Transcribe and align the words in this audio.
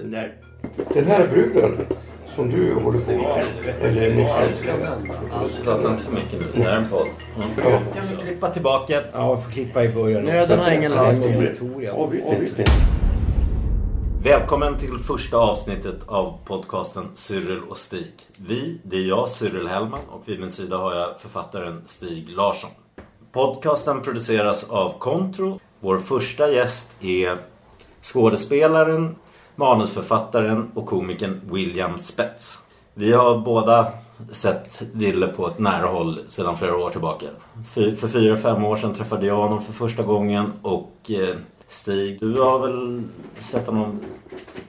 Den 0.00 0.10
där, 0.10 0.34
den 0.94 1.06
här 1.06 1.28
bruden 1.28 1.86
som 2.34 2.50
du 2.50 2.74
håller 2.74 3.00
på 3.00 3.10
med. 3.10 3.46
Eller 3.80 4.14
Michel. 4.14 4.48
Prata 5.64 5.90
inte 5.90 6.02
för 6.02 6.12
mycket 6.12 6.40
nu. 6.40 6.46
Det 6.54 6.62
här 6.62 6.70
är 6.70 6.76
en 6.76 6.88
podd. 6.88 7.08
Mm. 7.36 7.48
Ja. 7.56 7.80
Kan 7.94 8.06
vi 8.10 8.22
klippa 8.22 8.50
tillbaka? 8.50 9.02
Ja, 9.12 9.34
vi 9.34 9.42
får 9.42 9.50
klippa 9.50 9.84
i 9.84 9.88
början. 9.88 10.24
Nöden 10.24 10.58
har 10.58 10.70
ingen 10.70 10.92
lag. 10.92 11.14
Avbryt 11.92 12.24
inte. 12.32 12.64
Välkommen 14.22 14.78
till 14.78 14.98
första 14.98 15.36
avsnittet 15.36 15.96
av 16.06 16.38
podcasten 16.44 17.04
Cyril 17.14 17.60
och 17.68 17.76
Stig. 17.76 18.12
Vi, 18.36 18.78
det 18.82 18.96
är 18.96 19.08
jag, 19.08 19.28
Cyril 19.28 19.68
Hellman 19.68 20.00
och 20.08 20.22
vid 20.24 20.40
min 20.40 20.50
sida 20.50 20.76
har 20.76 20.94
jag 20.94 21.20
författaren 21.20 21.82
Stig 21.86 22.28
Larsson. 22.28 22.70
Podcasten 23.32 24.02
produceras 24.02 24.64
av 24.68 24.98
Kontro. 24.98 25.60
Vår 25.80 25.98
första 25.98 26.50
gäst 26.50 26.90
är 27.00 27.36
skådespelaren, 28.02 29.16
manusförfattaren 29.56 30.70
och 30.74 30.86
komikern 30.86 31.40
William 31.52 31.98
Spets. 31.98 32.58
Vi 32.94 33.12
har 33.12 33.38
båda 33.38 33.86
sett 34.32 34.82
Ville 34.92 35.26
på 35.28 35.46
ett 35.46 35.58
nära 35.58 35.86
håll 35.86 36.20
sedan 36.28 36.56
flera 36.56 36.76
år 36.76 36.90
tillbaka. 36.90 37.26
För 37.74 38.08
fyra, 38.08 38.36
fem 38.36 38.64
år 38.64 38.76
sedan 38.76 38.94
träffade 38.94 39.26
jag 39.26 39.36
honom 39.36 39.62
för 39.62 39.72
första 39.72 40.02
gången 40.02 40.52
och 40.62 40.92
eh, 41.10 41.36
Stig, 41.66 42.20
du 42.20 42.40
har 42.40 42.58
väl 42.58 43.02
sett 43.42 43.66
honom 43.66 44.00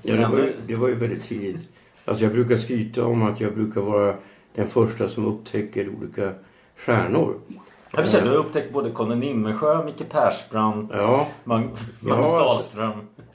Ja, 0.01 0.15
det, 0.15 0.25
var, 0.27 0.37
ju- 0.37 0.55
det 0.67 0.75
var 0.75 0.87
ju 0.87 0.95
väldigt 0.95 1.23
tidigt. 1.23 1.69
Alltså 2.05 2.23
jag 2.23 2.33
brukar 2.33 2.57
skryta 2.57 3.05
om 3.05 3.23
att 3.23 3.39
jag 3.39 3.53
brukar 3.53 3.81
vara 3.81 4.15
den 4.55 4.67
första 4.67 5.09
som 5.09 5.25
upptäcker 5.25 5.89
olika 5.99 6.31
stjärnor. 6.77 7.35
Jag 7.91 8.01
vill 8.01 8.11
säga, 8.11 8.23
du 8.23 8.29
har 8.29 8.37
upptäckt 8.37 8.73
både 8.73 8.91
Conny 8.91 9.15
Nimmersjö, 9.15 9.83
Micke 9.85 10.09
Persbrandt, 10.09 10.91
Ja. 10.95 11.27
Mag- 11.43 11.69
Magnus 11.99 12.25
Ja. 12.31 12.39
Dahlström 12.39 12.91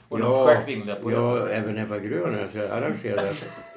och 0.09 0.19
de 0.19 0.47
sjukt 0.47 0.65
kvinnliga 0.65 0.95
poeterna. 0.95 1.27
ja, 1.27 1.47
även 1.49 1.77
Ebba 1.77 1.99
Grön. 1.99 2.39
Alltså 2.39 2.59
arrangerade 2.59 3.27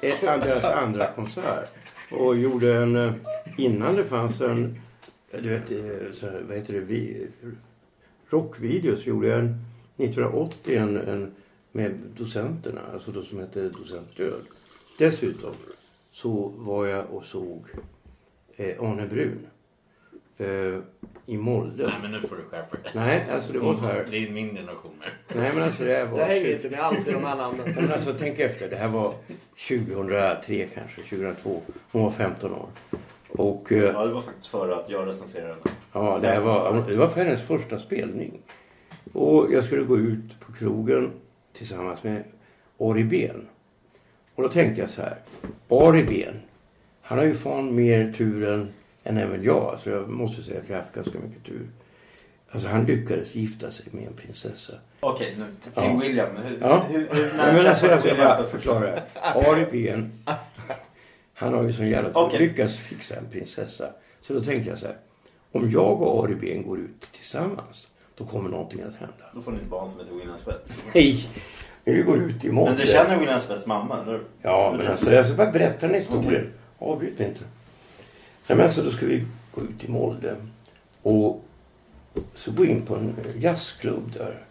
ett, 0.01 0.21
deras 0.21 0.63
andra 0.65 1.11
konsert. 1.11 1.69
Och 2.11 2.37
gjorde 2.37 2.75
en... 2.77 2.95
eh, 2.95 3.13
Innan 3.57 3.95
det 3.95 4.03
fanns 4.03 4.41
en... 4.41 4.81
Du 5.31 5.49
vet, 5.49 5.71
eh, 5.71 6.13
så 6.13 6.27
vad 6.47 6.57
heter 6.57 6.73
det? 6.73 6.79
Vi, 6.79 7.27
rockvideos 8.29 9.05
gjorde 9.05 9.27
jag 9.27 9.39
en, 9.39 9.55
1980 9.97 10.77
en, 10.77 10.97
en 10.97 11.31
med 11.71 11.91
docenterna. 12.17 12.81
Alltså 12.93 13.11
då 13.11 13.23
som 13.23 13.39
hette 13.39 13.69
Docent 13.69 14.17
Död. 14.17 14.41
Dessutom 14.97 15.53
så 16.11 16.51
var 16.57 16.85
jag 16.85 17.05
och 17.11 17.23
såg 17.23 17.65
eh, 18.55 18.83
Arne 18.83 19.07
Brun. 19.07 19.47
Eh, 20.41 20.79
I 21.25 21.37
Molde. 21.37 21.83
Nej 21.83 21.93
men 22.01 22.11
nu 22.11 22.19
får 22.19 22.35
du 22.35 22.41
skärpa 22.43 22.77
dig. 22.77 22.91
Nej, 22.95 23.25
alltså 23.31 23.53
det 23.53 23.59
var 23.59 23.75
så 23.75 23.85
här. 23.85 24.05
Det 24.11 24.17
är 24.27 24.31
min 24.31 24.55
generation 24.55 24.91
här. 25.01 25.13
Nej 25.35 25.51
men 25.55 25.63
alltså 25.63 25.83
det 25.83 25.93
här 25.95 26.05
var... 26.05 26.19
Jag 26.19 26.25
hänger 26.25 26.55
inte 26.55 26.69
med 26.69 26.79
alls 26.79 27.07
i 27.07 27.11
de 27.11 27.23
här 27.23 27.35
namnen. 27.37 27.73
Men 27.75 27.91
alltså 27.91 28.13
tänk 28.19 28.39
efter. 28.39 28.69
Det 28.69 28.75
här 28.75 28.87
var 28.87 29.13
2003 29.67 30.67
kanske, 30.73 31.01
2002. 31.01 31.61
Hon 31.91 32.03
var 32.03 32.11
15 32.11 32.51
år. 32.53 32.67
Och 33.29 33.71
eh, 33.71 33.77
Ja, 33.83 34.05
det 34.05 34.13
var 34.13 34.21
faktiskt 34.21 34.47
före 34.47 34.75
att 34.75 34.89
jag 34.89 35.07
recenserade 35.07 35.47
den. 35.63 35.73
ja, 35.93 36.19
det, 36.21 36.27
här 36.27 36.41
var, 36.41 36.83
det 36.87 36.95
var 36.95 37.07
för 37.07 37.23
hennes 37.23 37.41
första 37.41 37.79
spelning. 37.79 38.39
Och 39.13 39.47
jag 39.53 39.63
skulle 39.63 39.83
gå 39.83 39.97
ut 39.97 40.39
på 40.39 40.53
krogen 40.53 41.11
tillsammans 41.53 42.03
med 42.03 42.23
Ari 42.79 43.03
Ben. 43.03 43.47
Och 44.35 44.43
då 44.43 44.49
tänkte 44.49 44.81
jag 44.81 44.89
så 44.89 45.01
här. 45.01 45.17
Ari 45.69 46.03
Ben, 46.03 46.39
han 47.01 47.17
har 47.17 47.25
ju 47.25 47.33
fan 47.33 47.75
mer 47.75 48.11
tur 48.17 48.43
än, 48.49 48.69
än 49.03 49.17
även 49.17 49.43
jag. 49.43 49.79
Så 49.83 49.89
jag 49.89 50.09
måste 50.09 50.43
säga 50.43 50.59
att 50.59 50.69
jag 50.69 50.75
har 50.75 50.81
haft 50.83 50.95
ganska 50.95 51.19
mycket 51.19 51.43
tur. 51.45 51.67
Alltså 52.51 52.67
han 52.67 52.85
lyckades 52.85 53.35
gifta 53.35 53.71
sig 53.71 53.85
med 53.91 54.07
en 54.07 54.13
prinsessa. 54.13 54.73
Okej, 54.99 55.35
nu 55.37 55.45
till 55.63 55.71
Ja. 55.75 55.99
William. 56.01 56.27
Hur, 56.45 56.57
Ja. 56.61 56.85
hur, 56.89 56.99
hur, 56.99 57.37
när 57.37 57.53
men 57.53 57.67
alltså, 57.67 57.87
alltså, 57.87 58.07
jag 58.07 58.15
William 58.15 58.17
bara 58.37 58.37
för 58.37 58.57
förklara. 58.57 58.99
Ari 59.21 59.65
Ben, 59.71 60.23
han 61.33 61.53
har 61.53 61.63
ju 61.63 61.73
sån 61.73 61.89
jävla 61.89 62.09
tur. 62.09 62.19
Okej. 62.19 62.39
Lyckas 62.39 62.77
fixa 62.77 63.15
en 63.15 63.25
prinsessa. 63.31 63.89
Så 64.21 64.33
då 64.33 64.43
tänkte 64.43 64.69
jag 64.69 64.79
så 64.79 64.85
här. 64.85 64.95
Om 65.51 65.69
jag 65.71 66.01
och 66.01 66.23
Ari 66.23 66.35
Ben 66.35 66.67
går 66.67 66.79
ut 66.79 67.07
tillsammans, 67.11 67.87
då 68.17 68.25
kommer 68.25 68.49
någonting 68.49 68.81
att 68.81 68.95
hända. 68.95 69.25
Då 69.33 69.41
får 69.41 69.51
ni 69.51 69.57
ett 69.57 69.67
barn 69.69 69.89
som 69.89 69.99
heter 69.99 70.13
William 70.13 70.37
Spets. 70.37 70.73
Nej! 70.93 71.27
Men 71.83 71.95
vi 71.95 72.01
går 72.01 72.17
ut 72.17 72.43
i 72.45 72.51
Molde. 72.51 72.71
Men 72.71 72.79
du 72.81 72.87
känner 72.87 73.19
William 73.19 73.39
Spets 73.39 73.65
mamma, 73.65 74.01
eller? 74.01 74.21
Ja, 74.41 74.73
men 74.77 74.87
alltså 74.87 75.13
jag 75.13 75.25
ska 75.25 75.35
bara 75.35 75.51
berätta 75.51 75.87
den 75.87 75.95
historien. 76.01 76.53
Avbryt 76.79 77.19
mig 77.19 77.27
inte. 77.27 77.43
Nej, 78.47 78.57
men 78.57 78.61
alltså 78.61 78.83
då 78.83 78.91
ska 78.91 79.05
vi 79.05 79.25
gå 79.51 79.61
ut 79.61 79.83
i 79.83 79.91
Molde. 79.91 80.35
Och 81.01 81.45
så 82.35 82.51
gå 82.51 82.65
in 82.65 82.81
på 82.81 82.95
en 82.95 83.15
eh, 83.25 83.43
jazzklubb 83.43 84.13
där. 84.13 84.43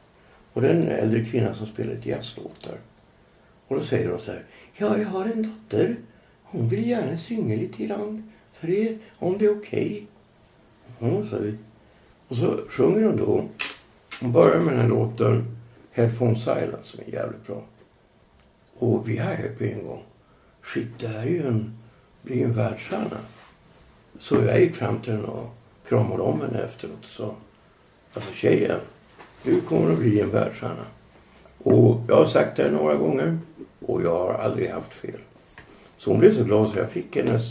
Och 0.53 0.62
det 0.62 0.69
är 0.69 0.75
en 0.75 0.89
äldre 0.89 1.25
kvinna 1.25 1.55
som 1.55 1.67
spelar 1.67 1.95
lite 1.95 2.09
jazzlåtar. 2.09 2.78
Och 3.69 3.77
då 3.77 3.83
säger 3.83 4.11
hon 4.11 4.21
så 4.21 4.33
här. 4.33 4.45
Ja, 4.77 4.99
jag 4.99 5.09
har 5.09 5.25
en 5.25 5.43
dotter. 5.43 5.97
Hon 6.43 6.69
vill 6.69 6.89
gärna 6.89 7.17
synga 7.17 7.56
lite 7.56 7.87
grann 7.87 8.33
för 8.53 8.71
er, 8.71 8.99
om 9.19 9.39
det 9.39 9.45
är 9.45 9.59
okej. 9.59 10.07
Ja, 10.99 11.25
sa 11.25 11.39
vi. 11.39 11.55
Och 12.28 12.37
så 12.37 12.65
sjunger 12.69 13.03
hon 13.03 13.17
då. 13.17 13.45
Hon 14.21 14.33
börjar 14.33 14.61
med 14.61 14.72
den 14.72 14.81
här 14.81 14.89
låten 14.89 15.57
Headphone 15.93 16.39
Silence 16.39 16.84
som 16.84 17.01
är 17.01 17.15
jävligt 17.15 17.47
bra. 17.47 17.62
Och 18.78 19.09
vi 19.09 19.17
hajade 19.17 19.49
på 19.49 19.65
en 19.65 19.84
gång. 19.84 20.03
Shit, 20.62 20.99
det 20.99 21.09
här 21.09 21.21
är 21.21 21.27
ju 21.27 21.47
en, 21.47 21.78
det 22.22 22.34
ju 22.34 22.45
en 22.45 22.53
världsstjärna. 22.53 23.19
Så 24.20 24.34
jag 24.34 24.60
gick 24.60 24.75
fram 24.75 24.98
till 24.98 25.12
henne 25.12 25.26
och 25.26 25.54
kramade 25.88 26.22
om 26.22 26.41
henne 26.41 26.58
efteråt 26.58 26.98
och 27.03 27.10
sa. 27.10 27.34
Alltså 28.14 28.32
tjejen, 28.32 28.81
du 29.42 29.60
kommer 29.60 29.92
att 29.92 29.98
bli 29.98 30.20
en 30.20 30.31
världsstjärna. 30.31 30.86
Och 31.58 32.00
jag 32.08 32.16
har 32.16 32.25
sagt 32.25 32.56
det 32.56 32.70
några 32.70 32.94
gånger 32.94 33.38
och 33.86 34.03
jag 34.03 34.19
har 34.19 34.34
aldrig 34.34 34.70
haft 34.70 34.94
fel. 34.94 35.20
Så 35.98 36.10
hon 36.10 36.19
blev 36.19 36.34
så 36.34 36.44
glad 36.44 36.69
så 36.69 36.78
jag 36.78 36.91
fick 36.91 37.16
hennes 37.16 37.42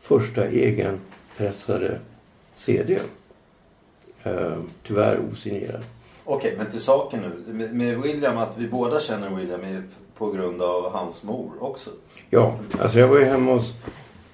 första 0.00 0.46
egenpressade 0.46 1.98
CD. 2.54 2.98
Eh, 4.22 4.58
tyvärr 4.82 5.20
osignerad. 5.32 5.84
Okej, 6.24 6.54
men 6.58 6.70
till 6.70 6.80
saken 6.80 7.20
nu. 7.20 7.52
Med, 7.52 7.74
med 7.74 8.02
William, 8.02 8.38
att 8.38 8.58
vi 8.58 8.68
båda 8.68 9.00
känner 9.00 9.30
William 9.30 9.60
på 10.18 10.30
grund 10.30 10.62
av 10.62 10.92
hans 10.92 11.22
mor 11.22 11.52
också. 11.60 11.90
Ja, 12.30 12.58
alltså 12.80 12.98
jag 12.98 13.08
var 13.08 13.18
ju 13.18 13.24
hemma 13.24 13.52
hos, 13.52 13.72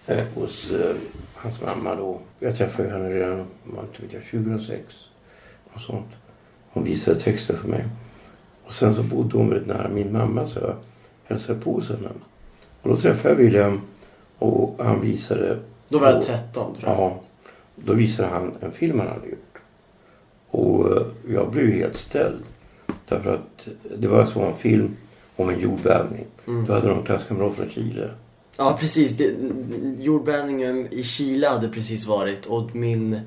eh, 0.07 0.25
hos 0.35 0.71
eh, 0.71 0.97
hans 1.43 1.63
mamma 1.63 1.95
då. 1.95 2.21
Jag 2.39 2.57
träffade 2.57 2.89
henne 2.89 3.11
redan, 3.11 3.47
man 3.65 3.85
inte 3.85 4.03
vet 4.03 4.13
jag, 4.13 4.45
2006. 4.45 4.95
Och 5.73 5.81
sånt. 5.81 6.07
Hon 6.71 6.85
visade 6.85 7.21
texter 7.21 7.55
för 7.57 7.69
mig. 7.69 7.85
Och 8.65 8.73
sen 8.73 8.95
så 8.95 9.03
bodde 9.03 9.37
hon 9.39 9.49
väldigt 9.49 9.69
nära 9.69 9.89
min 9.89 10.13
mamma 10.13 10.47
så 10.47 10.59
jag 10.61 10.77
hälsade 11.25 11.61
på 11.61 11.73
hos 11.73 11.89
henne. 11.89 12.09
Och 12.83 12.89
då 12.89 12.97
träffade 12.97 13.29
jag 13.35 13.37
William 13.37 13.81
och 14.39 14.85
han 14.85 15.01
visade... 15.01 15.59
Då 15.89 15.99
var 15.99 16.09
jag 16.09 16.19
och- 16.19 16.25
13 16.25 16.75
tror 16.75 16.91
jag. 16.91 17.01
Ja. 17.01 17.21
Då 17.77 17.93
visade 17.93 18.29
han 18.29 18.53
en 18.61 18.73
film 18.73 18.99
han 18.99 19.09
hade 19.09 19.27
gjort. 19.29 19.59
Och 20.51 20.97
eh, 20.97 21.03
jag 21.29 21.51
blev 21.51 21.67
helt 21.73 21.97
ställd. 21.97 22.43
Därför 23.09 23.35
att 23.35 23.69
det 23.97 24.09
var 24.09 24.25
så 24.25 24.41
en 24.41 24.57
film 24.57 24.97
om 25.37 25.49
en 25.49 25.61
jordbävning. 25.61 26.25
Då 26.67 26.73
hade 26.73 26.89
de 26.89 26.99
en 26.99 27.05
klasskamrat 27.05 27.55
från 27.55 27.71
Chile. 27.71 28.11
Ja 28.57 28.77
precis. 28.81 29.13
Det, 29.13 29.35
jordbävningen 29.99 30.89
i 30.91 31.03
Chile 31.03 31.49
hade 31.49 31.69
precis 31.69 32.07
varit 32.07 32.47
och 32.47 32.75
min 32.75 33.21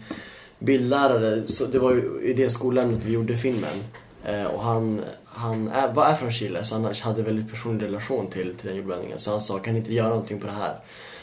bildlärare, 0.60 1.48
så 1.48 1.66
det 1.66 1.80
var 1.80 1.92
ju 1.92 2.22
i 2.24 2.34
det 2.34 2.50
skolämnet 2.50 3.00
vi 3.06 3.14
gjorde 3.14 3.38
filmen. 3.38 3.84
Eh, 4.26 4.46
och 4.46 4.62
han, 4.62 5.02
han 5.26 5.68
är, 5.68 5.94
var 5.94 6.06
är 6.06 6.16
från 6.16 6.32
Chile 6.32 6.64
så 6.64 6.76
han 6.76 6.94
hade 7.02 7.24
väldigt 7.24 7.52
personlig 7.52 7.86
relation 7.86 8.28
till, 8.28 8.56
till 8.56 8.68
den 8.68 8.78
jordbävningen. 8.78 9.20
Så 9.20 9.32
han 9.32 9.42
sa, 9.42 9.60
kan 9.60 9.74
ni 9.74 9.80
inte 9.80 9.94
göra 9.94 10.10
någonting 10.10 10.40
på 10.40 10.48
det 10.48 10.54
här? 10.54 10.76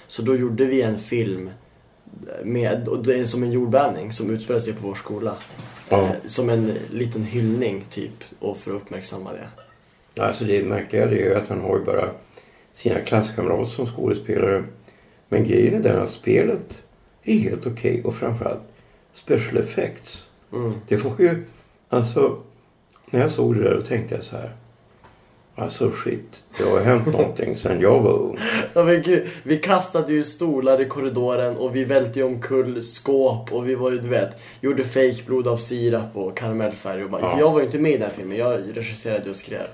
Så 0.06 0.22
då 0.22 0.37
gjorde 0.37 0.64
vi 0.64 0.82
en 0.82 0.98
film 0.98 1.50
med, 2.44 2.88
och 2.88 3.05
det 3.05 3.14
är 3.14 3.25
som 3.25 3.43
en 3.43 3.52
jordbävning 3.52 4.12
som 4.12 4.31
utspelar 4.31 4.60
sig 4.60 4.72
på 4.72 4.87
vår 4.87 4.94
skola. 4.94 5.37
Eh, 5.88 6.10
som 6.26 6.50
en 6.50 6.72
liten 6.90 7.25
hyllning 7.25 7.84
typ 7.90 8.25
och 8.38 8.58
för 8.58 8.70
att 8.70 8.82
uppmärksamma 8.82 9.31
det. 9.32 10.22
Alltså 10.22 10.44
det 10.44 10.62
märkliga 10.62 11.05
är 11.05 11.10
ju 11.10 11.34
att 11.34 11.48
han 11.48 11.60
har 11.60 11.78
ju 11.78 11.84
bara 11.84 12.08
sina 12.72 13.00
klasskamrater 13.00 13.70
som 13.70 13.86
skådespelare. 13.86 14.64
Men 15.28 15.44
grejen 15.44 15.74
är 15.74 15.80
den 15.80 16.02
att 16.02 16.10
spelet 16.10 16.82
är 17.22 17.38
helt 17.38 17.66
okej 17.66 18.02
och 18.04 18.14
framförallt 18.14 18.62
special 19.12 19.56
effects. 19.56 20.26
Mm. 20.52 20.72
Det 20.88 20.96
var 20.96 21.12
ju 21.19 21.44
alltså 21.88 22.38
när 23.10 23.20
jag 23.20 23.30
såg 23.30 23.56
det 23.56 23.62
där 23.62 23.74
då 23.74 23.80
tänkte 23.80 24.14
jag 24.14 24.24
så 24.24 24.36
här. 24.36 24.52
Alltså 25.54 25.92
shit, 26.04 26.42
det 26.58 26.64
har 26.64 26.80
hänt 26.80 27.06
någonting 27.12 27.56
sen 27.56 27.80
jag 27.80 28.00
var 28.00 28.12
ung. 28.12 28.38
Ja, 28.74 28.84
men 28.84 29.02
gud, 29.02 29.28
vi 29.42 29.58
kastade 29.58 30.12
ju 30.12 30.24
stolar 30.24 30.80
i 30.80 30.84
korridoren 30.84 31.56
och 31.56 31.76
vi 31.76 31.84
välte 31.84 32.19
ju 32.19 32.24
omkull 32.24 32.82
skåp 32.82 33.52
och 33.52 33.69
vi 33.69 33.74
var 33.74 33.90
ju, 33.90 33.98
du 33.98 34.08
vet, 34.08 34.36
gjorde 34.60 34.84
fejkblod 34.84 35.48
av 35.48 35.56
sirap 35.56 36.16
och 36.16 36.36
karamellfärg. 36.36 37.04
Och 37.04 37.10
bara, 37.10 37.22
Ja. 37.22 37.36
Jag 37.38 37.52
var 37.52 37.60
ju 37.60 37.66
inte 37.66 37.78
med 37.78 37.92
i 37.92 37.96
den 37.96 38.02
här 38.02 38.14
filmen, 38.16 38.38
jag 38.38 38.60
regisserade 38.74 39.30
och 39.30 39.36
skrev 39.36 39.66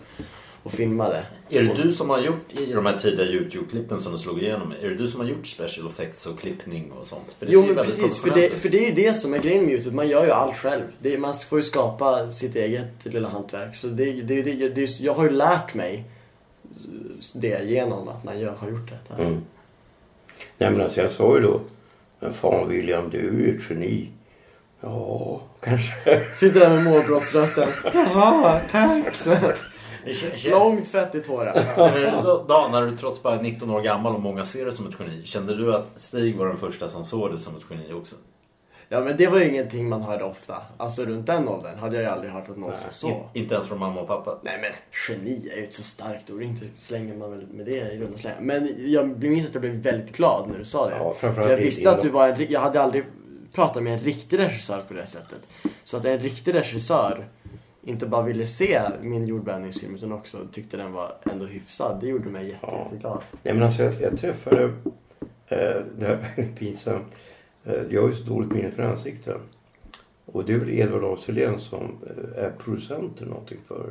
och 0.62 0.72
filmade. 0.72 1.22
Är 1.49 1.62
det 1.62 1.75
du 1.82 1.93
som 1.93 2.10
har 2.10 2.19
gjort 2.19 2.52
i 2.52 2.72
de 2.72 2.87
här 2.87 2.99
tidiga 2.99 3.26
YouTube-klippen 3.26 4.00
som 4.00 4.12
du 4.12 4.19
slog 4.19 4.43
igenom? 4.43 4.75
Är 4.82 4.88
det 4.88 4.94
du 4.94 5.08
som 5.08 5.20
har 5.20 5.26
gjort 5.26 5.46
special 5.46 5.88
effects 5.88 6.26
och 6.26 6.38
klippning 6.40 6.93
och 7.00 7.06
sånt? 7.06 7.37
För 7.38 7.46
det 7.46 7.52
Jo 7.52 7.64
men 7.66 7.76
precis, 7.76 8.19
för 8.19 8.31
det, 8.31 8.49
för 8.49 8.69
det 8.69 8.84
är 8.84 8.88
ju 8.88 8.94
det 8.94 9.14
som 9.14 9.34
är 9.34 9.38
grejen 9.38 9.64
med 9.64 9.75
Youtube. 9.75 9.96
Man 9.96 10.08
gör 10.08 10.25
ju 10.25 10.31
allt 10.31 10.56
själv. 10.56 10.82
Det, 10.99 11.19
man 11.19 11.34
får 11.34 11.58
ju 11.58 11.62
skapa 11.62 12.31
sitt 12.31 12.56
eget 12.56 13.05
lilla 13.05 13.28
hantverk. 13.28 13.76
Så 13.76 13.87
det, 13.87 14.12
det, 14.12 14.43
det, 14.43 14.69
det, 14.69 15.00
jag 15.00 15.14
har 15.14 15.25
ju 15.25 15.31
lärt 15.31 15.75
mig 15.75 16.05
det 17.34 17.64
genom 17.64 18.08
att 18.08 18.25
man 18.25 18.40
gör, 18.40 18.55
har 18.55 18.69
gjort 18.69 18.90
det. 18.90 19.22
Mm. 19.22 19.43
Nej 20.58 20.70
men 20.70 20.81
alltså 20.81 21.00
jag 21.00 21.10
sa 21.10 21.37
ju 21.37 21.43
då. 21.43 21.60
Men 22.20 22.34
fan 22.34 22.69
William, 22.69 23.10
du 23.10 23.19
är 23.19 23.32
ju 23.32 23.56
ett 23.56 23.62
geni. 23.70 24.08
Ja, 24.81 25.40
kanske. 25.60 26.26
Sitter 26.34 26.60
där 26.60 26.70
med 26.70 26.84
målbrottsrösten. 26.84 27.69
Jaha, 27.94 28.60
tack. 28.70 29.16
Långt 30.50 30.88
fett 30.88 31.14
i 31.14 31.20
tårar. 31.20 31.54
Då, 32.48 32.68
när 32.72 32.86
du 32.86 32.96
trots 32.96 33.22
bara 33.22 33.38
är 33.38 33.42
19 33.42 33.70
år 33.70 33.80
gammal 33.80 34.14
och 34.14 34.22
många 34.22 34.44
ser 34.44 34.64
det 34.64 34.72
som 34.72 34.86
ett 34.86 34.94
geni. 34.98 35.22
Kände 35.24 35.56
du 35.56 35.74
att 35.74 35.92
Stig 35.96 36.36
var 36.36 36.46
den 36.46 36.56
första 36.56 36.88
som 36.88 37.04
såg 37.04 37.30
det 37.30 37.38
som 37.38 37.56
ett 37.56 37.62
geni 37.70 37.92
också? 37.92 38.16
Ja 38.90 39.00
men 39.00 39.16
det 39.16 39.26
var 39.26 39.38
ju 39.38 39.48
ingenting 39.48 39.88
man 39.88 40.02
hörde 40.02 40.24
ofta. 40.24 40.62
Alltså 40.76 41.04
runt 41.04 41.26
den 41.26 41.48
åldern 41.48 41.78
hade 41.78 41.96
jag 41.96 42.02
ju 42.02 42.08
aldrig 42.08 42.32
hört 42.32 42.48
att 42.48 42.56
någon 42.56 42.76
sa 42.76 42.90
så. 42.90 43.08
In, 43.08 43.14
inte 43.32 43.54
ens 43.54 43.68
från 43.68 43.78
mamma 43.78 44.00
och 44.00 44.06
pappa? 44.06 44.38
Nej 44.42 44.58
men 44.60 44.72
geni 45.08 45.48
är 45.52 45.56
ju 45.56 45.64
ett 45.64 45.74
så 45.74 45.82
starkt 45.82 46.30
ord, 46.30 46.42
inte 46.42 46.64
slänger 46.74 47.16
man 47.16 47.30
väl 47.30 47.46
med 47.46 47.66
det 47.66 47.92
i 47.92 47.98
runda 47.98 48.18
slängar. 48.18 48.40
Men 48.40 48.74
jag 48.92 49.22
minns 49.22 49.48
att 49.48 49.54
jag 49.54 49.60
blev 49.60 49.74
väldigt 49.74 50.16
glad 50.16 50.48
när 50.50 50.58
du 50.58 50.64
sa 50.64 50.88
det. 50.88 50.96
Ja, 50.96 51.14
För 51.20 51.50
jag 51.50 51.56
visste 51.56 51.90
att 51.90 52.00
du 52.00 52.08
var 52.08 52.28
en, 52.28 52.46
jag 52.48 52.60
hade 52.60 52.82
aldrig 52.82 53.04
pratat 53.52 53.82
med 53.82 53.92
en 53.92 54.00
riktig 54.00 54.38
regissör 54.38 54.82
på 54.88 54.94
det 54.94 55.06
sättet. 55.06 55.40
Så 55.84 55.96
att 55.96 56.04
en 56.04 56.18
riktig 56.18 56.54
regissör 56.54 57.24
inte 57.88 58.06
bara 58.06 58.23
ville 58.23 58.46
se 58.46 58.81
min 59.02 59.26
jordbävningsfilm 59.26 59.94
utan 59.94 60.12
också 60.12 60.38
tyckte 60.52 60.76
den 60.76 60.93
var 60.93 61.12
ändå 61.32 61.46
hyfsad. 61.46 62.00
Det 62.00 62.06
gjorde 62.06 62.29
mig 62.29 62.44
jätte, 62.46 62.58
Ja. 62.62 62.85
jätteglad. 62.85 63.23
Nej 63.43 63.55
men 63.55 63.62
alltså 63.62 63.82
jag, 63.82 63.94
jag 64.00 64.19
träffade. 64.19 64.62
Eh, 65.46 65.76
det 65.99 66.06
här 66.06 66.32
är 66.37 66.49
pinsamt. 66.56 67.06
Eh, 67.64 67.82
jag 67.90 68.02
har 68.02 68.08
ju 68.08 68.14
så 68.14 68.25
dåligt 68.25 68.52
minne 68.52 68.70
för 68.70 68.82
ansikten. 68.82 69.40
Och 70.26 70.44
det 70.44 70.52
är 70.52 70.58
väl 70.58 70.70
Edvard 70.70 71.05
af 71.05 71.19
som 71.61 71.96
eh, 72.06 72.44
är 72.44 72.50
producent 72.58 73.20
eller 73.20 73.31
någonting 73.31 73.58
för 73.67 73.91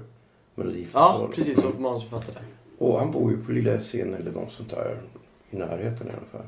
Melodifestivalen. 0.56 1.22
Ja, 1.22 1.36
precis. 1.36 1.62
Så 1.62 1.70
manusförfattare. 1.80 2.44
Och 2.78 3.00
han 3.00 3.12
bor 3.12 3.32
ju 3.32 3.44
på 3.44 3.52
Lilla 3.52 3.72
Essingen 3.74 4.14
eller 4.14 4.32
något 4.32 4.52
sånt 4.52 4.70
där 4.70 4.98
i 5.52 5.56
närheten 5.58 6.08
i 6.08 6.10
alla 6.10 6.28
fall. 6.32 6.46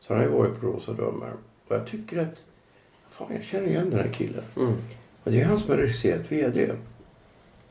Så 0.00 0.14
han 0.14 0.22
har 0.22 0.30
ju 0.30 0.34
varit 0.36 0.60
på 0.60 0.66
Rosa 0.66 0.92
Drömmar. 0.92 1.32
Och 1.68 1.74
jag 1.76 1.86
tycker 1.86 2.18
att, 2.18 2.34
fan 3.10 3.28
jag 3.34 3.44
känner 3.44 3.66
igen 3.66 3.90
den 3.90 4.00
här 4.00 4.12
killen. 4.12 4.44
Mm. 4.56 4.72
Och 5.24 5.30
det 5.30 5.40
är 5.40 5.44
han 5.44 5.58
som 5.58 5.70
har 5.70 5.76
regisserat 5.76 6.32
VD. 6.32 6.72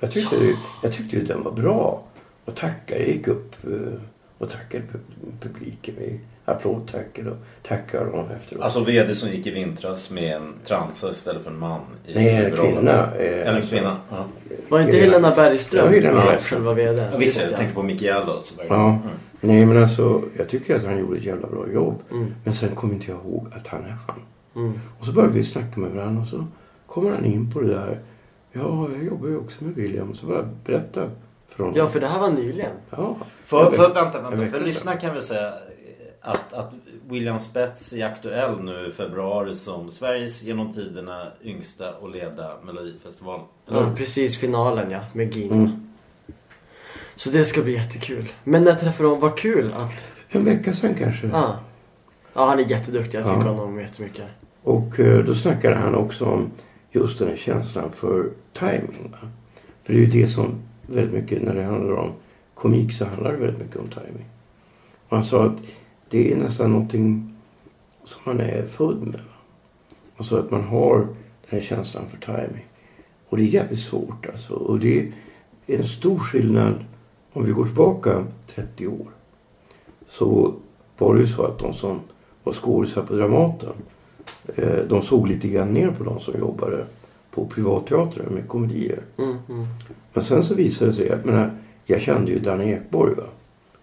Jag 0.04 0.12
tyckte, 0.12 0.36
ju, 0.36 0.56
jag 0.84 0.94
tyckte 0.94 1.16
ju 1.16 1.24
den 1.24 1.44
var 1.44 1.52
bra. 1.52 2.04
Och 2.46 2.56
tackade, 2.56 3.00
jag 3.00 3.08
gick 3.10 3.28
upp 3.28 3.56
eh, 3.64 3.94
och 4.38 4.50
tackade 4.50 4.84
pu- 4.84 5.32
publiken 5.42 5.96
med 5.96 6.20
applådtackade 6.46 7.30
och 7.32 7.38
tackade 7.64 8.06
dem 8.12 8.26
efteråt. 8.38 8.64
Alltså 8.64 8.84
VD 8.84 9.16
som 9.16 9.30
gick 9.30 9.48
i 9.48 9.52
vintras 9.52 10.12
med 10.12 10.36
en 10.36 10.54
transa 10.66 11.10
istället 11.10 11.44
för 11.44 11.52
en 11.52 11.60
man. 11.60 11.80
I 12.08 12.16
Nej, 12.16 12.46
en 12.46 12.56
kvinna. 12.58 12.92
eh, 13.16 13.22
Eller 13.22 13.46
en 13.46 13.56
alltså. 13.56 13.70
kvinna. 13.76 13.98
Ja. 14.10 14.26
Var 14.70 14.80
inte. 14.82 14.98
Helena 14.98 15.32
Bergström 15.36 15.86
Ja, 15.86 15.92
Helena 15.92 16.14
Bergström. 16.14 16.38
själva 16.40 16.74
VD? 16.74 17.08
Ja, 17.12 17.18
visst, 17.18 17.42
jag 17.42 17.56
tänkte 17.58 17.76
på 17.76 17.84
Micke 17.84 18.02
Gärlös. 18.02 18.54
Ja. 18.70 18.90
Mm. 18.90 19.00
Nej 19.42 19.66
men 19.66 19.78
alltså, 19.84 20.22
jag 20.38 20.50
tycker 20.50 20.76
att 20.76 20.86
han 20.86 21.00
gjorde 21.00 21.18
ett 21.18 21.24
jävla 21.26 21.48
bra 21.48 21.66
jobb. 21.74 22.00
Mm. 22.12 22.34
Men 22.44 22.54
sen 22.54 22.76
kommer 22.76 22.94
inte 22.94 23.12
jag 23.12 23.20
ihåg 23.20 23.48
att 23.56 23.68
han 23.68 23.84
är 23.84 23.96
han. 24.08 24.20
Mm. 24.56 24.80
Och 25.00 25.06
så 25.06 25.12
började 25.12 25.34
vi 25.34 25.44
snacka 25.46 25.80
med 25.80 25.92
varandra 25.92 26.22
och 26.22 26.28
så 26.28 26.46
kommer 26.88 27.12
han 27.12 27.26
in 27.26 27.52
på 27.52 27.62
det 27.62 27.68
där. 27.68 28.00
Ja, 28.52 28.90
jag 28.94 29.04
jobbar 29.04 29.28
ju 29.28 29.38
också 29.38 29.64
med 29.64 29.76
William. 29.76 30.16
Så 30.16 30.32
jag 30.32 30.48
berätta 30.66 31.10
för 31.50 31.64
honom. 31.64 31.78
Ja, 31.78 31.88
för 31.88 32.00
det 32.00 32.08
här 32.08 32.20
var 32.20 32.30
nyligen. 32.30 32.72
Ja. 32.90 33.18
För, 33.44 33.72
för, 33.72 33.94
vänta, 33.94 34.22
vänta. 34.22 34.48
För 34.48 34.66
lyssnarna 34.66 35.00
kan 35.00 35.14
vi 35.14 35.22
säga 35.22 35.54
att, 36.22 36.54
att 36.54 36.74
William 37.10 37.40
Spets 37.40 37.94
är 37.94 38.06
aktuell 38.06 38.60
nu 38.64 38.88
i 38.88 38.92
februari 38.92 39.56
som 39.56 39.92
Sveriges 39.92 40.44
genom 40.44 40.74
tiderna 40.74 41.28
yngsta 41.44 41.94
och 41.98 42.10
leda 42.10 42.54
Melodifestival. 42.64 43.40
Ja, 43.66 43.92
precis 43.96 44.38
finalen 44.38 44.92
ja, 44.92 45.00
med 45.14 45.36
Gino. 45.36 45.54
Mm. 45.54 45.88
Så 47.16 47.30
det 47.30 47.46
ska 47.46 47.62
bli 47.62 47.74
jättekul. 47.74 48.32
Men 48.44 48.64
när 48.64 48.72
jag 48.72 48.80
träffade 48.80 49.10
honom, 49.10 49.22
vad 49.22 49.38
kul 49.38 49.74
att... 49.74 50.08
En 50.30 50.46
vecka 50.46 50.74
sedan 50.74 50.96
kanske. 50.96 51.28
Ja. 51.28 51.56
Ja, 52.34 52.46
han 52.46 52.60
är 52.60 52.64
jätteduktig. 52.64 53.18
Jag 53.18 53.26
tycker 53.26 53.46
Ja. 53.46 53.52
om 53.52 53.58
honom 53.58 53.80
jättemycket. 53.80 54.26
Och 54.64 55.00
eh, 55.00 55.26
då 55.26 55.36
snackade 55.36 55.76
han 55.76 55.96
också 55.96 56.26
om 56.26 56.52
just 56.92 57.20
den 57.20 57.28
här 57.28 57.36
känslan 57.36 57.92
för 57.92 58.30
timing. 58.54 59.12
Va? 59.12 59.28
För 59.84 59.94
det 59.94 60.00
är 60.00 60.04
ju 60.04 60.22
det 60.22 60.28
som 60.28 60.56
väldigt 60.88 61.14
mycket 61.14 61.42
när 61.42 61.56
det 61.56 61.64
handlar 61.64 61.96
om 61.96 62.12
komik 62.54 62.94
så 62.94 63.06
handlar 63.06 63.32
det 63.32 63.38
väldigt 63.38 63.62
mycket 63.62 63.78
om 63.78 63.90
timing. 63.90 64.26
Och 65.10 65.18
han 65.18 65.24
sa 65.24 65.46
att 65.46 65.62
det 66.10 66.32
är 66.32 66.36
nästan 66.36 66.72
någonting 66.72 67.36
som 68.04 68.22
man 68.26 68.40
är 68.40 68.66
född 68.66 69.04
med. 69.04 69.20
Va? 69.20 69.36
Alltså 70.18 70.38
att 70.38 70.52
man 70.52 70.64
har 70.64 70.98
den 70.98 71.08
här 71.50 71.62
känslan 71.62 72.04
för 72.10 72.18
timing. 72.18 72.66
Och 73.30 73.38
det 73.38 73.44
är 73.44 73.48
jävligt 73.48 73.80
svårt 73.80 74.26
alltså. 74.26 74.54
Och 74.54 74.80
det 74.80 75.00
är 75.68 75.78
en 75.78 75.88
stor 75.88 76.18
skillnad 76.18 76.86
om 77.34 77.46
vi 77.46 77.52
går 77.52 77.66
tillbaka 77.66 78.26
30 78.48 78.88
år. 78.88 79.08
Så 80.08 80.54
var 80.98 81.16
det 81.16 81.22
ju 81.22 81.28
så 81.28 81.44
att 81.44 81.60
de 81.60 81.74
som 81.74 82.00
var 82.44 82.54
skådisar 82.54 83.02
på 83.02 83.14
Dramaten 83.14 83.74
de 84.88 85.02
såg 85.02 85.28
lite 85.28 85.48
grann 85.48 85.74
ner 85.74 85.92
på 85.92 86.04
de 86.04 86.20
som 86.20 86.40
jobbade 86.40 86.86
på 87.32 87.46
privatteatrar 87.46 88.30
med 88.30 88.48
komedier. 88.48 89.00
Mm, 89.18 89.38
mm. 89.50 89.66
Men 90.14 90.24
sen 90.24 90.44
så 90.44 90.54
visade 90.56 90.92
det 90.92 90.98
sig 90.98 91.10
att, 91.10 91.26
menar, 91.26 91.52
jag 91.86 92.02
kände 92.02 92.32
ju 92.32 92.40
Danne 92.40 92.66
Ekborg 92.66 93.16
va? 93.16 93.24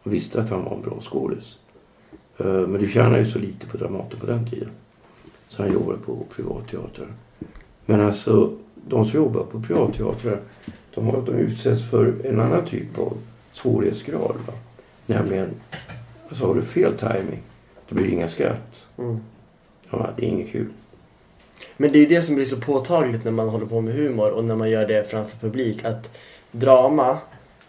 och 0.03 0.15
visste 0.15 0.41
att 0.41 0.50
han 0.50 0.65
var 0.65 0.75
en 0.75 0.83
bra 0.83 1.00
skådis. 1.00 1.56
Eh, 2.39 2.47
Men 2.47 2.81
du 2.81 2.89
tjänade 2.89 3.19
ju 3.19 3.27
så 3.27 3.39
lite 3.39 3.67
på 3.67 3.77
Dramaten 3.77 4.21
på 4.21 4.27
den 4.27 4.50
tiden. 4.50 4.71
Så 5.49 5.62
han 5.62 5.73
jobbade 5.73 5.99
på 5.99 6.25
privatteatrar. 6.37 7.09
Men 7.87 8.01
alltså, 8.01 8.53
de 8.89 9.05
som 9.05 9.17
jobbar 9.21 9.43
på 9.43 9.61
privatteatrar, 9.61 10.41
de, 10.94 11.06
har, 11.06 11.23
de 11.27 11.33
utsätts 11.33 11.91
för 11.91 12.15
en 12.25 12.41
annan 12.41 12.65
typ 12.65 12.99
av 12.99 13.17
svårighetsgrad. 13.53 14.37
Va? 14.46 14.53
Nämligen, 15.06 15.51
alltså 16.29 16.46
har 16.46 16.55
du 16.55 16.63
fel 16.63 16.93
timing, 16.99 17.43
då 17.89 17.94
blir 17.94 18.06
det 18.06 18.13
inga 18.13 18.29
skratt. 18.29 18.87
Mm. 18.99 19.19
Ja, 19.91 20.11
det 20.17 20.27
är 20.27 20.29
inget 20.29 20.53
kul. 20.53 20.69
Men 21.77 21.93
det 21.93 21.99
är 21.99 22.01
ju 22.01 22.07
det 22.07 22.23
som 22.23 22.35
blir 22.35 22.45
så 22.45 22.61
påtagligt 22.61 23.25
när 23.25 23.33
man 23.33 23.49
håller 23.49 23.67
på 23.67 23.81
med 23.81 23.95
humor 23.95 24.31
och 24.31 24.45
när 24.45 24.57
man 24.57 24.71
gör 24.71 24.87
det 24.87 25.11
framför 25.11 25.39
publik. 25.39 25.85
Att 25.85 26.19
drama, 26.51 27.19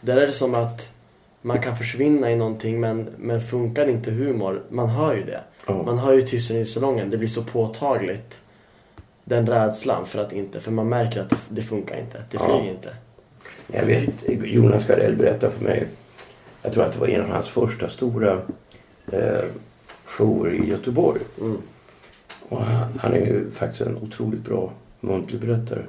där 0.01 0.17
är 0.17 0.25
det 0.25 0.31
som 0.31 0.55
att 0.55 0.91
man 1.41 1.61
kan 1.61 1.77
försvinna 1.77 2.31
i 2.31 2.35
någonting 2.35 2.79
men, 2.79 3.09
men 3.17 3.41
funkar 3.41 3.89
inte 3.89 4.11
humor, 4.11 4.63
man 4.69 4.89
hör 4.89 5.15
ju 5.15 5.23
det. 5.23 5.41
Ja. 5.65 5.83
Man 5.83 5.97
hör 5.97 6.13
ju 6.13 6.21
tysten 6.21 6.57
i 6.57 6.65
salongen, 6.65 7.09
det 7.09 7.17
blir 7.17 7.27
så 7.27 7.43
påtagligt. 7.43 8.41
Den 9.23 9.47
rädslan 9.47 10.05
för 10.05 10.21
att 10.21 10.33
inte, 10.33 10.59
för 10.59 10.71
man 10.71 10.89
märker 10.89 11.21
att 11.21 11.29
det, 11.29 11.37
det 11.49 11.61
funkar 11.61 11.99
inte, 11.99 12.23
det 12.31 12.37
flyger 12.37 12.71
inte. 12.71 12.95
Jag 13.67 13.85
vet, 13.85 14.09
Jonas 14.43 14.87
Gardell 14.87 15.15
berättade 15.15 15.53
för 15.53 15.63
mig, 15.63 15.87
jag 16.61 16.73
tror 16.73 16.83
att 16.83 16.93
det 16.93 16.99
var 16.99 17.07
en 17.07 17.21
av 17.21 17.29
hans 17.29 17.47
första 17.47 17.89
stora 17.89 18.41
eh, 19.11 19.43
shower 20.05 20.53
i 20.53 20.69
Göteborg. 20.69 21.21
Mm. 21.41 21.57
Och 22.49 22.57
han, 22.61 22.99
han 22.99 23.13
är 23.13 23.17
ju 23.25 23.51
faktiskt 23.51 23.81
en 23.81 23.97
otroligt 23.97 24.43
bra 24.43 24.71
muntlig 24.99 25.41
berättare. 25.41 25.83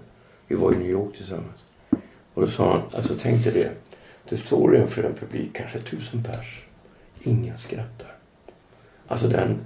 Vi 0.47 0.57
var 0.57 0.73
i 0.73 0.76
New 0.76 0.90
York 0.90 1.17
tillsammans. 1.17 1.64
Och 2.35 2.43
då 2.43 2.47
sa 2.49 2.73
han, 2.73 2.83
alltså 2.95 3.14
tänk 3.21 3.45
dig 3.45 3.52
det. 3.52 3.71
Du 4.29 4.37
står 4.37 4.76
inför 4.76 5.02
en 5.02 5.14
publik, 5.14 5.50
kanske 5.55 5.79
tusen 5.79 6.23
pers. 6.23 6.62
Ingen 7.23 7.59
skrattar. 7.59 8.14
Alltså 9.07 9.29
den, 9.29 9.59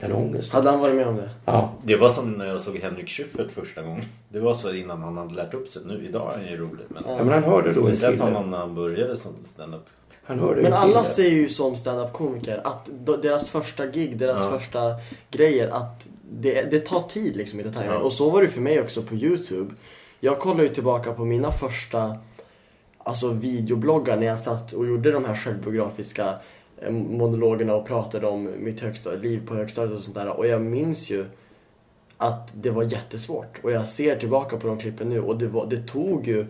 den 0.00 0.12
ångesten. 0.12 0.56
Hade 0.56 0.70
han 0.70 0.80
varit 0.80 0.94
med 0.94 1.06
om 1.06 1.16
det? 1.16 1.30
Ja, 1.44 1.72
Det 1.84 1.96
var 1.96 2.08
som 2.08 2.32
när 2.32 2.44
jag 2.46 2.60
såg 2.60 2.76
Henrik 2.76 3.08
Schyffert 3.08 3.50
första 3.50 3.82
gången. 3.82 4.02
Det 4.28 4.40
var 4.40 4.54
så 4.54 4.74
innan 4.74 5.02
han 5.02 5.16
hade 5.16 5.34
lärt 5.34 5.54
upp 5.54 5.68
sig. 5.68 5.82
Nu 5.86 6.04
idag 6.08 6.32
är 6.34 6.38
han 6.38 6.46
ju 6.46 6.56
rolig. 6.56 6.84
Men 6.88 7.02
ja 7.06 7.24
men 7.24 7.28
han 7.28 7.42
hörde 7.42 7.72
då 7.72 7.86
en 7.86 7.96
sett 7.96 8.10
kille. 8.10 8.22
honom 8.24 8.50
när 8.50 8.58
han 8.58 8.74
började 8.74 9.16
som 9.16 9.32
stand-up. 9.44 9.86
Men 10.28 10.66
en 10.66 10.72
alla 10.72 11.04
säger 11.04 11.30
ju 11.36 11.48
som 11.48 11.76
stand-up-komiker 11.76 12.60
att 12.64 12.86
d- 12.86 13.12
deras 13.22 13.50
första 13.50 13.86
gig, 13.86 14.18
deras 14.18 14.40
Ja. 14.40 14.58
första 14.58 14.94
grejer, 15.30 15.68
att 15.68 16.06
det, 16.30 16.62
det 16.70 16.80
tar 16.80 17.00
tid 17.00 17.36
liksom 17.36 17.60
i 17.60 17.62
detaljerna. 17.62 17.94
Ja. 17.94 18.00
Och 18.00 18.12
så 18.12 18.30
var 18.30 18.42
det 18.42 18.48
för 18.48 18.60
mig 18.60 18.80
också 18.80 19.02
på 19.02 19.14
Youtube. 19.14 19.74
Jag 20.20 20.38
kollar 20.38 20.62
ju 20.62 20.68
tillbaka 20.68 21.12
på 21.12 21.24
mina 21.24 21.52
första 21.52 22.18
alltså 22.98 23.28
videobloggar 23.28 24.16
när 24.16 24.26
jag 24.26 24.38
satt 24.38 24.72
och 24.72 24.86
gjorde 24.86 25.10
de 25.10 25.24
här 25.24 25.34
självbiografiska 25.34 26.34
eh, 26.76 26.90
monologerna 26.92 27.74
och 27.74 27.86
pratade 27.86 28.26
om 28.26 28.50
mitt 28.58 28.80
högsta 28.80 29.10
liv 29.12 29.46
på 29.46 29.54
högstadiet 29.54 29.98
och 29.98 30.02
sånt 30.04 30.14
där. 30.16 30.28
Och 30.28 30.46
jag 30.46 30.60
minns 30.62 31.10
ju 31.10 31.24
att 32.16 32.48
det 32.54 32.70
var 32.70 32.82
jättesvårt. 32.82 33.58
Och 33.62 33.70
jag 33.72 33.86
ser 33.86 34.16
tillbaka 34.16 34.56
på 34.56 34.66
de 34.66 34.78
klippen 34.78 35.08
nu 35.08 35.20
och 35.20 35.38
det, 35.38 35.46
var, 35.46 35.66
det 35.66 35.86
tog 35.86 36.26
ju 36.26 36.46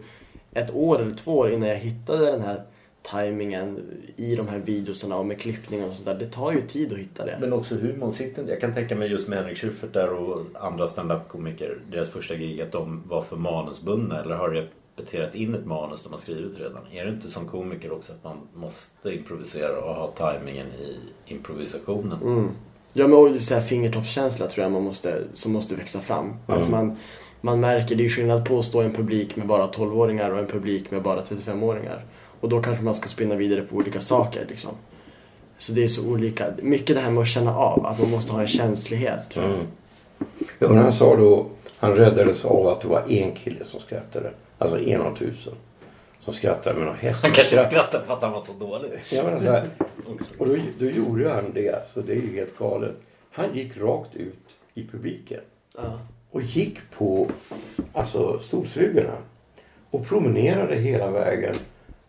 ett 0.52 0.74
år 0.74 1.00
eller 1.02 1.14
två 1.14 1.38
år 1.38 1.50
innan 1.50 1.68
jag 1.68 1.76
hittade 1.76 2.26
den 2.30 2.40
här 2.42 2.62
tajmingen 3.10 3.80
i 4.16 4.36
de 4.36 4.48
här 4.48 4.58
videosarna 4.58 5.16
och 5.16 5.26
med 5.26 5.40
klippningen 5.40 5.88
och 5.88 5.94
sånt 5.94 6.06
där. 6.06 6.14
Det 6.14 6.26
tar 6.26 6.52
ju 6.52 6.60
tid 6.60 6.92
att 6.92 6.98
hitta 6.98 7.24
det. 7.24 7.38
Men 7.40 7.52
också 7.52 7.74
humorn 7.74 8.12
sitter 8.12 8.48
Jag 8.48 8.60
kan 8.60 8.74
tänka 8.74 8.96
mig 8.96 9.10
just 9.10 9.28
med 9.28 9.38
Henrik 9.38 9.58
Schyffert 9.58 9.92
där 9.92 10.12
och 10.12 10.40
andra 10.54 10.86
standup-komiker. 10.86 11.78
Deras 11.90 12.10
första 12.10 12.34
gig 12.34 12.60
att 12.60 12.72
de 12.72 13.02
var 13.06 13.22
för 13.22 13.36
manusbundna 13.36 14.20
eller 14.20 14.34
har 14.34 14.50
repeterat 14.50 15.34
in 15.34 15.54
ett 15.54 15.66
manus 15.66 16.02
de 16.02 16.12
har 16.12 16.18
skrivit 16.18 16.58
redan. 16.58 16.82
Är 16.92 17.04
det 17.04 17.10
inte 17.10 17.30
som 17.30 17.46
komiker 17.46 17.92
också 17.92 18.12
att 18.12 18.24
man 18.24 18.36
måste 18.54 19.14
improvisera 19.14 19.80
och 19.80 19.94
ha 19.94 20.06
tajmingen 20.06 20.66
i 20.66 20.96
improvisationen? 21.32 22.22
Mm. 22.22 22.48
Ja 22.92 23.06
men 23.06 23.18
och 23.18 23.36
så 23.36 23.54
här 23.54 23.60
fingertoppskänsla 23.60 24.46
tror 24.46 24.62
jag 24.62 24.72
man 24.72 24.82
måste, 24.82 25.22
som 25.34 25.52
måste 25.52 25.74
växa 25.74 26.00
fram. 26.00 26.36
Att 26.46 26.70
man, 26.70 26.96
man 27.40 27.60
märker, 27.60 27.96
det 27.96 28.04
är 28.04 28.08
skillnad 28.08 28.44
på 28.44 28.58
att 28.58 28.64
stå 28.64 28.82
i 28.82 28.86
en 28.86 28.92
publik 28.92 29.36
med 29.36 29.46
bara 29.46 29.66
12-åringar 29.66 30.30
och 30.30 30.38
en 30.38 30.46
publik 30.46 30.90
med 30.90 31.02
bara 31.02 31.22
35-åringar. 31.22 32.04
Och 32.40 32.48
då 32.48 32.62
kanske 32.62 32.84
man 32.84 32.94
ska 32.94 33.08
spinna 33.08 33.34
vidare 33.34 33.62
på 33.62 33.76
olika 33.76 34.00
saker 34.00 34.46
liksom. 34.48 34.70
Så 35.58 35.72
det 35.72 35.84
är 35.84 35.88
så 35.88 36.10
olika. 36.10 36.46
Mycket 36.62 36.96
det 36.96 37.02
här 37.02 37.10
med 37.10 37.22
att 37.22 37.28
känna 37.28 37.56
av, 37.56 37.86
att 37.86 37.98
man 37.98 38.10
måste 38.10 38.32
ha 38.32 38.40
en 38.40 38.46
känslighet 38.46 39.30
tror 39.30 39.44
jag. 39.44 39.54
Mm. 39.54 39.66
Ja, 40.58 40.68
men 40.68 40.78
han 40.78 40.92
sa 40.92 41.16
då, 41.16 41.46
han 41.78 41.94
räddades 41.94 42.44
av 42.44 42.66
att 42.66 42.80
det 42.80 42.88
var 42.88 43.02
en 43.08 43.32
kille 43.32 43.64
som 43.64 43.80
skrattade. 43.80 44.30
Alltså 44.58 44.80
en 44.80 45.00
av 45.00 45.16
tusen. 45.16 45.52
Som 46.20 46.34
skrattade 46.34 46.78
med 46.78 46.86
någon 46.86 46.96
häst. 46.96 47.22
Han 47.22 47.32
kanske 47.32 47.64
skrattade 47.64 48.04
för 48.04 48.12
att 48.12 48.22
han 48.22 48.32
var 48.32 48.40
så 48.40 48.52
dålig. 48.52 48.90
Ja, 49.12 49.22
men 49.24 49.44
så 49.44 49.52
här, 49.52 49.68
och 50.38 50.46
då, 50.48 50.56
då 50.78 50.86
gjorde 50.86 51.30
han 51.30 51.52
det, 51.54 51.74
alltså 51.74 52.00
det 52.00 52.12
är 52.12 52.16
ju 52.16 52.36
helt 52.36 52.58
galet. 52.58 52.94
Han 53.30 53.54
gick 53.54 53.76
rakt 53.76 54.16
ut 54.16 54.48
i 54.74 54.86
publiken. 54.86 55.40
Ja. 55.76 56.00
Och 56.30 56.42
gick 56.42 56.78
på 56.98 57.30
alltså 57.92 58.38
stolsryggarna. 58.38 59.16
Och 59.90 60.06
promenerade 60.06 60.74
hela 60.74 61.10
vägen 61.10 61.54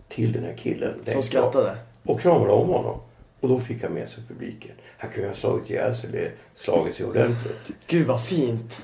till 0.10 0.32
den 0.32 0.44
här 0.44 0.54
killen. 0.58 0.94
Som 1.06 1.24
skrattade. 1.24 1.78
Och 2.04 2.20
kramade 2.22 2.52
om 2.52 2.68
honom. 2.68 3.00
Och 3.40 3.50
då 3.50 3.60
fick 3.60 3.84
han 3.84 3.94
med 3.94 4.10
sig 4.10 4.24
publiken. 4.28 4.72
Han 4.98 5.12
kunde 5.12 5.28
ha 5.28 5.36
slagit 5.36 5.70
ihjäl 5.70 5.96
sig 5.96 6.10
eller 6.10 6.32
slagit 6.56 6.96
sig 6.96 7.06
ordentligt. 7.06 7.72
Gud 7.88 8.08
vad 8.08 8.24
fint. 8.26 8.82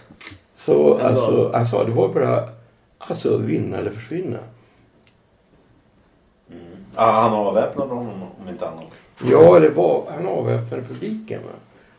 Så 0.57 0.93
Ändå. 0.93 1.05
alltså, 1.05 1.51
han 1.53 1.65
sa 1.65 1.83
det 1.83 1.91
var 1.91 2.13
bara 2.13 2.49
alltså 2.97 3.37
vinna 3.37 3.77
eller 3.77 3.91
försvinna. 3.91 4.39
Ja, 6.95 7.11
han 7.11 7.33
avväpnade 7.33 7.93
honom 7.93 8.23
om 8.41 8.49
inte 8.49 8.67
annat. 8.67 8.85
Ja, 9.31 9.59
det 9.59 9.69
var, 9.69 10.11
han 10.11 10.27
avväpnade 10.27 10.83
publiken. 10.83 11.41
Va? 11.43 11.49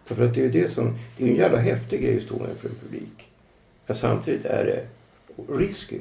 Därför 0.08 0.24
att 0.24 0.34
det 0.34 0.40
är 0.40 0.44
ju 0.44 0.50
det 0.50 0.68
som, 0.68 0.94
det 1.16 1.24
är 1.24 1.28
en 1.28 1.36
jävla 1.36 1.58
häftig 1.58 2.02
grej 2.02 2.16
att 2.16 2.22
stå 2.22 2.34
inför 2.34 2.68
en 2.68 2.74
publik. 2.74 3.28
Men 3.86 3.96
samtidigt 3.96 4.44
är 4.44 4.64
det 4.64 4.86
risky. 5.58 6.00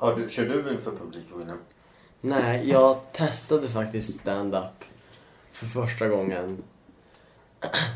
Ja, 0.00 0.14
du, 0.16 0.30
kör 0.30 0.44
du 0.44 0.72
inför 0.72 0.90
publik 0.90 1.24
William? 1.36 1.58
Nej, 2.20 2.68
jag 2.70 2.98
testade 3.12 3.68
faktiskt 3.68 4.20
stand-up 4.20 4.84
för 5.52 5.66
första 5.66 6.08
gången 6.08 6.62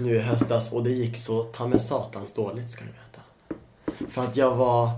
nu 0.00 0.16
i 0.16 0.18
höstas 0.18 0.72
och 0.72 0.84
det 0.84 0.90
gick 0.90 1.16
så 1.16 1.42
ta 1.42 1.66
med 1.66 1.82
satans 1.82 2.32
dåligt 2.32 2.70
ska 2.70 2.84
du 2.84 2.90
veta. 2.90 3.22
För 4.12 4.22
att 4.22 4.36
jag 4.36 4.54
var, 4.54 4.90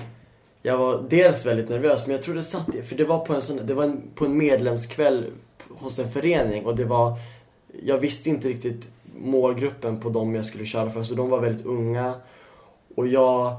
jag 0.62 0.78
var 0.78 1.02
dels 1.09 1.47
väldigt 1.47 1.68
nervös 1.68 2.06
men 2.06 2.16
jag 2.16 2.23
tror 2.23 2.35
det 2.35 2.42
satt 2.42 2.75
i, 2.75 2.83
för 2.83 2.97
det 2.97 3.04
var 3.04 3.18
på 3.18 3.35
en 3.35 3.42
sån, 3.42 3.66
det 3.66 3.75
var 3.75 3.85
en, 3.85 4.02
på 4.14 4.25
en 4.25 4.38
medlemskväll 4.38 5.25
hos 5.68 5.99
en 5.99 6.12
förening 6.12 6.66
och 6.66 6.76
det 6.76 6.85
var, 6.85 7.18
jag 7.83 7.99
visste 7.99 8.28
inte 8.28 8.49
riktigt 8.49 8.88
målgruppen 9.18 10.00
på 10.00 10.09
dem 10.09 10.35
jag 10.35 10.47
skulle 10.47 10.64
köra 10.64 10.90
för 10.90 11.02
så 11.02 11.14
de 11.14 11.30
var 11.30 11.40
väldigt 11.40 11.66
unga 11.66 12.14
och 12.95 13.06
jag 13.06 13.56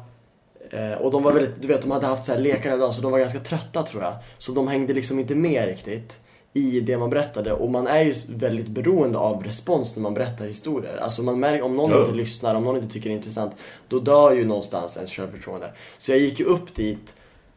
och 1.01 1.11
de 1.11 1.23
var 1.23 1.31
väldigt, 1.31 1.61
du 1.61 1.67
vet 1.67 1.81
de 1.81 1.91
hade 1.91 2.07
haft 2.07 2.25
så 2.25 2.31
här 2.33 2.39
lekar 2.39 2.69
en 2.71 2.79
dag 2.79 2.93
så 2.93 3.01
de 3.01 3.11
var 3.11 3.19
ganska 3.19 3.39
trötta 3.39 3.83
tror 3.83 4.03
jag. 4.03 4.13
Så 4.37 4.51
de 4.51 4.67
hängde 4.67 4.93
liksom 4.93 5.19
inte 5.19 5.35
med 5.35 5.65
riktigt 5.65 6.19
i 6.53 6.79
det 6.79 6.97
man 6.97 7.09
berättade. 7.09 7.53
Och 7.53 7.71
man 7.71 7.87
är 7.87 8.01
ju 8.01 8.13
väldigt 8.29 8.67
beroende 8.67 9.17
av 9.17 9.43
respons 9.43 9.95
när 9.95 10.03
man 10.03 10.13
berättar 10.13 10.45
historier. 10.45 10.97
Alltså 10.97 11.23
man 11.23 11.39
märker, 11.39 11.61
om 11.63 11.75
någon 11.75 11.91
Ja. 11.91 11.99
inte 12.01 12.13
lyssnar, 12.13 12.55
om 12.55 12.63
någon 12.63 12.75
inte 12.77 12.93
tycker 12.93 13.09
det 13.09 13.13
är 13.13 13.17
intressant, 13.17 13.53
då 13.87 13.99
dör 13.99 14.31
ju 14.35 14.45
någonstans 14.45 14.95
ens 14.97 15.11
självförtroende. 15.11 15.71
Så 15.97 16.11
jag 16.11 16.19
gick 16.19 16.39
ju 16.39 16.45
upp 16.45 16.75
dit 16.75 17.13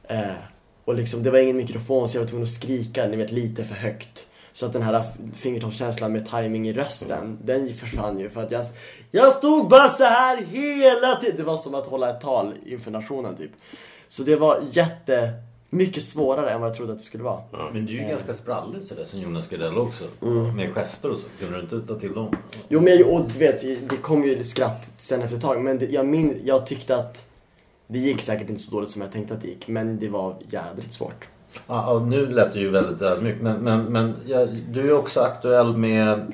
eh, 0.08 0.20
och 0.84 0.94
liksom, 0.94 1.22
det 1.22 1.30
var 1.30 1.38
ingen 1.38 1.56
mikrofon 1.56 2.08
så 2.08 2.16
jag 2.16 2.22
var 2.22 2.28
tvungen 2.28 2.42
att 2.42 2.50
skrika, 2.50 3.06
ni 3.06 3.16
vet 3.16 3.32
lite 3.32 3.64
för 3.64 3.74
högt. 3.74 4.26
Så 4.52 4.66
att 4.66 4.72
den 4.72 4.82
här 4.82 5.04
fingertoppskänslan 5.34 6.12
med 6.12 6.30
timing 6.30 6.68
i 6.68 6.72
rösten, 6.72 7.38
den 7.44 7.74
försvann 7.74 8.18
ju 8.18 8.30
för 8.30 8.42
att 8.42 8.50
jag, 8.50 8.64
jag 9.10 9.32
stod 9.32 9.68
bara 9.68 9.88
så 9.88 10.04
här 10.04 10.36
hela 10.44 11.16
tiden. 11.16 11.36
Det 11.36 11.42
var 11.44 11.56
som 11.56 11.74
att 11.74 11.86
hålla 11.86 12.10
ett 12.10 12.20
tal 12.20 12.54
inför 12.66 12.90
nationen 12.90 13.36
typ. 13.36 13.50
Så 14.08 14.22
det 14.22 14.36
var 14.36 14.62
jätte, 14.70 15.30
mycket 15.70 16.02
svårare 16.02 16.50
än 16.50 16.60
vad 16.60 16.70
jag 16.70 16.76
trodde 16.76 16.92
att 16.92 16.98
det 16.98 17.04
skulle 17.04 17.24
vara. 17.24 17.40
Men 17.72 17.86
du 17.86 17.98
är 17.98 18.02
ju 18.02 18.08
ganska 18.08 18.32
sprallig 18.32 18.84
sådär 18.84 19.04
som 19.04 19.20
Jonas 19.20 19.48
Gardell 19.48 19.78
också. 19.78 20.04
Med 20.56 20.74
gester 20.74 21.10
och 21.10 21.16
så. 21.18 21.26
Kunde 21.38 21.56
du 21.56 21.62
inte 21.62 21.80
ta 21.80 22.00
till 22.00 22.14
dem? 22.14 22.36
Jo 22.68 22.80
men 22.80 23.04
och 23.04 23.28
du 23.28 23.38
vet, 23.38 23.60
det 23.62 23.96
kom 24.02 24.24
ju 24.24 24.44
skratt 24.44 24.86
sen 24.98 25.22
efter 25.22 25.36
ett 25.36 25.42
tag. 25.42 25.62
Men 25.62 25.78
det, 25.78 25.86
jag, 25.86 26.06
min, 26.06 26.40
jag 26.44 26.66
tyckte 26.66 26.96
att 26.96 27.24
det 27.86 27.98
gick 27.98 28.20
säkert 28.20 28.50
inte 28.50 28.62
så 28.62 28.70
dåligt 28.70 28.90
som 28.90 29.02
jag 29.02 29.12
tänkte 29.12 29.34
att 29.34 29.40
det 29.40 29.48
gick. 29.48 29.68
Men 29.68 29.98
det 29.98 30.08
var 30.08 30.36
jädrigt 30.48 30.92
svårt. 30.92 31.28
Ja, 31.66 31.90
och 31.90 32.02
nu 32.02 32.26
lät 32.26 32.52
du 32.52 32.60
ju 32.60 32.70
väldigt 32.70 33.02
ödmjuk. 33.02 33.36
Men, 33.40 33.56
men, 33.56 33.84
men 33.84 34.16
ja, 34.26 34.46
du 34.68 34.88
är 34.88 34.98
också 34.98 35.20
aktuell 35.20 35.76
med 35.76 36.32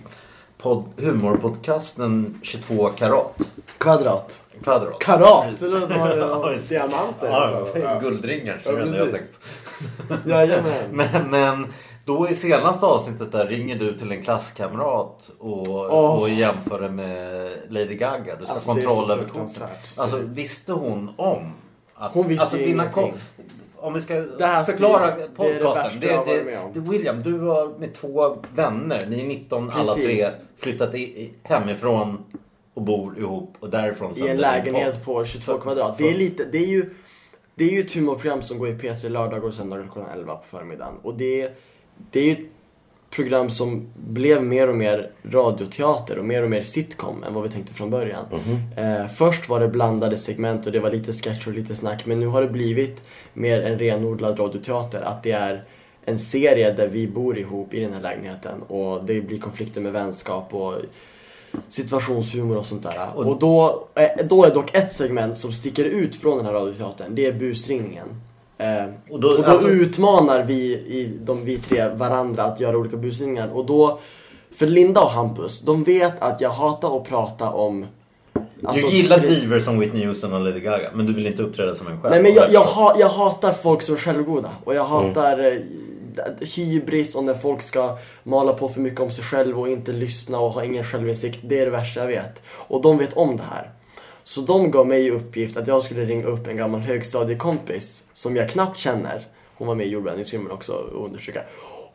podd, 0.59 0.85
humorpodcasten 0.97 2.41
22 2.43 2.89
karat. 2.89 3.39
Kvadrat. 3.79 4.41
Kvadrat. 4.63 4.99
Karat! 4.99 5.45
Det 5.61 5.69
låter 5.69 5.87
som 5.87 6.43
att 6.43 6.69
diamanter. 6.69 7.27
Ja, 7.31 7.69
ja, 7.83 7.99
guldringar. 8.01 8.61
Ja, 8.65 8.73
jag 8.73 9.11
tänkt. 9.11 9.33
Jajamän. 10.27 10.91
Men, 10.91 11.31
men 11.31 11.67
då 12.05 12.29
i 12.29 12.35
senaste 12.35 12.87
avsnittet 12.87 13.33
där 13.33 13.47
ringer 13.47 13.79
du 13.79 13.99
till 13.99 14.13
en 14.13 14.23
klasskamrat 14.23 15.31
och, 15.39 15.69
Åh. 15.69 16.21
och 16.21 16.29
jämför 16.29 16.81
det 16.81 16.91
med 16.91 17.51
Lady 17.69 17.95
Gaga. 17.95 18.37
Du 18.37 18.45
ska 18.45 18.55
Alltså, 18.55 18.75
det 18.75 18.83
kontroll 18.83 19.11
över 19.11 19.25
korten. 19.25 19.69
Alltså 19.99 20.17
visste 20.17 20.73
hon 20.73 21.11
om? 21.17 21.53
Att, 21.95 22.13
Hon 22.13 22.29
visste 22.29 22.43
alltså, 22.43 22.59
dina 22.59 22.89
Om 23.79 23.95
vi 23.95 24.01
ska 24.01 24.15
Det 24.21 24.47
här 24.47 24.65
förklara 24.65 25.07
det 25.07 25.13
är 25.13 25.17
det 25.19 25.35
podcasten. 25.35 26.01
Det, 26.01 26.13
har 26.13 26.27
det, 26.27 26.69
det, 26.75 26.81
William, 26.81 27.23
du 27.23 27.39
har 27.39 27.79
med 27.79 27.95
två 27.95 28.39
vänner. 28.55 29.01
Ni 29.09 29.21
är 29.21 29.27
19 29.27 29.71
alla 29.71 29.95
Precis. 29.95 30.21
tre. 30.21 30.31
Flyttat 30.57 30.95
i, 30.95 31.33
hemifrån 31.43 32.19
och 32.75 32.83
bor 32.83 33.19
ihop. 33.19 33.55
Och 33.61 33.71
därifrån 33.71 34.13
I 34.17 34.29
en 34.29 34.37
lägenhet 34.37 35.05
på 35.05 35.25
22 35.25 35.53
För- 35.53 35.59
kvadrat. 35.59 35.99
Det 35.99 36.11
är 36.11 36.15
lite, 36.15 36.45
det 36.45 36.59
är 36.59 36.67
ju 36.67 36.91
Det 37.55 37.65
är 37.65 37.71
ju 37.71 37.81
ett 37.81 37.93
humorprogram 37.93 38.43
som 38.43 38.59
går 38.59 38.69
i 38.69 38.73
P3 38.73 39.09
lördagar 39.09 39.45
och 39.45 39.55
söndagar 39.55 39.89
klockan 39.93 40.11
11 40.19 40.35
på 40.37 40.47
förmiddagen. 40.47 40.95
Och 41.03 41.15
det, 41.15 41.51
det 42.11 42.21
är 42.21 42.25
ju 42.25 42.49
program 43.11 43.51
som 43.51 43.87
blev 43.97 44.43
mer 44.43 44.69
och 44.69 44.77
mer 44.77 45.11
radioteater 45.31 46.19
och 46.19 46.25
mer 46.25 46.43
och 46.43 46.51
mer 46.51 46.63
sitcom 46.63 47.25
än 47.25 47.35
vad 47.35 47.43
vi 47.43 47.49
tänkte 47.49 47.75
från 47.75 47.91
början. 47.91 48.25
Eh, 48.77 49.07
först 49.09 49.49
var 49.49 49.61
det 49.61 49.69
blandade 49.69 50.17
segment 50.17 50.67
och 50.67 50.73
det 50.73 50.81
var 50.81 50.91
lite 50.91 51.13
sketch 51.13 51.47
och 51.47 51.53
lite 51.53 51.77
snack. 51.77 52.07
Men 52.07 52.21
nu 52.21 52.27
har 52.27 52.43
det 52.43 52.49
blivit 52.49 53.03
mer 53.33 53.61
en 53.63 53.79
renodlad 53.79 54.41
radioteater. 54.41 55.03
Att 55.03 55.23
det 55.23 55.33
är 55.33 55.65
en 56.05 56.19
serie 56.19 56.73
där 56.73 56.89
vi 56.89 57.09
bor 57.09 57.39
ihop 57.39 57.75
i 57.75 57.81
den 57.81 57.93
här 57.93 58.01
lägenheten. 58.01 58.63
Och 58.63 59.05
det 59.05 59.21
blir 59.21 59.39
konflikter 59.39 59.81
med 59.81 59.93
vänskap 59.93 60.55
och 60.55 60.75
situationshumor 61.69 62.57
och 62.57 62.67
sånt 62.67 62.83
där. 62.83 63.09
Och- 63.15 63.27
Och, 63.27 63.39
då, 63.39 63.89
eh, 63.95 64.27
då 64.27 64.45
är 64.45 64.55
dock 64.55 64.75
ett 64.75 64.93
segment 64.97 65.39
som 65.39 65.53
sticker 65.53 65.85
ut 65.85 66.17
från 66.17 66.37
den 66.37 66.47
här 66.47 66.53
radioteatern. 66.53 67.15
Det 67.15 67.27
är 67.27 67.33
busringningen. 67.33 68.07
Eh, 68.59 68.85
Och 68.85 69.13
och 69.15 69.21
då- 69.21 69.37
då, 69.37 69.43
alltså- 69.45 69.69
utmanar 69.69 70.43
vi, 70.43 70.63
i, 70.73 71.13
de, 71.25 71.45
vi 71.45 71.59
tre 71.59 71.89
varandra 71.89 72.45
att 72.45 72.61
göra 72.61 72.79
olika 72.79 72.97
busringningar. 72.97 73.49
Och 73.53 73.67
då, 73.67 73.99
för 74.57 74.67
Linda 74.67 75.01
och 75.03 75.11
Hampus, 75.11 75.61
de 75.61 75.85
vet 75.85 76.23
att 76.23 76.41
jag 76.41 76.51
hatar 76.51 76.97
att 76.97 77.05
prata 77.05 77.51
om... 77.51 77.87
alltså, 78.65 78.87
du 78.89 78.95
gillar 78.97 79.21
det- 79.21 79.27
diver 79.27 79.61
som 79.61 79.79
Whitney 79.79 80.07
Houston 80.07 80.33
och 80.33 80.41
Lady 80.41 80.61
Gaga. 80.61 80.91
Men 80.95 81.07
du 81.07 81.13
vill 81.13 81.27
inte 81.27 81.43
uppträda 81.43 81.75
som 81.75 81.87
en 81.87 82.01
själv. 82.01 82.11
Nej 82.11 82.23
men 82.23 82.35
jag, 82.35 82.53
jag, 82.53 82.65
ha, 82.65 82.97
jag 82.99 83.09
hatar 83.09 83.53
folk 83.53 83.83
som 83.83 83.95
är 83.95 83.99
självgoda. 83.99 84.51
Och 84.65 84.75
jag 84.75 84.85
hatar 84.85 85.45
eh, 85.47 85.53
hybris 86.55 87.15
och 87.15 87.25
när 87.25 87.35
folk 87.35 87.63
ska 87.63 87.99
mala 88.23 88.53
på 88.53 88.69
för 88.69 88.81
mycket 88.81 89.01
om 89.01 89.11
sig 89.11 89.25
själv 89.25 89.61
och 89.61 89.69
inte 89.69 89.93
lyssna 89.93 90.39
och 90.39 90.51
ha 90.53 90.65
ingen 90.65 90.85
självinsikt. 90.85 91.39
Det 91.43 91.61
är 91.61 91.65
det 91.65 91.71
värsta 91.71 92.01
jag 92.01 92.07
vet. 92.07 92.43
Och 92.49 92.83
de 92.83 92.99
vet 92.99 93.13
om 93.17 93.37
det 93.37 93.43
här. 93.51 93.71
Så 94.27 94.41
de 94.41 94.71
gav 94.71 94.87
mig 94.87 95.07
i 95.07 95.11
uppgift 95.11 95.57
att 95.57 95.69
jag 95.69 95.83
skulle 95.83 96.05
ringa 96.05 96.27
upp 96.27 96.47
en 96.47 96.57
gammal 96.57 96.81
högstadiekompis 96.81 98.05
som 98.13 98.37
jag 98.37 98.49
knappt 98.49 98.79
känner. 98.79 99.27
Hon 99.55 99.69
var 99.69 99.75
med 99.75 99.87
i 99.87 99.91
jordbävningsfilmen 99.91 100.51
också 100.51 100.73
och 100.73 101.05
understryka. 101.05 101.41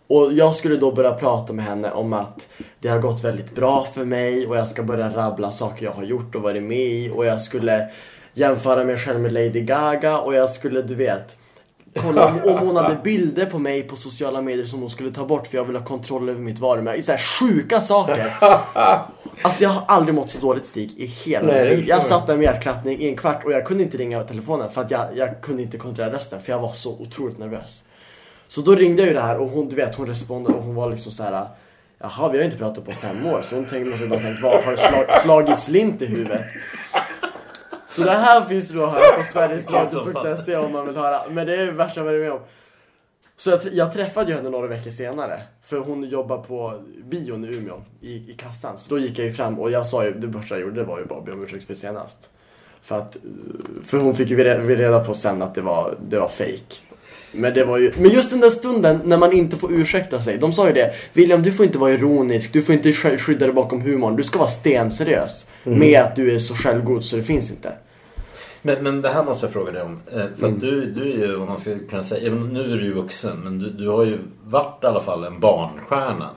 Och 0.07 0.33
jag 0.33 0.55
skulle 0.55 0.75
då 0.75 0.91
börja 0.91 1.13
prata 1.13 1.53
med 1.53 1.65
henne 1.65 1.91
om 1.91 2.13
att 2.13 2.47
det 2.79 2.87
har 2.87 2.99
gått 2.99 3.23
väldigt 3.23 3.55
bra 3.55 3.87
för 3.93 4.05
mig 4.05 4.47
och 4.47 4.57
jag 4.57 4.67
ska 4.67 4.83
börja 4.83 5.09
rabbla 5.09 5.51
saker 5.51 5.85
jag 5.85 5.91
har 5.91 6.03
gjort 6.03 6.35
och 6.35 6.41
varit 6.41 6.63
med 6.63 6.77
i 6.77 7.11
och 7.15 7.25
jag 7.25 7.41
skulle 7.41 7.89
jämföra 8.33 8.83
mig 8.83 8.97
själv 8.97 9.19
med 9.19 9.33
Lady 9.33 9.61
Gaga 9.61 10.19
och 10.19 10.35
jag 10.35 10.49
skulle, 10.49 10.81
du 10.81 10.95
vet, 10.95 11.37
kolla 11.95 12.25
om, 12.25 12.41
om 12.43 12.67
hon 12.67 12.75
hade 12.75 12.95
bilder 13.03 13.45
på 13.45 13.59
mig 13.59 13.83
på 13.83 13.95
sociala 13.95 14.41
medier 14.41 14.65
som 14.65 14.79
hon 14.79 14.89
skulle 14.89 15.11
ta 15.11 15.25
bort 15.25 15.47
för 15.47 15.57
jag 15.57 15.65
vill 15.65 15.75
ha 15.75 15.85
kontroll 15.85 16.29
över 16.29 16.41
mitt 16.41 16.59
varumärke. 16.59 17.03
Så 17.03 17.11
här 17.11 17.19
sjuka 17.19 17.81
saker. 17.81 18.33
Alltså 19.43 19.63
jag 19.63 19.69
har 19.69 19.83
aldrig 19.87 20.15
mått 20.15 20.29
så 20.29 20.41
dåligt 20.41 20.65
Stig 20.65 20.93
i 20.97 21.05
hela 21.05 21.47
Nej, 21.47 21.69
mitt 21.69 21.77
liv. 21.77 21.87
Jag 21.87 22.03
satt 22.03 22.27
där 22.27 22.37
med 22.37 22.43
hjärtklappning 22.43 22.99
i 22.99 23.09
en 23.09 23.15
kvart 23.15 23.45
och 23.45 23.51
jag 23.51 23.65
kunde 23.65 23.83
inte 23.83 23.97
ringa 23.97 24.23
telefonen 24.23 24.71
för 24.71 24.81
att 24.81 24.91
jag, 24.91 25.07
jag 25.15 25.41
kunde 25.41 25.63
inte 25.63 25.77
kontrollera 25.77 26.13
rösten 26.13 26.41
för 26.41 26.51
jag 26.51 26.59
var 26.59 26.71
så 26.71 26.99
otroligt 26.99 27.37
nervös. 27.37 27.83
Så 28.47 28.61
då 28.61 28.75
ringde 28.75 29.01
jag 29.01 29.07
ju 29.07 29.13
det 29.13 29.21
här 29.21 29.37
och 29.37 29.49
hon, 29.49 29.69
du 29.69 29.75
vet, 29.75 29.95
hon 29.95 30.07
responderade 30.07 30.57
och 30.59 30.65
hon 30.65 30.75
var 30.75 30.91
liksom 30.91 31.11
så 31.11 31.23
här. 31.23 31.47
Jaha, 31.99 32.29
vi 32.29 32.37
har 32.37 32.43
ju 32.43 32.45
inte 32.45 32.57
pratat 32.57 32.85
på 32.85 32.91
fem 32.91 33.25
år. 33.25 33.41
Så 33.41 33.55
hon 33.55 33.65
tänkte, 33.65 33.89
måste 33.89 34.07
bara 34.07 34.19
tänkt, 34.19 34.41
vad 34.41 34.63
har 34.63 34.75
slag, 34.75 35.13
slagit 35.21 35.59
slint 35.59 36.01
i 36.01 36.05
huvudet? 36.05 36.41
Så 37.91 38.03
det 38.03 38.11
här 38.11 38.41
finns 38.41 38.69
då 38.69 38.85
att 38.85 38.93
höra 38.93 39.17
på 39.17 39.23
sverigesradio.se 39.23 40.55
om 40.55 40.71
man 40.71 40.85
vill 40.85 40.95
höra. 40.95 41.29
Men 41.29 41.47
det 41.47 41.55
är 41.55 41.65
det 41.65 41.71
värsta 41.71 41.99
jag 41.99 42.05
varit 42.05 42.21
med 42.21 42.31
om. 42.31 42.39
Så 43.37 43.49
jag, 43.49 43.59
jag 43.71 43.93
träffade 43.93 44.31
ju 44.31 44.37
henne 44.37 44.49
några 44.49 44.67
veckor 44.67 44.91
senare. 44.91 45.41
För 45.65 45.77
hon 45.77 46.03
jobbar 46.03 46.37
på 46.37 46.81
bion 47.03 47.45
i 47.45 47.47
Umeå, 47.57 47.81
i, 48.01 48.31
i 48.31 48.35
kassan. 48.37 48.77
Så 48.77 48.89
då 48.95 48.99
gick 48.99 49.19
jag 49.19 49.25
ju 49.25 49.33
fram 49.33 49.59
och 49.59 49.71
jag 49.71 49.85
sa 49.85 50.05
ju, 50.05 50.13
det 50.13 50.39
första 50.39 50.55
jag 50.55 50.61
gjorde 50.61 50.83
var 50.83 50.99
ju 50.99 51.05
bara 51.05 51.19
att 51.19 51.25
be 51.25 51.31
om 51.31 51.43
ursäkt 51.43 51.67
för 51.67 51.73
senast. 51.73 52.29
För 52.81 52.97
att, 52.97 53.15
eh, 53.15 53.21
för 53.85 53.97
hon 53.97 54.15
fick 54.15 54.29
ju 54.29 54.43
reda 54.75 55.03
på 55.03 55.13
sen 55.13 55.41
att 55.41 55.55
det 55.55 55.61
var, 55.61 55.95
det 56.09 56.19
var 56.19 56.27
fake. 56.27 56.75
Men 57.31 57.53
det 57.53 57.63
var 57.65 57.77
ju, 57.77 57.93
men 57.97 58.11
just 58.11 58.29
den 58.31 58.39
där 58.39 58.49
stunden 58.49 59.01
när 59.05 59.17
man 59.17 59.31
inte 59.33 59.57
får 59.57 59.73
ursäkta 59.73 60.21
sig. 60.21 60.37
De 60.37 60.53
sa 60.53 60.67
ju 60.67 60.73
det, 60.73 60.91
William 61.13 61.43
du 61.43 61.51
får 61.51 61.65
inte 61.65 61.77
vara 61.77 61.91
ironisk, 61.91 62.53
du 62.53 62.61
får 62.61 62.75
inte 62.75 62.89
sk- 62.91 63.17
skydda 63.17 63.45
dig 63.45 63.53
bakom 63.55 63.81
humorn. 63.81 64.15
Du 64.15 64.23
ska 64.23 64.39
vara 64.39 64.49
stenseriös. 64.49 65.47
Med 65.63 66.01
att 66.01 66.15
du 66.15 66.35
är 66.35 66.39
så 66.39 66.55
självgod 66.55 67.05
så 67.05 67.15
det 67.15 67.23
finns 67.23 67.51
inte. 67.51 67.71
Men, 68.61 68.83
men 68.83 69.01
det 69.01 69.09
här 69.09 69.23
måste 69.23 69.45
jag 69.45 69.53
fråga 69.53 69.71
dig 69.71 69.81
om. 69.81 69.99
Eh, 70.13 70.21
För 70.39 70.47
att 70.47 70.61
du, 70.61 70.85
du 70.85 71.01
är 71.01 71.17
ju, 71.27 71.35
om 71.35 71.45
man 71.47 71.57
ska 71.57 71.77
kunna 71.89 72.03
säga, 72.03 72.31
nu 72.31 72.61
är 72.73 72.77
du 72.77 72.83
ju 72.83 72.93
vuxen, 72.93 73.37
men 73.43 73.59
du, 73.59 73.69
du 73.69 73.87
har 73.89 74.03
ju 74.05 74.17
varit 74.45 74.83
i 74.83 74.87
alla 74.87 75.01
fall 75.01 75.23
en 75.23 75.39
barnstjärna. 75.39 76.29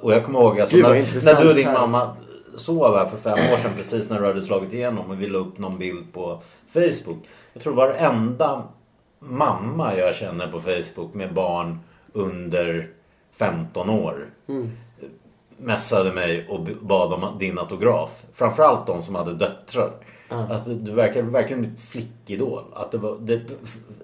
Och- 0.00 0.12
jag 0.14 0.24
kommer 0.24 0.40
ihåg 0.40 0.60
alltså, 0.60 0.76
Gud, 0.76 0.84
när, 0.84 1.24
när 1.34 1.42
du 1.42 1.48
och 1.48 1.54
din 1.54 1.66
här. 1.66 1.72
mamma 1.74 2.16
sov 2.56 2.96
här 2.96 3.06
för 3.06 3.16
fem 3.16 3.52
år 3.52 3.56
sedan 3.56 3.70
precis 3.76 4.10
när 4.10 4.20
du 4.20 4.26
hade 4.26 4.42
slagit 4.42 4.72
igenom 4.72 5.10
och 5.10 5.22
vi 5.22 5.28
la 5.28 5.38
upp 5.38 5.58
någon 5.58 5.78
bild 5.78 6.12
på 6.12 6.42
Facebook. 6.72 7.18
Jag 7.52 7.62
tror 7.62 7.74
varenda 7.74 8.62
mamma 9.22 9.96
jag 9.96 10.14
känner 10.14 10.46
på 10.46 10.60
Facebook 10.60 11.14
med 11.14 11.34
barn 11.34 11.78
under 12.12 12.88
15 13.36 13.90
år 13.90 14.30
messade 15.56 16.12
mig 16.12 16.46
och 16.48 16.60
bad 16.80 17.12
om 17.12 17.38
din 17.38 17.58
autograf. 17.58 18.22
Framförallt 18.34 18.86
de 18.86 19.02
som 19.02 19.14
hade 19.14 19.34
döttrar. 19.34 19.92
Att 20.28 20.66
du 20.66 20.92
verkar 20.92 21.22
verkligen 21.22 21.62
mitt 21.62 21.80
flickidol. 21.80 22.64
Att 22.74 22.90
det, 22.90 22.98
var, 22.98 23.16
det, 23.20 23.40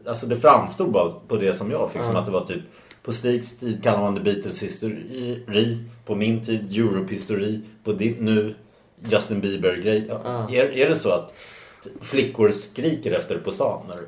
alltså 0.06 0.26
det 0.26 0.36
framstod 0.36 0.92
bara 0.92 1.12
på 1.28 1.36
det 1.36 1.54
som 1.54 1.70
jag 1.70 1.92
fick 1.92 2.02
som 2.02 2.16
att 2.16 2.26
det 2.26 2.32
var 2.32 2.44
typ 2.44 2.62
på 3.02 3.12
Stigs 3.12 3.58
tid 3.58 3.82
kallar 3.82 4.00
man 4.00 4.14
det 4.14 4.20
Beatles 4.20 4.62
histori. 4.62 5.84
På 6.04 6.14
min 6.14 6.44
tid 6.44 6.78
Europe-histori. 6.78 7.60
På 7.84 7.92
din 7.92 8.14
nu 8.24 8.54
Justin 9.10 9.40
Bieber-grej. 9.40 10.06
Ja. 10.08 10.50
Är, 10.50 10.78
är 10.78 10.88
det 10.88 10.94
så 10.94 11.10
att 11.10 11.34
flickor 12.00 12.50
skriker 12.50 13.12
efter 13.12 13.34
det 13.34 13.40
på 13.40 13.50
stan? 13.50 13.82
När, 13.88 13.98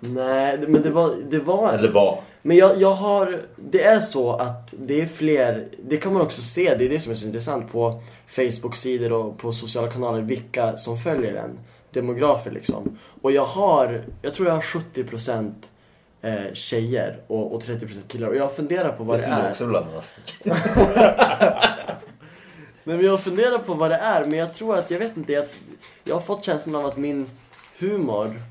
Nej, 0.00 0.58
men 0.68 0.82
det 0.82 0.90
var, 0.90 1.14
det 1.30 1.38
var 1.38 1.72
eller 1.72 1.92
vad? 1.92 2.18
Men 2.42 2.56
jag, 2.56 2.80
jag 2.80 2.90
har, 2.92 3.42
det 3.56 3.82
är 3.84 4.00
så 4.00 4.32
att 4.32 4.74
det 4.78 5.00
är 5.00 5.06
fler, 5.06 5.68
det 5.82 5.96
kan 5.96 6.12
man 6.12 6.22
också 6.22 6.42
se, 6.42 6.74
det 6.74 6.84
är 6.84 6.88
det 6.88 7.00
som 7.00 7.12
är 7.12 7.16
så 7.16 7.26
intressant 7.26 7.72
på 7.72 8.00
Facebook-sidor 8.28 9.12
och 9.12 9.38
på 9.38 9.52
sociala 9.52 9.90
kanaler, 9.90 10.20
vilka 10.20 10.76
som 10.76 10.98
följer 10.98 11.34
en. 11.34 11.58
Demografer 11.90 12.50
liksom. 12.50 12.98
Och 13.22 13.32
jag 13.32 13.44
har, 13.44 14.04
jag 14.22 14.34
tror 14.34 14.48
jag 14.48 14.54
har 14.54 14.60
70% 14.62 15.52
eh, 16.22 16.52
tjejer 16.54 17.20
och, 17.26 17.54
och 17.54 17.62
30% 17.62 18.08
killar. 18.08 18.28
Och 18.28 18.36
jag 18.36 18.52
funderar 18.52 18.92
på 18.92 19.04
vad 19.04 19.16
Det 19.18 19.20
det, 19.20 19.26
skulle 19.26 19.36
är. 19.46 19.50
också 19.50 19.64
vilja 19.66 19.80
vara 19.80 20.02
stick. 20.02 20.34
Nej, 22.84 22.96
men 22.96 23.04
jag 23.06 23.20
funderar 23.20 23.58
på 23.58 23.74
vad 23.74 23.90
det 23.90 23.96
är, 23.96 24.24
men 24.24 24.38
jag 24.38 24.54
tror 24.54 24.76
att, 24.78 24.90
jag 24.90 24.98
vet 24.98 25.16
inte, 25.16 25.32
jag, 25.32 25.44
jag 26.04 26.14
har 26.14 26.20
fått 26.20 26.44
känslan 26.44 26.74
av 26.74 26.86
att 26.86 26.96
min 26.96 27.30
humor 27.78 28.42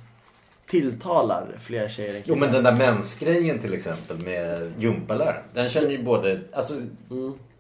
tilltalar 0.68 1.46
fler 1.64 1.90
tjejer 1.90 2.10
än 2.16 2.22
Jo 2.26 2.36
killar. 2.36 2.38
men 2.48 2.52
den 2.52 2.64
där 2.64 2.76
mensgrejen 2.94 3.60
till 3.60 3.74
exempel 3.74 4.18
med 4.26 4.72
gympaläraren. 4.80 5.44
Den 5.54 5.70
känner 5.70 5.90
ju 5.92 6.04
både, 6.04 6.40
alltså 6.54 6.74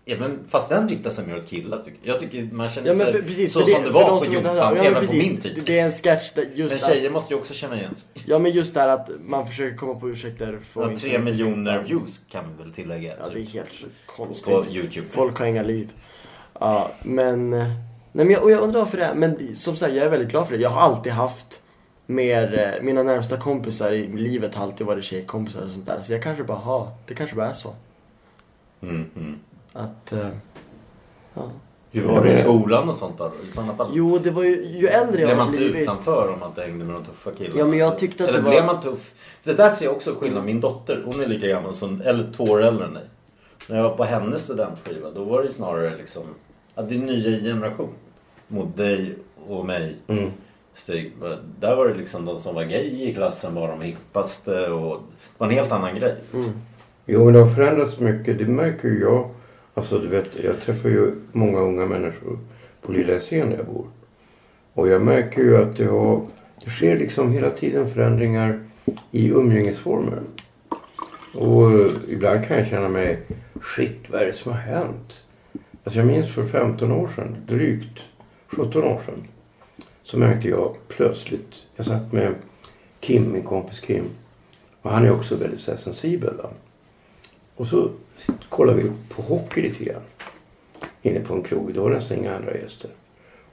även, 0.05 0.39
fast 0.49 0.69
den 0.69 0.89
riktar 0.89 1.09
sig 1.11 1.27
mer 1.27 1.35
åt 1.35 1.47
killar 1.47 1.77
tycker 1.77 1.97
jag. 2.03 2.13
Jag 2.13 2.21
tycker 2.21 2.43
man 2.55 2.69
känner 2.69 2.87
Ja 2.87 2.97
sig 2.97 3.11
för, 3.11 3.21
precis, 3.21 3.53
så 3.53 3.59
för 3.59 3.65
det, 3.65 3.73
som 3.73 3.83
det 3.83 3.89
var 3.91 4.09
de 4.09 4.19
på 4.19 4.33
gympan, 4.33 4.55
ja, 4.57 4.75
även 4.75 4.93
precis, 4.93 5.09
på 5.09 5.15
min 5.15 5.37
tid. 5.37 5.63
Det 5.65 5.79
är 5.79 5.85
en 5.85 5.91
sketch 5.91 6.31
där 6.35 6.45
just 6.55 6.75
Men 6.75 6.83
att- 6.83 6.95
tjejer 6.95 7.09
måste 7.09 7.33
ju 7.33 7.39
också 7.39 7.53
känna 7.53 7.75
igen 7.79 7.95
sig. 7.95 8.09
Ja 8.25 8.39
men 8.39 8.51
just 8.51 8.73
där 8.73 8.87
att 8.87 9.09
man 9.25 9.47
försöker 9.47 9.77
komma 9.77 9.95
på 9.95 10.09
ursäkter 10.09 10.59
för 10.71 10.81
Ja, 10.81 10.91
att 10.91 11.01
tre 11.01 11.19
miljoner 11.19 11.83
views 11.83 12.21
kan 12.31 12.43
vi 12.57 12.63
väl 12.63 12.73
tillägga. 12.73 13.13
Ja 13.19 13.25
det 13.29 13.39
är 13.39 13.43
typ, 13.43 13.53
helt 13.53 13.69
konstigt. 14.05 14.45
på 14.45 14.65
Youtube. 14.69 15.07
Folk 15.11 15.39
har 15.39 15.45
inga 15.45 15.63
liv. 15.63 15.89
Ja 16.59 16.91
men... 17.03 17.49
Nej 17.49 18.25
men 18.25 18.29
jag, 18.31 18.43
och 18.43 18.51
jag 18.51 18.61
undrar 18.63 18.79
varför 18.79 18.97
det 18.97 19.05
är. 19.05 19.13
Men 19.13 19.55
som 19.55 19.75
sagt 19.77 19.93
jag 19.93 20.05
är 20.05 20.09
väldigt 20.09 20.29
glad 20.29 20.47
för 20.47 20.57
det. 20.57 20.63
Jag 20.63 20.69
har 20.69 20.81
alltid 20.81 21.11
haft 21.13 21.61
mer, 22.07 22.59
eh, 22.77 22.83
mina 22.83 23.03
närmsta 23.03 23.37
kompisar 23.37 23.91
i 23.91 24.07
livet 24.07 24.55
har 24.55 24.63
alltid 24.63 24.87
varit 24.87 25.03
tjejkompisar 25.03 25.63
och 25.63 25.69
sånt 25.69 25.87
där. 25.87 26.01
Så 26.01 26.13
jag 26.13 26.23
kanske 26.23 26.43
bara 26.43 26.57
har, 26.57 26.89
det 27.05 27.15
kanske 27.15 27.35
bara 27.35 27.49
är 27.49 27.53
så. 27.53 27.73
Mm, 28.81 29.05
mm. 29.15 29.35
Att... 29.73 30.13
eh, 30.13 30.29
ja. 31.33 31.51
Hur 31.91 32.03
var 32.07 32.23
det 32.23 32.33
i 32.33 32.37
skolan 32.41 32.89
och 32.89 32.95
sånt 32.95 33.17
då? 33.17 33.31
I 33.51 33.55
sådana 33.55 33.75
fall? 33.75 33.87
Jo 33.93 34.17
det 34.17 34.31
var 34.31 34.43
ju, 34.43 34.65
ju 34.65 34.87
äldre 34.87 35.21
jag 35.21 35.27
Blev 35.27 35.37
man 35.37 35.51
blivit. 35.51 35.75
utanför 35.81 36.33
om 36.33 36.39
man 36.39 36.49
inte 36.49 36.61
hängde 36.61 36.85
med 36.85 36.95
de 36.95 37.05
tuffa 37.05 37.31
killarna? 37.31 37.59
Ja, 37.59 37.65
men 37.65 37.79
jag 37.79 37.99
tyckte 37.99 38.23
att 38.23 38.29
Eller 38.29 38.39
det 38.39 38.45
var- 38.45 38.51
blev 38.51 38.65
man 38.65 38.81
tuff? 38.81 39.13
Det 39.43 39.53
där 39.53 39.71
ser 39.75 39.85
jag 39.85 39.95
också 39.95 40.15
skillnad. 40.15 40.45
Min 40.45 40.61
dotter, 40.61 41.03
hon 41.05 41.21
är 41.23 41.27
lika 41.27 41.47
gammal 41.47 41.73
som, 41.73 42.01
eller 42.01 42.31
två 42.31 42.43
år 42.43 42.63
äldre 42.63 42.85
än 42.85 42.93
dig. 42.93 43.03
När 43.69 43.75
jag 43.77 43.83
var 43.83 43.97
på 43.97 44.03
hennes 44.03 44.43
studentskiva, 44.43 45.09
då 45.11 45.23
var 45.23 45.43
det 45.43 45.53
snarare 45.53 45.97
liksom, 45.97 46.23
att 46.75 46.89
det 46.89 46.95
är 46.95 46.99
en 46.99 47.05
ny 47.05 47.43
generation. 47.43 47.89
Mot 48.47 48.77
dig 48.77 49.15
och 49.47 49.65
mig. 49.65 49.95
Mm. 50.07 50.31
Stig. 50.77 51.11
Där 51.59 51.75
var 51.75 51.87
det 51.87 51.93
liksom 51.93 52.25
de 52.25 52.41
som 52.41 52.55
var 52.55 52.63
gay 52.63 53.09
i 53.09 53.13
klassen 53.13 53.55
var 53.55 53.67
de 53.67 53.81
hippaste 53.81 54.69
och 54.69 54.95
det 54.95 55.37
var 55.37 55.47
en 55.47 55.53
helt 55.53 55.71
annan 55.71 55.95
grej. 55.95 56.15
Liksom. 56.31 56.53
Jo, 57.05 57.25
men 57.25 57.33
det 57.33 57.39
har 57.39 57.55
förändrats 57.55 57.99
mycket. 57.99 58.37
Det 58.39 58.45
märker 58.45 58.87
ju 58.87 58.99
jag. 58.99 59.29
Alltså, 59.73 59.99
du 59.99 60.07
vet, 60.07 60.43
jag 60.43 60.61
träffar 60.61 60.89
ju 60.89 61.15
många 61.31 61.59
unga 61.59 61.85
människor 61.85 62.39
på 62.81 62.91
Lilla 62.91 63.13
Essén 63.13 63.49
där 63.49 63.57
jag 63.57 63.65
bor. 63.65 63.85
Och 64.73 64.87
jag 64.87 65.01
märker 65.01 65.41
ju 65.41 65.57
att 65.57 65.77
det, 65.77 65.85
har, 65.85 66.21
det 66.63 66.69
sker 66.69 66.97
liksom 66.97 67.31
hela 67.31 67.49
tiden 67.49 67.89
förändringar 67.89 68.59
i 69.11 69.29
umgängesformer. 69.29 70.19
Och 71.33 71.71
ibland 72.09 72.45
kan 72.45 72.57
jag 72.57 72.67
känna 72.67 72.89
mig, 72.89 73.19
shit, 73.75 74.09
vad 74.09 74.21
är 74.21 74.25
det 74.25 74.33
som 74.33 74.51
har 74.51 74.59
hänt? 74.59 75.23
Alltså 75.83 75.99
jag 75.99 76.07
minns 76.07 76.35
för 76.35 76.45
15 76.45 76.91
år 76.91 77.09
sedan, 77.15 77.35
drygt 77.47 77.99
17 78.47 78.83
år 78.83 79.01
sedan. 79.05 79.27
Så 80.09 80.17
märkte 80.17 80.49
jag 80.49 80.75
plötsligt, 80.87 81.63
jag 81.75 81.85
satt 81.85 82.11
med 82.11 82.35
Kim, 82.99 83.31
min 83.31 83.43
kompis 83.43 83.79
Kim. 83.79 84.09
Och 84.81 84.91
han 84.91 85.05
är 85.05 85.11
också 85.11 85.35
väldigt 85.35 85.59
så 85.59 85.71
här 85.71 85.77
sensibel. 85.77 86.33
Va? 86.37 86.49
Och 87.55 87.67
så 87.67 87.91
kollade 88.49 88.81
vi 88.81 88.91
på 89.09 89.21
hockey 89.21 89.61
lite 89.61 89.83
grann. 89.83 90.01
Inne 91.01 91.19
på 91.19 91.33
en 91.33 91.43
krog. 91.43 91.73
Det 91.73 91.79
var 91.79 91.89
nästan 91.89 92.17
inga 92.17 92.35
andra 92.35 92.57
gäster. 92.57 92.91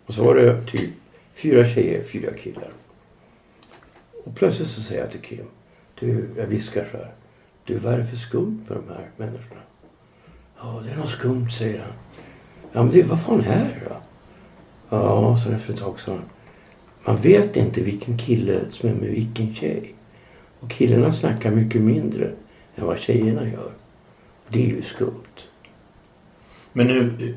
Och 0.07 0.15
så 0.15 0.25
var 0.25 0.35
det 0.35 0.67
typ 0.67 0.91
fyra 1.35 1.69
tjejer, 1.69 2.03
fyra 2.03 2.33
killar. 2.33 2.73
Och 4.25 4.35
plötsligt 4.35 4.69
så 4.69 4.81
säger 4.81 5.01
jag 5.01 5.11
till 5.11 5.21
Kim. 5.21 5.47
Du, 5.95 6.29
jag 6.37 6.47
viskar 6.47 6.89
så 6.91 6.97
här. 6.97 7.13
Du, 7.65 7.77
vad 7.77 7.95
är 7.95 7.99
det 7.99 8.07
för 8.07 8.17
skumt 8.17 8.65
med 8.69 8.79
de 8.79 8.95
här 8.95 9.11
människorna? 9.17 9.61
Ja, 10.59 10.83
det 10.85 10.91
är 10.91 10.97
något 10.97 11.11
skumt, 11.11 11.51
säger 11.51 11.81
han. 11.81 11.93
Ja, 12.73 12.83
men 12.83 12.93
det, 12.93 13.03
vad 13.03 13.23
fan 13.23 13.41
är 13.41 13.65
det 13.65 13.89
då? 13.89 13.97
Ja, 14.89 15.37
så 15.45 15.51
efter 15.51 15.73
ett 15.73 15.81
tag 15.81 16.01
sa 16.01 16.13
han. 16.13 16.23
Man 17.07 17.17
vet 17.17 17.57
inte 17.57 17.81
vilken 17.81 18.19
kille 18.19 18.61
som 18.71 18.89
är 18.89 18.95
med 18.95 19.09
vilken 19.11 19.55
tjej. 19.55 19.95
Och 20.61 20.71
killarna 20.71 21.13
snackar 21.13 21.51
mycket 21.51 21.81
mindre 21.81 22.31
än 22.77 22.87
vad 22.87 22.99
tjejerna 22.99 23.43
gör. 23.45 23.71
Det 24.49 24.65
är 24.65 24.69
ju 24.69 24.83
skumt. 24.83 25.49
Men 26.73 26.87
nu, 26.87 27.35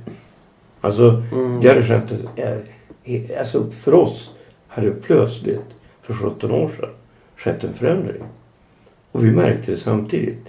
Alltså, 0.82 1.23
det 1.62 1.67
hade 1.69 1.84
skett, 1.84 2.13
eh, 2.36 3.39
alltså 3.39 3.69
för 3.69 3.93
oss 3.93 4.32
hade 4.67 4.91
plötsligt 4.91 5.62
för 6.01 6.13
17 6.13 6.51
år 6.51 6.69
sedan 6.80 6.89
skett 7.38 7.63
en 7.63 7.73
förändring. 7.73 8.21
Och 9.12 9.25
vi 9.25 9.32
märkte 9.32 9.71
det 9.71 9.77
samtidigt. 9.77 10.39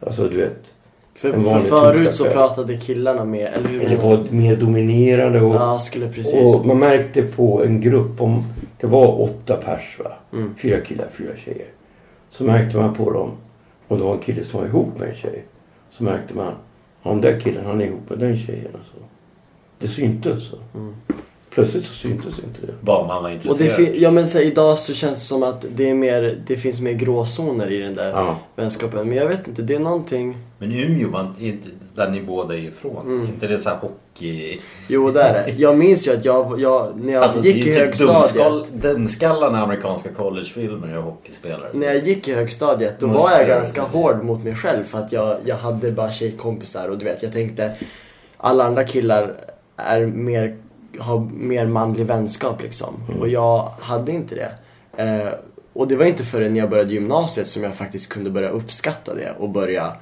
Alltså 0.00 0.28
du 0.28 0.36
vet, 0.36 0.74
För, 1.14 1.32
för 1.32 1.60
förut 1.60 2.14
så 2.14 2.24
pratade 2.24 2.76
killarna 2.76 3.24
med, 3.24 3.54
eller 3.54 3.68
hur? 3.68 3.84
eller 3.84 3.96
var 3.96 4.24
mer 4.30 4.56
dominerande 4.56 5.40
och, 5.40 5.54
Ja, 5.54 5.78
skulle 5.78 6.08
precis. 6.08 6.54
och 6.56 6.66
man 6.66 6.78
märkte 6.78 7.22
på 7.22 7.64
en 7.64 7.80
grupp 7.80 8.20
om 8.20 8.44
det 8.80 8.86
var 8.86 9.20
åtta 9.20 9.56
pers 9.56 9.98
va. 9.98 10.12
Mm. 10.32 10.54
Fyra 10.54 10.80
killar, 10.80 11.08
fyra 11.08 11.36
tjejer. 11.36 11.68
Så 12.28 12.44
märkte 12.44 12.76
man 12.76 12.94
på 12.94 13.10
dem 13.10 13.30
om 13.88 13.98
det 13.98 14.04
var 14.04 14.14
en 14.14 14.20
kille 14.20 14.44
som 14.44 14.60
var 14.60 14.66
ihop 14.66 14.98
med 14.98 15.08
en 15.08 15.16
tjej. 15.16 15.44
Så 15.90 16.04
märkte 16.04 16.34
man 16.34 16.54
om 17.02 17.20
den 17.20 17.32
där 17.32 17.40
killen 17.40 17.66
han 17.66 17.80
är 17.80 17.84
ihop 17.84 18.10
med 18.10 18.18
den 18.18 18.36
tjejen. 18.36 18.70
Alltså. 18.74 18.96
Det 19.78 19.88
syntes. 19.88 20.44
Så. 20.44 20.56
Mm. 20.74 20.94
Plötsligt 21.56 21.86
så 21.86 21.92
syntes 21.92 22.38
inte 22.38 22.66
det. 22.66 22.72
Bara 22.80 23.06
man 23.06 23.22
var 23.22 23.30
Och 23.48 23.58
det 23.58 23.64
intresserad. 23.64 23.96
ja 23.96 24.10
men 24.10 24.28
så 24.28 24.38
här, 24.38 24.44
idag 24.44 24.78
så 24.78 24.94
känns 24.94 25.18
det 25.18 25.24
som 25.24 25.42
att 25.42 25.64
det 25.76 25.90
är 25.90 25.94
mer, 25.94 26.36
det 26.46 26.56
finns 26.56 26.80
mer 26.80 26.92
gråzoner 26.92 27.70
i 27.72 27.78
den 27.78 27.94
där 27.94 28.10
Ja. 28.10 28.38
vänskapen. 28.56 29.08
Men 29.08 29.18
jag 29.18 29.28
vet 29.28 29.48
inte, 29.48 29.62
det 29.62 29.74
är 29.74 29.78
någonting. 29.78 30.36
Men 30.58 30.72
Umeå 30.72 31.08
var 31.10 31.32
inte 31.38 31.68
där 31.94 32.08
ni 32.10 32.20
båda 32.22 32.54
är 32.54 32.58
ifrån. 32.58 33.06
Mm. 33.06 33.26
inte 33.26 33.46
det 33.46 33.58
så 33.58 33.68
här 33.68 33.76
hockey... 33.76 34.60
Jo 34.88 35.10
det 35.10 35.22
är 35.22 35.32
det. 35.46 35.52
Jag 35.52 35.78
minns 35.78 36.06
ju 36.08 36.12
att 36.12 36.24
jag, 36.24 36.60
jag 36.60 36.92
när 37.00 37.12
jag 37.12 37.22
Alltså 37.22 37.40
det 37.40 37.48
är 37.48 37.52
gick 37.52 37.66
ju 37.66 37.70
i 37.72 37.74
typ 37.74 37.82
högstadiet. 37.84 38.22
dumskall, 38.34 38.66
dumskallarna 38.72 39.58
i 39.58 39.62
amerikanska 39.62 40.08
collegefilmer 40.08 40.88
är 40.88 40.96
hockeyspelare. 41.00 41.68
När 41.74 41.86
jag 41.86 42.06
gick 42.06 42.28
i 42.28 42.34
högstadiet 42.34 43.00
då 43.00 43.06
var 43.06 43.14
Muskler. 43.14 43.38
jag 43.38 43.48
ganska 43.48 43.82
hård 43.82 44.24
mot 44.24 44.44
mig 44.44 44.54
själv 44.54 44.84
för 44.84 44.98
att 44.98 45.12
jag, 45.12 45.36
jag 45.44 45.56
hade 45.56 45.92
bara 45.92 46.12
tjejkompisar 46.12 46.88
och 46.88 46.98
du 46.98 47.04
vet 47.04 47.22
jag 47.22 47.32
tänkte 47.32 47.76
alla 48.36 48.64
andra 48.64 48.84
killar 48.84 49.34
är 49.76 50.06
mer, 50.06 50.56
har 50.98 51.20
mer 51.20 51.66
manlig 51.66 52.06
vänskap 52.06 52.62
liksom. 52.62 52.94
Och 53.20 53.28
jag 53.28 53.72
hade 53.80 54.12
inte 54.12 54.34
det. 54.34 54.52
Eh, 55.02 55.32
och 55.72 55.88
det 55.88 55.96
var 55.96 56.04
inte 56.04 56.24
förrän 56.24 56.56
jag 56.56 56.70
började 56.70 56.92
gymnasiet 56.92 57.48
som 57.48 57.62
jag 57.62 57.74
faktiskt 57.74 58.08
kunde 58.08 58.30
börja 58.30 58.48
uppskatta 58.48 59.14
det 59.14 59.34
och 59.38 59.50
börja 59.50 59.96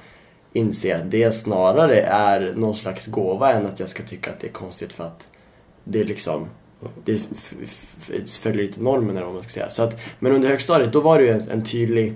inse 0.53 0.95
att 0.95 1.11
det 1.11 1.31
snarare 1.31 2.01
är 2.01 2.53
någon 2.55 2.75
slags 2.75 3.05
gåva 3.05 3.53
än 3.53 3.65
att 3.65 3.79
jag 3.79 3.89
ska 3.89 4.03
tycka 4.03 4.31
att 4.31 4.39
det 4.39 4.47
är 4.47 4.51
konstigt 4.51 4.93
för 4.93 5.03
att 5.03 5.27
det 5.83 5.99
är 5.99 6.05
liksom 6.05 6.47
det 7.03 7.21
följer 8.41 8.63
inte 8.63 8.81
normen 8.81 9.15
eller 9.15 9.25
vad 9.25 9.33
man 9.33 9.43
ska 9.43 9.51
säga. 9.51 9.69
Så 9.69 9.83
att, 9.83 9.99
men 10.19 10.31
under 10.31 10.49
högstadiet 10.49 10.93
då 10.93 11.01
var 11.01 11.19
det 11.19 11.25
ju 11.25 11.31
en, 11.31 11.49
en 11.49 11.63
tydlig, 11.63 12.13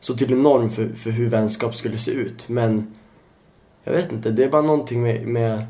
så 0.00 0.16
tydlig 0.16 0.38
norm 0.38 0.70
för, 0.70 0.88
för 0.88 1.10
hur 1.10 1.28
vänskap 1.28 1.74
skulle 1.74 1.98
se 1.98 2.10
ut. 2.10 2.48
Men 2.48 2.94
jag 3.84 3.92
vet 3.92 4.12
inte, 4.12 4.30
det 4.30 4.44
är 4.44 4.48
bara 4.48 4.62
någonting 4.62 5.02
med, 5.02 5.26
med 5.26 5.66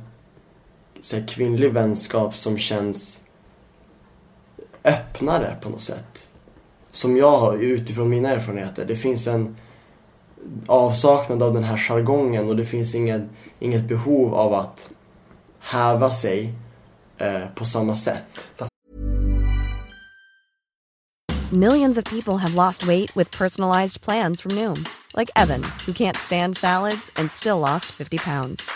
så 1.06 1.16
här, 1.16 1.26
kvinnlig 1.26 1.72
vänskap 1.72 2.36
som 2.36 2.58
känns 2.58 3.20
öppnare 4.84 5.56
på 5.62 5.68
något 5.68 5.82
sätt. 5.82 6.26
Som 6.90 7.16
jag 7.16 7.38
har 7.38 7.56
utifrån 7.56 8.08
mina 8.08 8.30
erfarenheter. 8.30 8.84
Det 8.84 8.96
finns 8.96 9.26
en 9.26 9.56
avsaknad 10.66 11.42
av 11.42 11.54
den 11.54 11.64
här 11.64 11.76
jargongen 11.76 12.48
och 12.48 12.56
det 12.56 12.66
finns 12.66 12.94
inget, 12.94 13.22
inget 13.58 13.88
behov 13.88 14.34
av 14.34 14.54
att 14.54 14.88
häva 15.58 16.12
sig 16.12 16.54
eh, 17.18 17.46
på 17.54 17.64
samma 17.64 17.96
sätt. 17.96 18.24
Millions 21.52 21.98
of 21.98 22.04
people 22.04 22.36
have 22.36 22.54
lost 22.54 22.86
weight 22.86 23.16
with 23.16 23.38
personalized 23.38 24.00
plans 24.00 24.40
from 24.40 24.54
Noom, 24.54 24.84
like 25.16 25.30
Evan, 25.36 25.62
who 25.86 25.92
can't 25.92 26.16
stand 26.16 26.56
salads 26.56 27.10
and 27.16 27.30
still 27.30 27.58
lost 27.58 27.84
50 27.84 28.18
pounds. 28.18 28.75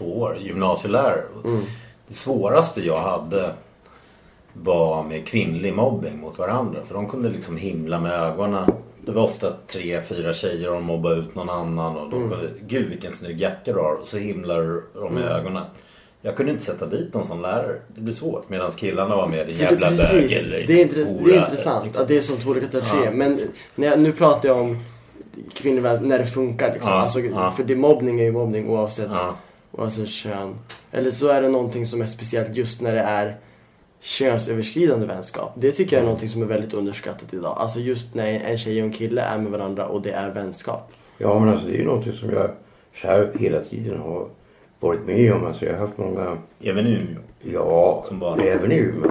två 0.00 0.18
år 0.20 0.36
gymnasielärare. 0.40 1.22
Det 2.08 2.14
svåraste 2.14 2.80
jag 2.86 2.98
hade 2.98 3.50
var 4.52 5.02
med 5.02 5.26
kvinnlig 5.26 5.74
mobbing 5.74 6.20
mot 6.20 6.38
varandra. 6.38 6.78
För 6.86 6.94
de 6.94 7.08
kunde 7.08 7.28
liksom 7.28 7.56
himla 7.56 8.00
med 8.00 8.12
ögonen. 8.12 8.72
Det 9.04 9.12
var 9.12 9.22
ofta 9.22 9.52
tre, 9.66 10.02
fyra 10.02 10.34
tjejer 10.34 10.68
och 10.68 10.74
de 10.74 10.84
mobbade 10.84 11.14
ut 11.16 11.34
någon 11.34 11.50
annan. 11.50 11.96
Och 11.96 12.10
de 12.10 12.30
kunde, 12.30 12.48
Gud 12.66 12.88
vilken 12.88 13.12
snygg 13.12 13.40
jacka 13.40 13.72
du 13.72 13.78
har. 13.78 13.94
Och 13.94 14.08
så 14.08 14.16
himlar 14.18 14.82
de 14.94 15.14
med 15.14 15.24
ögonen. 15.24 15.62
Jag 16.22 16.36
kunde 16.36 16.52
inte 16.52 16.64
sätta 16.64 16.86
dit 16.86 17.14
någon 17.14 17.26
som 17.26 17.42
lärare. 17.42 17.76
Det 17.88 18.00
blir 18.00 18.14
svårt. 18.14 18.48
Medan 18.48 18.70
killarna 18.70 19.16
var 19.16 19.26
med 19.26 19.46
det- 19.46 19.52
jävla 19.52 19.90
bög 19.90 20.32
eller 20.32 20.64
det 20.66 20.80
är, 20.82 20.86
intress- 20.86 21.06
hora, 21.06 21.24
det 21.24 21.36
är 21.36 21.44
intressant 21.50 21.84
liksom. 21.84 22.02
att 22.02 22.08
det 22.08 22.16
är 22.16 22.20
som 22.20 22.36
två 22.36 22.50
olika 22.50 22.66
strategier. 22.66 23.04
Ja. 23.04 23.10
Men 23.12 23.40
när 23.74 23.86
jag, 23.86 24.00
nu 24.00 24.12
pratar 24.12 24.48
jag 24.48 24.58
om 24.60 24.78
kvinnlig 25.54 25.82
när 25.82 26.18
det 26.18 26.26
funkar 26.26 26.72
liksom. 26.72 26.92
Ja, 26.92 27.00
alltså, 27.00 27.20
ja. 27.20 27.52
För 27.56 27.64
det, 27.64 27.76
mobbning 27.76 28.20
är 28.20 28.24
ju 28.24 28.32
mobbning 28.32 28.68
oavsett, 28.68 29.08
Ja. 29.10 29.34
Oavsett 29.80 30.08
kön. 30.08 30.54
Eller 30.92 31.10
så 31.10 31.28
är 31.28 31.42
det 31.42 31.48
någonting 31.48 31.86
som 31.86 32.02
är 32.02 32.06
speciellt 32.06 32.56
just 32.56 32.80
när 32.80 32.94
det 32.94 33.00
är 33.00 33.36
könsöverskridande 34.00 35.06
vänskap. 35.06 35.52
Det 35.56 35.70
tycker 35.72 35.96
jag 35.96 36.00
är 36.00 36.06
någonting 36.06 36.28
som 36.28 36.42
är 36.42 36.46
väldigt 36.46 36.74
underskattat 36.74 37.34
idag. 37.34 37.56
Alltså 37.58 37.80
just 37.80 38.14
när 38.14 38.26
en 38.26 38.58
tjej 38.58 38.80
och 38.82 38.86
en 38.86 38.92
kille 38.92 39.22
är 39.22 39.38
med 39.38 39.52
varandra 39.52 39.86
och 39.86 40.02
det 40.02 40.10
är 40.10 40.30
vänskap. 40.30 40.92
Ja, 41.18 41.38
men 41.38 41.48
alltså 41.48 41.66
det 41.66 41.74
är 41.74 41.78
ju 41.78 41.84
någonting 41.84 42.12
som 42.12 42.30
jag 42.30 42.50
själv 42.94 43.38
hela 43.38 43.60
tiden 43.60 44.00
har 44.00 44.28
varit 44.80 45.06
med 45.06 45.32
om. 45.32 45.44
Alltså 45.46 45.64
jag 45.64 45.72
har 45.72 45.80
haft 45.80 45.98
många, 45.98 46.38
Även 46.62 46.86
i 46.86 46.90
Umeå. 46.90 47.22
ja, 47.40 48.04
även 48.42 48.72
i 48.72 48.76
Umeå. 48.76 49.10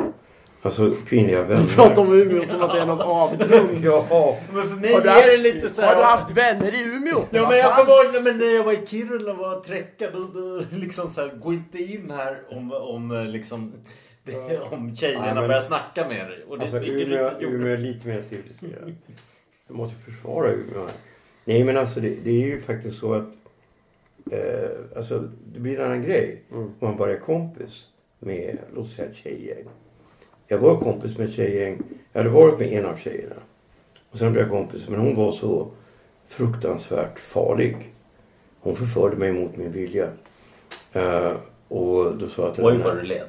Alltså 0.62 0.95
kvinnliga 1.08 1.43
vänner. 1.43 1.67
Prata 1.76 2.02
om 2.02 2.13
Umeå 2.13 2.45
som 2.45 2.62
att 2.62 2.74
det 2.74 2.80
är 2.80 2.86
någon 2.86 3.02
avgrund. 3.02 3.69
Ja, 3.84 4.38
Men 4.54 4.69
för 4.69 4.76
mig 4.76 4.93
Har 4.93 5.02
du, 5.02 5.10
är 5.10 5.13
det 5.15 5.32
haft, 5.32 5.39
lite 5.39 5.69
så 5.69 5.82
har 5.82 5.95
du 5.95 6.02
haft 6.02 6.32
vänner 6.38 6.74
i 6.74 6.95
Umeå? 6.95 7.24
Ja 7.30 7.50
men 7.50 7.58
jag 7.58 7.76
kommer 7.78 7.91
ihåg 8.26 8.38
när- 8.38 8.56
jag 8.56 8.63
var 8.63 8.74
i 8.74 8.86
Kiruna 8.86 9.32
och 9.32 9.38
var 9.38 9.60
träckad 9.60 10.13
och 10.15 10.30
då 10.34 10.63
liksom 10.72 11.10
så 11.10 11.22
här, 11.22 11.32
gå 11.43 11.54
inte 11.54 11.78
in 11.78 12.12
här 12.15 12.41
om, 12.50 12.72
om 12.72 13.28
liksom 13.30 13.74
det, 14.24 14.60
om 14.60 14.95
tjejerna 14.95 15.28
Ja, 15.28 15.34
men- 15.34 15.48
börjar 15.48 15.62
snacka 15.62 16.08
med 16.08 16.28
dig. 16.30 16.43
Och 16.50 16.58
det 16.58 16.63
alltså 16.63 16.78
Umeå. 16.78 17.32
Umeå 17.39 17.74
är 17.74 17.78
lite 17.78 18.08
mer 18.08 18.22
civiliserat. 18.30 18.89
Jag 19.67 19.76
måste 19.78 19.95
försvara 20.02 20.52
Umeå 20.52 20.80
här. 20.80 20.93
Nej 21.45 21.63
men 21.63 21.78
alltså 21.78 22.00
det, 22.00 22.10
det 22.24 22.30
är 22.30 22.45
ju 22.45 22.62
faktiskt 22.62 23.00
så 23.00 23.13
att 23.13 23.28
eh, 24.32 24.69
alltså 24.98 25.19
det 25.54 25.60
blir 25.60 25.80
en 25.80 25.86
annan 25.86 26.04
grej 26.04 26.43
om 26.52 26.74
man 26.80 26.98
bara 26.98 27.12
är 27.13 27.19
kompis 27.19 27.88
med, 28.19 28.58
låt 28.76 28.89
säga 28.89 29.13
tjejgäng. 29.13 29.65
Jag 30.52 30.58
var 30.58 30.78
kompis 30.80 31.18
med 31.18 31.28
ett 31.30 31.34
tjejgäng. 31.36 31.78
Jag 32.14 32.20
hade 32.20 32.30
varit 32.34 32.60
med 32.60 32.68
en 32.74 32.86
av 32.86 32.96
tjejerna. 32.96 33.36
Och 34.12 34.18
sen 34.18 34.32
blev 34.34 34.44
jag 34.44 34.52
kompis. 34.52 34.90
Men 34.90 35.00
hon 35.00 35.16
var 35.16 35.32
så 35.32 35.68
fruktansvärt 36.28 37.20
farlig. 37.20 37.78
Hon 38.60 38.76
förförde 38.76 39.16
mig 39.18 39.32
mot 39.34 39.58
min 39.58 39.72
vilja. 39.72 40.08
Eh, 40.94 41.32
och 41.68 42.18
då 42.18 42.30
sa 42.30 42.44
jag 42.46 42.56
till 42.56 42.64
Oj 42.64 42.72
henne- 42.72 42.84
vad 42.84 42.98
du 42.98 43.02
led. 43.04 43.28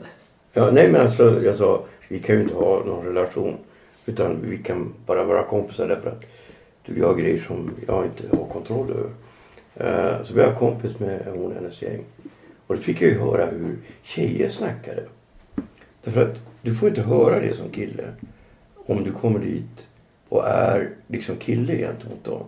Ja, 0.53 0.71
nej 0.71 0.93
men 0.93 1.01
alltså 1.01 1.43
jag 1.45 1.57
sa 1.57 1.85
vi 2.09 2.19
kan 2.19 2.37
ju 2.37 2.43
inte 2.43 2.55
ha 2.55 2.85
någon 2.85 3.05
relation. 3.07 3.57
Utan 4.07 4.39
vi 4.45 4.59
kan 4.59 4.95
bara 5.07 5.25
vara 5.25 5.43
kompisar 5.43 5.89
därför 5.89 6.11
att 6.11 6.25
du 6.87 6.99
gör 6.99 7.15
grejer 7.15 7.39
som 7.41 7.71
jag 7.87 8.05
inte 8.05 8.37
har 8.37 8.45
kontroll 8.45 8.91
över. 8.91 9.11
Eh, 9.75 10.25
så 10.25 10.33
blev 10.35 10.47
jag 10.47 10.59
kompis 10.59 10.99
med 10.99 11.27
hon 11.35 11.47
och 11.47 11.55
hennes 11.55 11.83
gäng. 11.83 12.05
Och 12.67 12.77
då 12.77 12.81
fick 12.83 13.03
jag 13.03 13.11
ju 13.11 13.19
höra 13.19 13.47
hur 13.47 13.77
tjejer 14.03 14.51
snackade. 14.51 15.03
Därför 16.05 16.23
att 16.23 16.37
du 16.63 16.75
får 16.75 16.89
inte 16.89 17.03
höra 17.03 17.41
det 17.41 17.57
som 17.57 17.71
kille. 17.71 18.13
Om 18.75 19.05
du 19.05 19.13
kommer 19.13 19.39
dit 19.39 19.89
och 20.29 20.49
är 20.49 20.91
liksom 21.07 21.37
kille 21.37 21.77
gentemot 21.77 22.25
dem. 22.25 22.43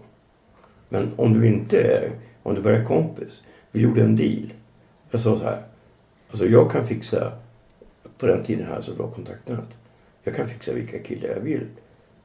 Men 0.89 1.11
om 1.17 1.41
du 1.41 1.47
inte 1.47 1.83
är, 1.83 2.11
om 2.43 2.55
du 2.55 2.61
bara 2.61 2.77
är 2.77 2.85
kompis. 2.85 3.43
Vi 3.71 3.81
gjorde 3.81 4.03
en 4.03 4.17
deal. 4.17 4.53
Jag 5.11 5.21
sa 5.21 5.39
så 5.39 5.45
här. 5.45 5.63
Alltså 6.31 6.47
jag 6.47 6.71
kan 6.71 6.87
fixa 6.87 7.33
på 8.19 8.27
den 8.27 8.45
tiden 8.45 8.65
hade 8.65 8.77
jag 8.77 8.85
så 8.85 8.95
bra 8.95 9.11
kontaktnät. 9.11 9.69
Jag 10.23 10.35
kan 10.35 10.49
fixa 10.49 10.73
vilka 10.73 10.99
killar 10.99 11.29
jag 11.29 11.41
vill 11.41 11.67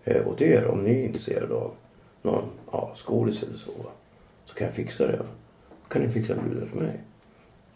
eh, 0.04 0.28
åt 0.28 0.42
er 0.42 0.66
om 0.66 0.84
ni 0.84 0.92
är 0.92 1.06
intresserade 1.06 1.54
av 1.54 1.72
någon 2.22 2.46
ja, 2.72 2.94
skådis 2.96 3.44
eller 3.44 3.58
så. 3.58 3.72
Så 4.46 4.56
kan 4.56 4.68
jag 4.68 4.76
fixa 4.76 5.08
det. 5.08 5.18
Då 5.18 5.90
kan 5.90 6.02
ni 6.02 6.10
fixa 6.10 6.36
brudar 6.36 6.68
för 6.68 6.78
mig. 6.78 7.00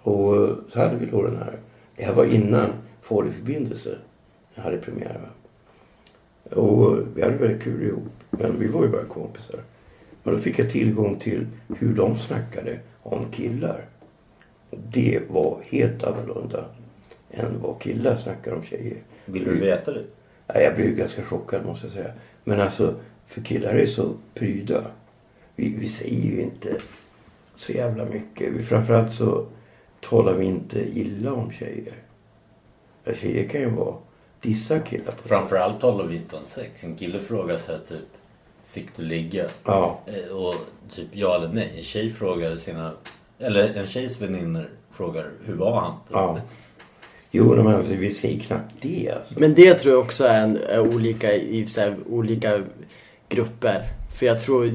Och 0.01 0.57
så 0.69 0.79
hade 0.79 0.95
vi 0.95 1.05
då 1.05 1.23
den 1.23 1.37
här. 1.37 1.59
Det 1.95 2.03
här 2.03 2.13
var 2.13 2.25
innan 2.25 2.69
Farlig 3.01 3.33
förbindelse 3.33 3.97
hade 4.55 4.77
premiär. 4.77 5.29
Och 6.49 6.97
vi 7.15 7.21
hade 7.21 7.35
väldigt 7.35 7.63
kul 7.63 7.83
ihop. 7.83 8.11
Men 8.29 8.59
vi 8.59 8.67
var 8.67 8.83
ju 8.83 8.89
bara 8.89 9.05
kompisar. 9.05 9.59
Men 10.23 10.33
då 10.33 10.39
fick 10.39 10.59
jag 10.59 10.71
tillgång 10.71 11.19
till 11.19 11.47
hur 11.77 11.93
de 11.93 12.17
snackade 12.17 12.79
om 13.03 13.31
killar. 13.31 13.85
Det 14.71 15.21
var 15.29 15.61
helt 15.65 16.03
annorlunda 16.03 16.65
än 17.31 17.61
vad 17.61 17.79
killar 17.81 18.15
snackar 18.15 18.53
om 18.53 18.63
tjejer. 18.63 18.97
Vill 19.25 19.43
du 19.43 19.59
veta 19.59 19.91
det? 19.91 20.03
Ja, 20.47 20.59
jag 20.59 20.79
ju 20.79 20.95
ganska 20.95 21.23
chockad 21.23 21.65
måste 21.65 21.85
jag 21.85 21.93
säga. 21.93 22.11
Men 22.43 22.61
alltså, 22.61 22.95
för 23.27 23.41
killar 23.41 23.73
är 23.73 23.85
så 23.85 24.13
pryda. 24.33 24.85
Vi, 25.55 25.69
vi 25.69 25.89
säger 25.89 26.31
ju 26.31 26.41
inte 26.41 26.77
så 27.55 27.71
jävla 27.71 28.05
mycket. 28.05 28.53
Vi, 28.53 28.63
framförallt 28.63 29.13
så 29.13 29.45
talar 29.99 30.33
vi 30.33 30.45
inte 30.45 30.99
illa 30.99 31.33
om 31.33 31.51
tjejer. 31.51 31.93
Ja, 33.03 33.13
tjejer 33.13 33.49
kan 33.49 33.61
ju 33.61 33.69
vara 33.69 33.95
dissa 34.41 34.79
killar 34.79 35.11
på 35.11 35.27
Framförallt 35.27 35.81
talar 35.81 36.05
vi 36.05 36.15
inte 36.15 36.35
om 36.35 36.45
sex. 36.45 36.83
En 36.83 36.95
kille 36.95 37.19
frågar 37.19 37.57
så 37.57 37.71
här 37.71 37.79
typ 37.87 38.07
Fick 38.67 38.87
du 38.95 39.03
ligga? 39.03 39.45
Ja. 39.63 39.99
Eh, 40.05 40.35
Och 40.35 40.55
typ 40.95 41.07
ja 41.11 41.35
eller 41.35 41.47
nej. 41.47 41.73
En 41.77 41.83
tjej 41.83 42.09
frågar 42.13 42.55
sina 42.55 42.91
Eller 43.39 43.73
en 43.73 43.87
tjejs 43.87 44.21
väninnor 44.21 44.69
frågar 44.91 45.29
hur 45.45 45.53
var 45.55 45.81
han? 45.81 45.93
Ja. 46.11 46.37
Jo, 47.33 47.63
men 47.63 47.99
vi 47.99 48.09
säger 48.09 48.39
knappt 48.39 48.73
det 48.81 49.11
alltså. 49.17 49.39
Men 49.39 49.53
det 49.53 49.73
tror 49.73 49.93
jag 49.93 50.03
också 50.03 50.23
är, 50.25 50.43
en, 50.43 50.57
är 50.57 50.79
olika 50.79 51.33
i 51.35 51.67
så 51.67 51.81
här, 51.81 51.95
olika 52.09 52.61
grupper. 53.29 53.87
För 54.19 54.25
jag 54.25 54.41
tror, 54.41 54.71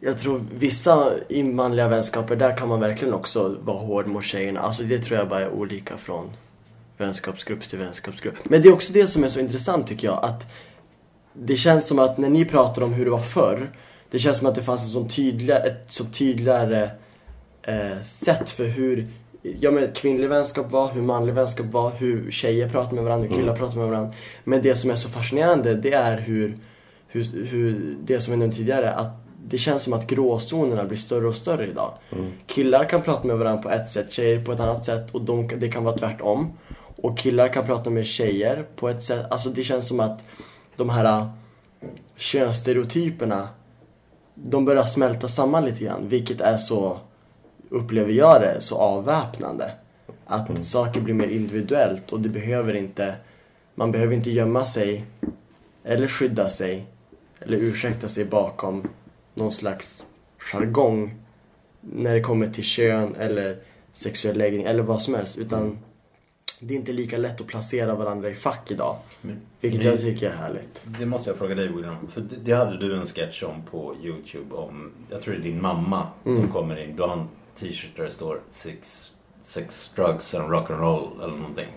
jag 0.00 0.18
tror 0.18 0.42
vissa 0.54 1.12
i 1.28 1.42
manliga 1.42 1.88
vänskaper, 1.88 2.36
där 2.36 2.56
kan 2.56 2.68
man 2.68 2.80
verkligen 2.80 3.14
också 3.14 3.56
vara 3.64 3.76
hård 3.78 4.06
mot 4.06 4.24
tjejerna. 4.24 4.60
Alltså 4.60 4.82
det 4.82 4.98
tror 4.98 5.18
jag 5.18 5.28
bara 5.28 5.40
är 5.40 5.50
olika 5.50 5.96
från 5.96 6.30
vänskapsgrupp 6.98 7.68
till 7.68 7.78
vänskapsgrupp. 7.78 8.34
Men 8.44 8.62
det 8.62 8.68
är 8.68 8.72
också 8.72 8.92
det 8.92 9.06
som 9.06 9.24
är 9.24 9.28
så 9.28 9.40
intressant 9.40 9.86
tycker 9.86 10.06
jag. 10.06 10.24
Att 10.24 10.46
det 11.32 11.56
känns 11.56 11.86
som 11.86 11.98
att 11.98 12.18
när 12.18 12.28
ni 12.28 12.44
pratar 12.44 12.82
om 12.82 12.92
hur 12.92 13.04
det 13.04 13.10
var 13.10 13.18
förr. 13.18 13.70
Det 14.10 14.18
känns 14.18 14.38
som 14.38 14.46
att 14.46 14.54
det 14.54 14.62
fanns 14.62 14.82
en 14.82 14.88
sån 14.88 15.08
tydliga, 15.08 15.58
ett 15.58 15.84
så 15.88 16.04
tydligare 16.04 16.90
eh, 17.62 18.02
sätt 18.02 18.50
för 18.50 18.64
hur 18.64 19.08
ja, 19.42 19.70
men 19.70 19.92
kvinnlig 19.92 20.28
vänskap 20.28 20.70
var, 20.70 20.92
hur 20.92 21.02
manlig 21.02 21.34
vänskap 21.34 21.66
var, 21.66 21.90
hur 21.90 22.30
tjejer 22.30 22.68
pratar 22.68 22.92
med 22.92 23.04
varandra, 23.04 23.28
hur 23.28 23.36
killar 23.36 23.56
pratar 23.56 23.76
med 23.76 23.88
varandra. 23.88 24.14
Men 24.44 24.62
det 24.62 24.74
som 24.74 24.90
är 24.90 24.94
så 24.94 25.08
fascinerande 25.08 25.74
det 25.74 25.92
är 25.92 26.18
hur, 26.18 26.58
hur, 27.08 27.46
hur 27.46 27.96
det 28.04 28.20
som 28.20 28.30
vi 28.30 28.36
nämnde 28.36 28.56
tidigare, 28.56 28.92
att 28.92 29.12
det 29.44 29.58
känns 29.58 29.82
som 29.82 29.92
att 29.92 30.06
gråzonerna 30.06 30.84
blir 30.84 30.98
större 30.98 31.26
och 31.26 31.34
större 31.34 31.66
idag. 31.66 31.92
Killar 32.46 32.84
kan 32.84 33.02
prata 33.02 33.26
med 33.26 33.38
varandra 33.38 33.62
på 33.62 33.70
ett 33.70 33.90
sätt, 33.90 34.12
tjejer 34.12 34.44
på 34.44 34.52
ett 34.52 34.60
annat 34.60 34.84
sätt 34.84 35.10
och 35.14 35.22
de, 35.22 35.48
det 35.56 35.68
kan 35.68 35.84
vara 35.84 35.98
tvärtom. 35.98 36.52
Och 37.02 37.18
killar 37.18 37.48
kan 37.48 37.66
prata 37.66 37.90
med 37.90 38.06
tjejer 38.06 38.66
på 38.76 38.88
ett 38.88 39.02
sätt, 39.02 39.26
alltså 39.30 39.48
det 39.48 39.62
känns 39.62 39.88
som 39.88 40.00
att 40.00 40.28
de 40.76 40.88
här 40.90 41.04
äh, 41.04 41.26
könsstereotyperna 42.16 43.48
de 44.34 44.64
börjar 44.64 44.84
smälta 44.84 45.28
samman 45.28 45.64
lite 45.64 45.84
grann, 45.84 46.08
vilket 46.08 46.40
är 46.40 46.56
så, 46.56 47.00
upplever 47.68 48.12
jag 48.12 48.40
det, 48.40 48.60
så 48.60 48.76
avväpnande. 48.76 49.72
Att 50.26 50.66
saker 50.66 51.00
blir 51.00 51.14
mer 51.14 51.28
individuellt 51.28 52.12
och 52.12 52.20
det 52.20 52.28
behöver 52.28 52.74
inte, 52.74 53.14
man 53.74 53.92
behöver 53.92 54.14
inte 54.14 54.30
gömma 54.30 54.66
sig 54.66 55.04
eller 55.84 56.06
skydda 56.06 56.50
sig 56.50 56.86
eller 57.40 57.56
ursäkta 57.56 58.08
sig 58.08 58.24
bakom 58.24 58.88
någon 59.34 59.52
slags 59.52 60.06
jargong 60.38 61.14
när 61.80 62.14
det 62.14 62.20
kommer 62.20 62.50
till 62.50 62.64
kön 62.64 63.14
eller 63.14 63.58
sexuell 63.92 64.38
läggning 64.38 64.62
eller 64.62 64.82
vad 64.82 65.02
som 65.02 65.14
helst. 65.14 65.38
Utan 65.38 65.78
det 66.60 66.74
är 66.74 66.78
inte 66.78 66.92
lika 66.92 67.18
lätt 67.18 67.40
att 67.40 67.46
placera 67.46 67.94
varandra 67.94 68.30
i 68.30 68.34
fack 68.34 68.70
idag. 68.70 68.96
Vilket 69.60 69.84
jag 69.84 70.00
tycker 70.00 70.30
är 70.30 70.36
härligt. 70.36 70.80
Det 70.98 71.06
måste 71.06 71.30
jag 71.30 71.38
fråga 71.38 71.54
dig 71.54 71.68
William. 71.68 72.08
För 72.08 72.24
det, 72.44 72.52
hade 72.52 72.78
du 72.78 72.96
en 72.96 73.06
sketch 73.06 73.42
om 73.42 73.62
på 73.70 73.94
Youtube 74.02 74.54
om, 74.54 74.92
jag 75.10 75.22
tror 75.22 75.34
det 75.34 75.40
är 75.40 75.44
din 75.44 75.62
mamma 75.62 76.06
som 76.24 76.52
kommer 76.52 76.84
in. 76.84 76.96
Du 76.96 77.02
har 77.02 77.12
en 77.12 77.28
t-shirt 77.58 77.96
där 77.96 78.04
det 78.04 78.10
står 78.10 78.40
sex, 78.50 79.10
sex 79.42 79.90
drugs 79.96 80.34
and 80.34 80.50
rock 80.50 80.70
and 80.70 80.80
roll 80.80 81.08
eller 81.22 81.36
någonting. 81.36 81.68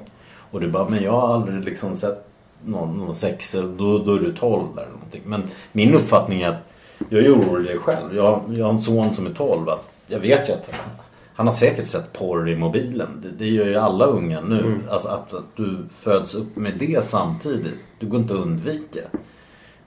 Och 0.51 0.59
du 0.59 0.67
bara, 0.67 0.89
men 0.89 1.03
jag 1.03 1.11
har 1.11 1.33
aldrig 1.33 1.63
liksom 1.63 1.95
sett 1.95 2.27
någon, 2.65 2.97
någon 2.97 3.15
sex, 3.15 3.51
då, 3.51 3.97
då 3.97 4.15
är 4.15 4.19
du 4.19 4.33
12 4.33 4.77
eller 4.77 4.91
någonting. 4.91 5.21
Men 5.25 5.43
min 5.71 5.93
uppfattning 5.93 6.41
är 6.41 6.49
att 6.49 6.71
jag 7.09 7.25
är 7.25 7.33
orolig 7.33 7.79
själv. 7.79 8.15
Jag, 8.15 8.43
jag 8.55 8.65
har 8.65 8.73
en 8.73 8.81
son 8.81 9.13
som 9.13 9.27
är 9.27 9.33
12. 9.33 9.69
Att 9.69 9.93
jag 10.07 10.19
vet 10.19 10.49
ju 10.49 10.53
att 10.53 10.71
han 11.35 11.47
har 11.47 11.53
säkert 11.53 11.87
sett 11.87 12.13
porr 12.13 12.49
i 12.49 12.55
mobilen. 12.55 13.19
Det, 13.23 13.29
det 13.45 13.47
gör 13.49 13.65
ju 13.65 13.75
alla 13.75 14.05
unga 14.05 14.41
nu. 14.41 14.79
Alltså 14.89 15.07
att, 15.07 15.33
att 15.33 15.55
du 15.55 15.85
föds 15.99 16.35
upp 16.35 16.55
med 16.55 16.73
det 16.79 17.05
samtidigt. 17.05 17.73
Du 17.99 18.07
går 18.07 18.19
inte 18.19 18.33
att 18.33 18.39
undvika. 18.39 18.99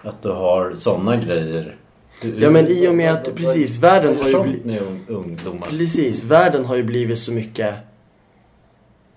Att 0.03 0.23
du 0.23 0.29
har 0.29 0.75
sådana 0.75 1.17
grejer. 1.17 1.77
Du- 2.23 2.39
Ja, 2.41 2.51
men 2.51 2.67
i 2.67 2.89
och 2.89 2.95
med 2.95 3.13
att- 3.13 3.35
precis, 3.35 3.79
världen 3.79 4.17
har 4.17 4.25
ju 4.25 4.33
gör 4.33 4.33
sånt 4.33 4.49
bli- 4.49 4.61
med 4.65 4.83
ung, 4.83 5.01
ungdomar? 5.09 5.67
Precis, 5.69 6.25
världen 6.25 6.65
har 6.65 6.77
ju 6.77 6.83
blivit 6.83 7.19
så 7.19 7.33
mycket 7.33 7.75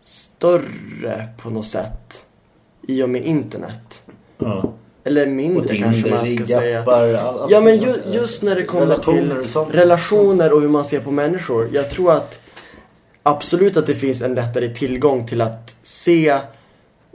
större 0.02 1.28
på 1.38 1.50
något 1.50 1.66
sätt. 1.66 2.26
I 2.88 3.04
och 3.04 3.10
med 3.10 3.26
internet. 3.26 4.04
Ja. 4.38 4.74
Eller 5.08 5.26
Och 5.28 5.32
mindre 5.34 5.68
Tinder, 5.68 5.84
kanske 5.92 6.10
man 6.10 6.28
ska 6.36 6.46
säga. 6.46 6.84
all- 6.84 7.48
Ja 7.50 7.62
men 7.62 7.78
ju, 7.78 7.94
just 8.12 8.44
när 8.44 8.56
det 8.56 8.64
kommer 8.64 8.86
till 8.98 9.14
Relationer 9.14 9.40
och 9.42 9.46
sånt. 9.50 9.76
relationer 9.76 10.54
och 10.54 10.62
hur 10.62 10.68
man 10.70 10.86
ser 10.86 11.00
på 11.00 11.12
människor. 11.12 11.70
Jag 11.74 11.90
tror 11.90 12.12
att 12.14 12.40
absolut 13.24 13.78
att 13.78 13.88
det 13.88 13.96
finns 13.96 14.22
en 14.22 14.36
lättare 14.36 14.70
tillgång 14.76 15.28
till 15.28 15.42
att 15.42 15.76
se 15.84 16.40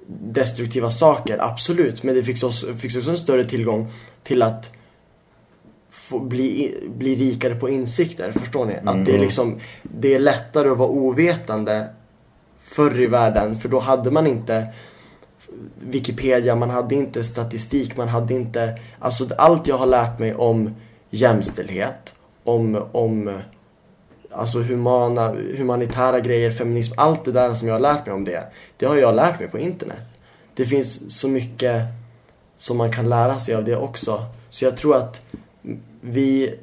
destruktiva 0.06 0.90
saker, 0.90 1.38
absolut. 1.40 2.02
Men 2.02 2.14
det 2.14 2.22
finns 2.22 2.42
också, 2.42 2.74
finns 2.74 2.96
också 2.96 3.10
en 3.10 3.18
större 3.18 3.44
tillgång 3.44 3.86
till 4.22 4.42
att 4.42 4.70
bli, 6.20 6.74
bli 6.96 7.14
rikare 7.16 7.54
på 7.54 7.68
insikter, 7.70 8.32
förstår 8.32 8.64
ni? 8.66 8.74
Att 8.84 9.04
det 9.06 9.14
är 9.14 9.18
liksom, 9.18 9.60
det 9.82 10.14
är 10.14 10.18
lättare 10.18 10.68
att 10.68 10.78
vara 10.78 10.88
ovetande 10.88 11.86
förr 12.64 13.00
i 13.00 13.06
världen, 13.06 13.56
för 13.56 13.68
då 13.68 13.78
hade 13.78 14.10
man 14.10 14.26
inte 14.26 14.66
Wikipedia, 15.80 16.56
man 16.56 16.70
hade 16.70 16.94
inte 16.94 17.24
statistik, 17.24 17.96
man 17.96 18.08
hade 18.08 18.34
inte... 18.34 18.78
Alltså 18.98 19.26
allt 19.38 19.66
jag 19.66 19.78
har 19.78 19.86
lärt 19.86 20.18
mig 20.18 20.34
om 20.34 20.74
jämställdhet, 21.10 22.14
om, 22.44 22.86
om 22.92 23.40
alltså 24.30 24.60
humana, 24.60 25.28
humanitära 25.56 26.20
grejer, 26.20 26.50
feminism, 26.50 26.94
allt 26.96 27.24
det 27.24 27.32
där 27.32 27.54
som 27.54 27.68
jag 27.68 27.74
har 27.74 27.80
lärt 27.80 28.06
mig 28.06 28.14
om 28.14 28.24
det, 28.24 28.44
det 28.76 28.86
har 28.86 28.96
jag 28.96 29.14
lärt 29.14 29.40
mig 29.40 29.48
på 29.48 29.58
internet. 29.58 30.04
Det 30.54 30.66
finns 30.66 31.18
så 31.20 31.28
mycket 31.28 31.82
som 32.56 32.76
man 32.76 32.92
kan 32.92 33.08
lära 33.08 33.40
sig 33.40 33.54
av 33.54 33.64
det 33.64 33.76
också. 33.76 34.24
Så 34.50 34.64
jag 34.64 34.76
tror 34.76 34.96
att 34.96 35.22
vi, 36.00 36.54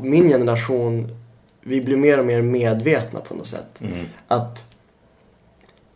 min 0.00 0.28
generation, 0.28 1.16
vi 1.60 1.80
blir 1.80 1.96
mer 1.96 2.18
och 2.18 2.26
mer 2.26 2.42
medvetna 2.42 3.20
på 3.20 3.34
något 3.34 3.48
sätt. 3.48 3.80
Att 4.28 4.64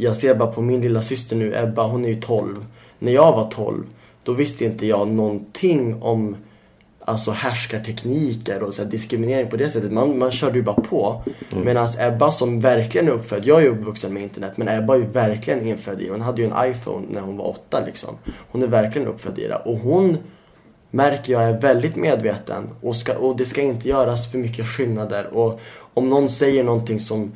jag 0.00 0.16
ser 0.16 0.34
bara 0.34 0.52
på 0.52 0.62
min 0.62 0.80
lilla 0.80 1.02
syster 1.02 1.36
nu, 1.36 1.56
Ebba, 1.56 1.86
hon 1.86 2.04
är 2.04 2.08
ju 2.08 2.20
12. 2.20 2.66
När 2.98 3.12
jag 3.12 3.32
var 3.32 3.50
12, 3.50 3.84
då 4.22 4.32
visste 4.32 4.64
inte 4.64 4.86
jag 4.86 5.08
någonting 5.08 6.02
om 6.02 6.36
alltså 7.00 7.30
härskartekniker 7.30 8.62
och 8.62 8.74
så 8.74 8.82
här 8.82 8.90
diskriminering 8.90 9.50
på 9.50 9.56
det 9.56 9.70
sättet. 9.70 9.92
Man, 9.92 10.18
man 10.18 10.30
körde 10.30 10.58
ju 10.58 10.62
bara 10.62 10.80
på. 10.80 11.22
Medan 11.64 11.88
Ebba 11.98 12.30
som 12.30 12.60
verkligen 12.60 13.08
är 13.08 13.12
uppfödd, 13.12 13.44
jag 13.44 13.58
är 13.58 13.62
ju 13.62 13.68
uppvuxen 13.68 14.14
med 14.14 14.22
internet, 14.22 14.52
men 14.56 14.68
Ebba 14.68 14.94
är 14.94 14.98
ju 14.98 15.06
verkligen 15.06 15.66
infödd 15.66 16.00
i, 16.00 16.08
hon 16.08 16.20
hade 16.20 16.42
ju 16.42 16.48
en 16.50 16.70
iPhone 16.70 17.06
när 17.10 17.20
hon 17.20 17.36
var 17.36 17.48
åtta 17.48 17.82
liksom. 17.86 18.16
Hon 18.50 18.62
är 18.62 18.66
verkligen 18.66 19.08
uppfödd 19.08 19.38
i 19.38 19.48
det. 19.48 19.56
Och 19.56 19.78
hon 19.78 20.18
märker 20.90 21.32
jag 21.32 21.42
är 21.42 21.60
väldigt 21.60 21.96
medveten 21.96 22.68
och, 22.80 22.96
ska, 22.96 23.18
och 23.18 23.36
det 23.36 23.44
ska 23.44 23.62
inte 23.62 23.88
göras 23.88 24.32
för 24.32 24.38
mycket 24.38 24.66
skillnader. 24.66 25.26
Och 25.34 25.60
om 25.94 26.08
någon 26.08 26.28
säger 26.28 26.64
någonting 26.64 27.00
som 27.00 27.32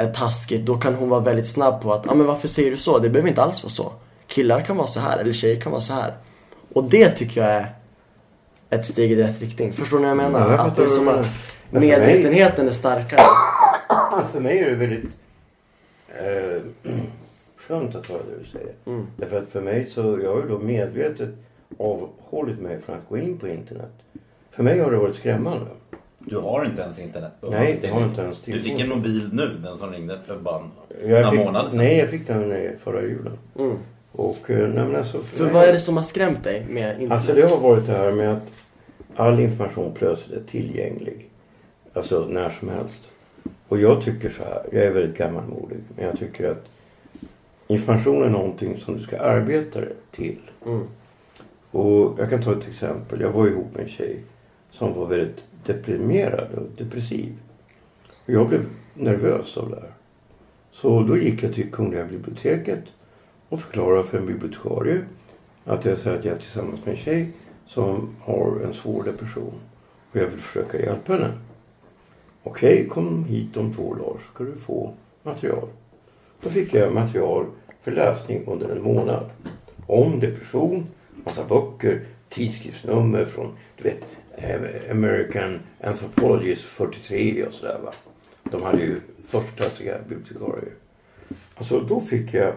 är 0.00 0.12
taskigt, 0.12 0.66
då 0.66 0.78
kan 0.78 0.94
hon 0.94 1.08
vara 1.08 1.20
väldigt 1.20 1.46
snabb 1.46 1.82
på 1.82 1.92
att 1.92 2.02
ja 2.04 2.12
ah, 2.12 2.14
men 2.14 2.26
varför 2.26 2.48
säger 2.48 2.70
du 2.70 2.76
så? 2.76 2.98
Det 2.98 3.10
behöver 3.10 3.28
inte 3.28 3.42
alls 3.42 3.62
vara 3.62 3.70
så. 3.70 3.92
Killar 4.26 4.60
kan 4.60 4.76
vara 4.76 4.86
så 4.86 5.00
här 5.00 5.18
eller 5.18 5.32
tjejer 5.32 5.60
kan 5.60 5.72
vara 5.72 5.80
så 5.80 5.92
här. 5.92 6.14
Och 6.72 6.84
det 6.84 7.10
tycker 7.10 7.40
jag 7.40 7.50
är 7.50 7.74
ett 8.70 8.86
steg 8.86 9.12
i 9.12 9.16
rätt 9.16 9.40
riktning. 9.40 9.72
Förstår 9.72 9.98
ni 9.98 10.02
vad 10.02 10.10
jag 10.10 10.16
menar? 10.16 10.40
Ja, 10.40 10.50
jag 10.50 10.60
att 10.66 10.76
det 10.76 10.82
är 10.82 10.86
som 10.86 11.08
att 11.08 11.26
medvetenheten 11.70 12.68
är 12.68 12.72
starkare. 12.72 13.20
För 14.32 14.40
mig 14.40 14.58
är 14.58 14.70
det 14.70 14.76
väldigt 14.76 15.04
eh, 16.08 16.92
skönt 17.56 17.94
att 17.94 18.06
höra 18.06 18.18
det 18.18 18.38
du 18.38 18.58
säger. 18.58 18.72
Mm. 18.86 19.06
Därför 19.16 19.38
att 19.38 19.48
för 19.48 19.60
mig 19.60 19.90
så, 19.94 20.20
jag 20.22 20.34
har 20.34 20.42
ju 20.42 20.48
då 20.48 20.58
medvetet 20.58 21.30
avhållit 21.78 22.60
mig 22.60 22.80
från 22.80 22.96
att 22.96 23.08
gå 23.08 23.18
in 23.18 23.38
på 23.38 23.48
internet. 23.48 23.92
För 24.50 24.62
mig 24.62 24.80
har 24.80 24.90
det 24.90 24.96
varit 24.96 25.16
skrämmande. 25.16 25.66
Du 26.24 26.36
har 26.36 26.64
inte 26.64 26.82
ens 26.82 26.98
internet. 26.98 27.32
Du 27.40 27.50
Nej, 27.50 27.78
jag 27.82 27.92
har 27.92 28.04
inte 28.04 28.20
ens 28.22 28.40
Du 28.40 28.44
telefon. 28.52 28.70
fick 28.70 28.80
en 28.80 28.88
mobil 28.88 29.30
nu, 29.32 29.48
den 29.62 29.76
som 29.76 29.90
ringde 29.92 30.18
för 30.26 30.36
bara 30.38 30.62
några 31.04 31.30
fick, 31.30 31.40
månader 31.40 31.68
sedan. 31.68 31.78
Nej, 31.78 31.96
jag 31.98 32.10
fick 32.10 32.26
den 32.26 32.52
eh, 32.52 32.70
förra 32.82 33.02
julen. 33.02 33.38
Mm. 33.58 33.76
Och 34.12 34.50
eh, 34.50 34.68
nej 34.68 34.84
men 34.86 34.96
alltså. 34.96 35.20
För 35.20 35.44
mig- 35.44 35.52
vad 35.52 35.64
är 35.64 35.72
det 35.72 35.80
som 35.80 35.96
har 35.96 36.04
skrämt 36.04 36.44
dig 36.44 36.66
med 36.70 36.90
internet? 36.92 37.12
Alltså 37.12 37.34
det 37.34 37.42
har 37.42 37.56
varit 37.60 37.86
det 37.86 37.92
här 37.92 38.12
med 38.12 38.32
att 38.32 38.52
all 39.16 39.40
information 39.40 39.92
plötsligt 39.94 40.38
är 40.38 40.44
tillgänglig. 40.50 41.28
Alltså 41.92 42.26
när 42.28 42.50
som 42.50 42.68
helst. 42.68 43.10
Och 43.68 43.78
jag 43.80 44.02
tycker 44.02 44.30
så 44.30 44.42
här, 44.44 44.62
jag 44.72 44.84
är 44.84 44.90
väldigt 44.90 45.18
gammalmodig, 45.18 45.78
men 45.96 46.04
jag 46.06 46.18
tycker 46.18 46.50
att 46.50 46.64
information 47.68 48.22
är 48.22 48.28
någonting 48.30 48.80
som 48.80 48.96
du 48.96 49.02
ska 49.02 49.18
arbeta 49.18 49.80
dig 49.80 49.92
till. 50.10 50.38
Mm. 50.66 50.82
Och 51.70 52.14
jag 52.20 52.30
kan 52.30 52.42
ta 52.42 52.52
ett 52.52 52.68
exempel. 52.68 53.20
Jag 53.20 53.30
var 53.30 53.46
ihop 53.46 53.74
med 53.74 53.82
en 53.82 53.88
tjej 53.88 54.18
som 54.70 54.94
var 54.94 55.06
väldigt 55.06 55.44
deprimerad 55.66 56.54
och 56.54 56.66
depressiv. 56.78 57.32
Och 58.24 58.30
jag 58.30 58.48
blev 58.48 58.66
nervös 58.94 59.56
av 59.56 59.70
det 59.70 59.76
här. 59.76 59.92
Så 60.72 61.02
då 61.02 61.16
gick 61.16 61.42
jag 61.42 61.54
till 61.54 61.70
Kungliga 61.70 62.04
biblioteket 62.04 62.84
och 63.48 63.60
förklarade 63.60 64.04
för 64.04 64.18
en 64.18 64.26
bibliotekarie 64.26 65.04
att 65.64 65.84
jag 65.84 65.98
säger 65.98 66.18
att 66.18 66.24
jag 66.24 66.34
är 66.34 66.38
tillsammans 66.38 66.84
med 66.84 66.94
en 66.94 67.00
tjej 67.00 67.30
som 67.66 68.08
har 68.20 68.60
en 68.64 68.74
svår 68.74 69.04
depression 69.04 69.54
och 70.10 70.16
jag 70.16 70.26
vill 70.26 70.40
försöka 70.40 70.82
hjälpa 70.82 71.12
henne. 71.12 71.32
Okej, 72.42 72.88
kom 72.88 73.24
hit 73.24 73.56
om 73.56 73.74
två 73.74 73.94
dagar 73.94 74.20
så 74.26 74.34
ska 74.34 74.44
du 74.44 74.56
få 74.56 74.92
material. 75.22 75.68
Då 76.40 76.50
fick 76.50 76.74
jag 76.74 76.94
material 76.94 77.46
för 77.82 77.92
läsning 77.92 78.46
under 78.46 78.68
en 78.68 78.82
månad. 78.82 79.30
Om 79.86 80.20
depression, 80.20 80.86
massa 81.24 81.44
böcker, 81.44 82.06
tidskriftsnummer 82.28 83.24
från 83.24 83.56
du 83.76 83.84
vet 83.84 84.06
American 84.90 85.60
Anthropologist 85.80 86.64
43 86.64 87.44
och 87.46 87.52
sådär 87.52 87.78
va. 87.84 87.92
De 88.42 88.62
hade 88.62 88.82
ju 88.82 89.00
förstklassiga 89.28 89.98
bibliotekarier. 90.08 90.72
Alltså 91.54 91.80
då 91.80 92.00
fick 92.00 92.34
jag 92.34 92.54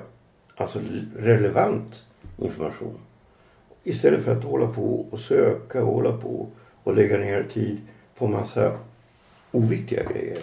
alltså 0.55 0.79
relevant 1.17 2.03
information. 2.37 2.97
Istället 3.83 4.23
för 4.23 4.37
att 4.37 4.43
hålla 4.43 4.67
på 4.67 5.07
och 5.09 5.19
söka 5.19 5.83
och 5.83 5.93
hålla 5.93 6.17
på 6.17 6.47
och 6.83 6.95
lägga 6.95 7.17
ner 7.17 7.43
tid 7.43 7.77
på 8.17 8.27
massa 8.27 8.77
oviktiga 9.51 10.03
grejer. 10.03 10.39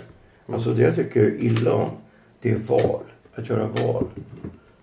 Alltså 0.47 0.75
det 0.75 0.83
jag 0.83 0.95
tycker 0.95 1.43
illa 1.43 1.75
om 1.75 1.90
det 2.40 2.51
är 2.51 2.57
val. 2.57 3.03
Att 3.35 3.49
göra 3.49 3.66
val. 3.66 4.07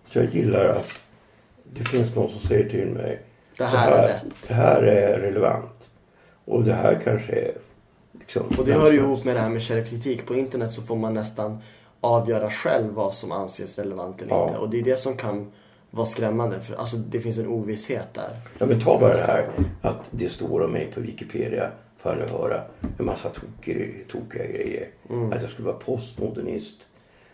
Så 0.09 0.19
jag 0.19 0.35
gillar 0.35 0.65
att 0.69 0.89
det 1.63 1.83
finns 1.83 2.15
någon 2.15 2.29
som 2.29 2.39
säger 2.39 2.69
till 2.69 2.87
mig 2.87 3.21
Det 3.57 3.65
här 3.65 3.91
är 3.91 4.07
rätt. 4.07 4.23
Det 4.47 4.53
här 4.53 4.83
är 4.83 5.19
relevant. 5.19 5.86
Och 6.47 6.63
det 6.63 6.73
här 6.73 7.01
kanske 7.03 7.31
är 7.31 7.51
liksom... 8.19 8.43
Och 8.59 8.65
det 8.65 8.73
hör 8.73 8.91
ju 8.91 8.97
ihop 8.97 9.23
med 9.23 9.35
det 9.35 9.39
här 9.39 9.49
med 9.49 9.61
källkritik. 9.61 10.25
På 10.25 10.35
internet 10.35 10.71
så 10.71 10.81
får 10.81 10.95
man 10.95 11.13
nästan 11.13 11.57
avgöra 12.01 12.51
själv 12.51 12.93
vad 12.93 13.13
som 13.13 13.31
anses 13.31 13.77
relevant 13.77 14.21
eller 14.21 14.31
Ja. 14.31 14.47
inte. 14.47 14.57
Och 14.59 14.69
det 14.69 14.79
är 14.79 14.83
det 14.83 14.99
som 14.99 15.17
kan 15.17 15.51
vara 15.91 16.05
skrämmande. 16.05 16.59
För 16.61 16.75
alltså 16.75 16.97
det 16.97 17.19
finns 17.19 17.37
en 17.37 17.47
ovisshet 17.47 18.13
där. 18.13 18.37
Ja 18.57 18.65
men 18.65 18.79
ta 18.79 18.99
bara 18.99 19.13
det 19.13 19.19
här 19.21 19.47
att 19.81 20.07
det 20.11 20.29
står 20.29 20.61
om 20.61 20.71
mig 20.71 20.91
på 20.93 21.01
Wikipedia. 21.01 21.71
Får 21.97 22.11
jag 22.11 22.19
nu 22.19 22.27
höra 22.27 22.61
en 22.99 23.05
massa 23.05 23.29
tokiga, 23.29 23.85
tokiga 24.11 24.45
grejer. 24.45 24.87
Att 25.31 25.41
jag 25.41 25.51
skulle 25.51 25.65
vara 25.67 25.77
postmodernist. 25.77 26.75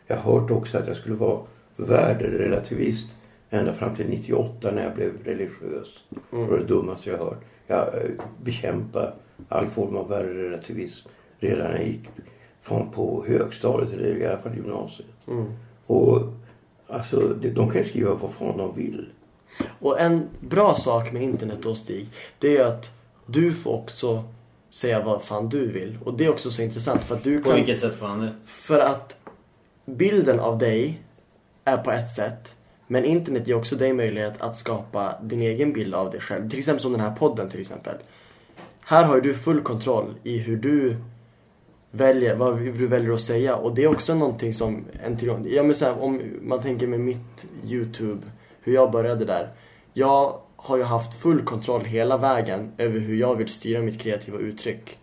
Jag 0.08 0.18
har 0.18 0.40
hört 0.40 0.52
också 0.52 0.78
att 0.78 0.88
jag 0.88 0.98
skulle 0.98 1.16
vara 1.16 1.40
värderelativist 1.76 3.08
ända 3.50 3.74
fram 3.74 3.96
till 3.96 4.10
98 4.10 4.72
när 4.72 4.84
jag 4.84 4.96
blev 4.96 5.12
religiös. 5.24 5.88
Det 6.32 6.38
var 6.38 6.58
det 6.58 6.66
dummaste 6.66 7.10
jag 7.10 7.18
hört. 7.18 7.42
Jag 7.68 7.88
eh, 7.88 8.12
bekämpade 8.44 9.14
all 9.50 9.68
form 9.68 9.96
av 9.96 10.10
värderelativism 10.10 11.08
redan 11.40 11.68
när 11.68 11.78
jag 11.78 11.88
gick 11.88 12.10
från 12.62 12.92
på 12.92 13.26
högstadiet 13.28 13.94
eller 13.94 14.18
i 14.18 14.28
alla 14.28 14.38
fall 14.38 14.56
gymnasiet. 14.56 15.08
Och 15.86 16.22
alltså 16.88 17.20
de 17.20 17.50
de 17.50 17.72
kan 17.72 17.86
skriva 17.86 18.14
vad 18.14 18.32
fan 18.32 18.58
de 18.58 18.76
vill. 18.76 19.10
Och 19.80 20.00
en 20.00 20.28
bra 20.40 20.76
sak 20.76 21.12
med 21.12 21.24
internet 21.24 21.60
då 21.62 21.76
Stig, 21.76 22.10
det 22.40 22.58
är 22.58 22.66
att 22.66 22.92
du 23.26 23.54
får 23.54 23.72
också 23.72 24.24
säga 24.70 25.04
vad 25.04 25.24
fan 25.24 25.50
du 25.50 25.72
vill. 25.72 25.98
Och 26.06 26.14
det 26.14 26.26
är 26.26 26.30
också 26.30 26.52
så 26.52 26.62
intressant 26.62 27.02
för 27.04 27.16
att 27.16 27.24
du 27.24 27.38
På 27.38 27.50
kan... 27.50 27.56
vilket 27.56 27.80
sätt 27.80 27.96
får 27.96 28.06
han 28.06 28.20
det? 28.22 28.34
För 28.46 28.80
att 28.80 29.18
bilden 29.86 30.40
av 30.40 30.58
dig 30.58 31.02
är 31.64 31.78
på 31.78 31.92
ett 31.92 32.10
sätt. 32.10 32.56
Men 32.94 33.06
internet 33.06 33.48
ger 33.48 33.56
också 33.56 33.76
dig 33.76 33.94
möjlighet 33.94 34.34
att 34.42 34.58
skapa 34.58 35.16
din 35.22 35.42
egen 35.42 35.74
bild 35.74 35.94
av 35.96 36.12
dig 36.12 36.22
själv. 36.22 36.50
Till 36.50 36.60
exempel 36.60 36.82
som 36.82 36.92
den 36.92 37.02
här 37.02 37.12
podden 37.16 37.50
till 37.50 37.62
exempel. 37.62 37.96
Här 38.86 39.04
har 39.04 39.16
ju 39.16 39.22
du 39.22 39.34
full 39.34 39.62
kontroll 39.62 40.14
i 40.24 40.38
hur 40.38 40.58
du 40.58 40.96
väljer, 41.92 42.36
vad 42.36 42.58
du 42.60 42.88
väljer 42.88 43.12
att 43.14 43.22
säga. 43.22 43.56
Och 43.56 43.76
det 43.76 43.84
är 43.84 43.88
också 43.88 44.16
någonting 44.16 44.54
som 44.54 44.86
en 45.06 45.18
tillgång. 45.18 45.48
Ja 45.50 45.64
men 45.64 45.76
så 45.76 45.86
här, 45.86 46.02
om 46.04 46.22
man 46.42 46.62
tänker 46.62 46.88
med 46.88 47.00
mitt 47.00 47.46
YouTube, 47.66 48.22
hur 48.62 48.74
jag 48.74 48.92
började 48.92 49.26
där. 49.26 49.50
Jag 49.94 50.40
har 50.56 50.78
ju 50.78 50.84
haft 50.84 51.22
full 51.22 51.42
kontroll 51.42 51.82
hela 51.86 52.18
vägen 52.18 52.72
över 52.78 53.00
hur 53.00 53.16
jag 53.16 53.36
vill 53.36 53.48
styra 53.48 53.82
mitt 53.82 54.00
kreativa 54.00 54.38
uttryck. 54.38 54.98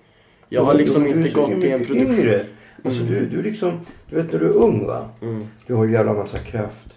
Jag 0.48 0.64
har 0.64 0.74
liksom 0.74 1.02
Du- 1.02 1.08
du 1.08 1.14
är 1.14 1.16
inte 1.26 1.40
gått 1.40 1.60
till 1.60 1.72
en 1.72 1.84
produktion. 1.86 2.18
Yngre. 2.18 2.46
Alltså 2.84 3.02
du, 3.02 3.26
du 3.26 3.42
liksom, 3.42 3.72
du 4.10 4.16
vet 4.16 4.32
när 4.32 4.38
du 4.38 4.46
är 4.46 4.52
ung 4.56 4.86
va. 4.86 5.08
Mm. 5.22 5.46
Du 5.66 5.74
har 5.74 5.86
jävla 5.86 6.12
massa 6.14 6.38
kraft. 6.38 6.89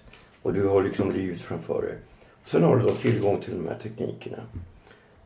Och 0.44 0.54
du 0.54 0.68
har 0.68 0.84
liksom 0.84 1.12
livet 1.12 1.42
framför 1.42 1.82
dig. 1.82 1.96
Sen 2.46 2.64
har 2.64 2.78
du 2.78 2.84
då 2.84 2.92
tillgång 2.92 3.42
till 3.42 3.54
de 3.54 3.68
här 3.68 3.78
teknikerna. 3.84 4.38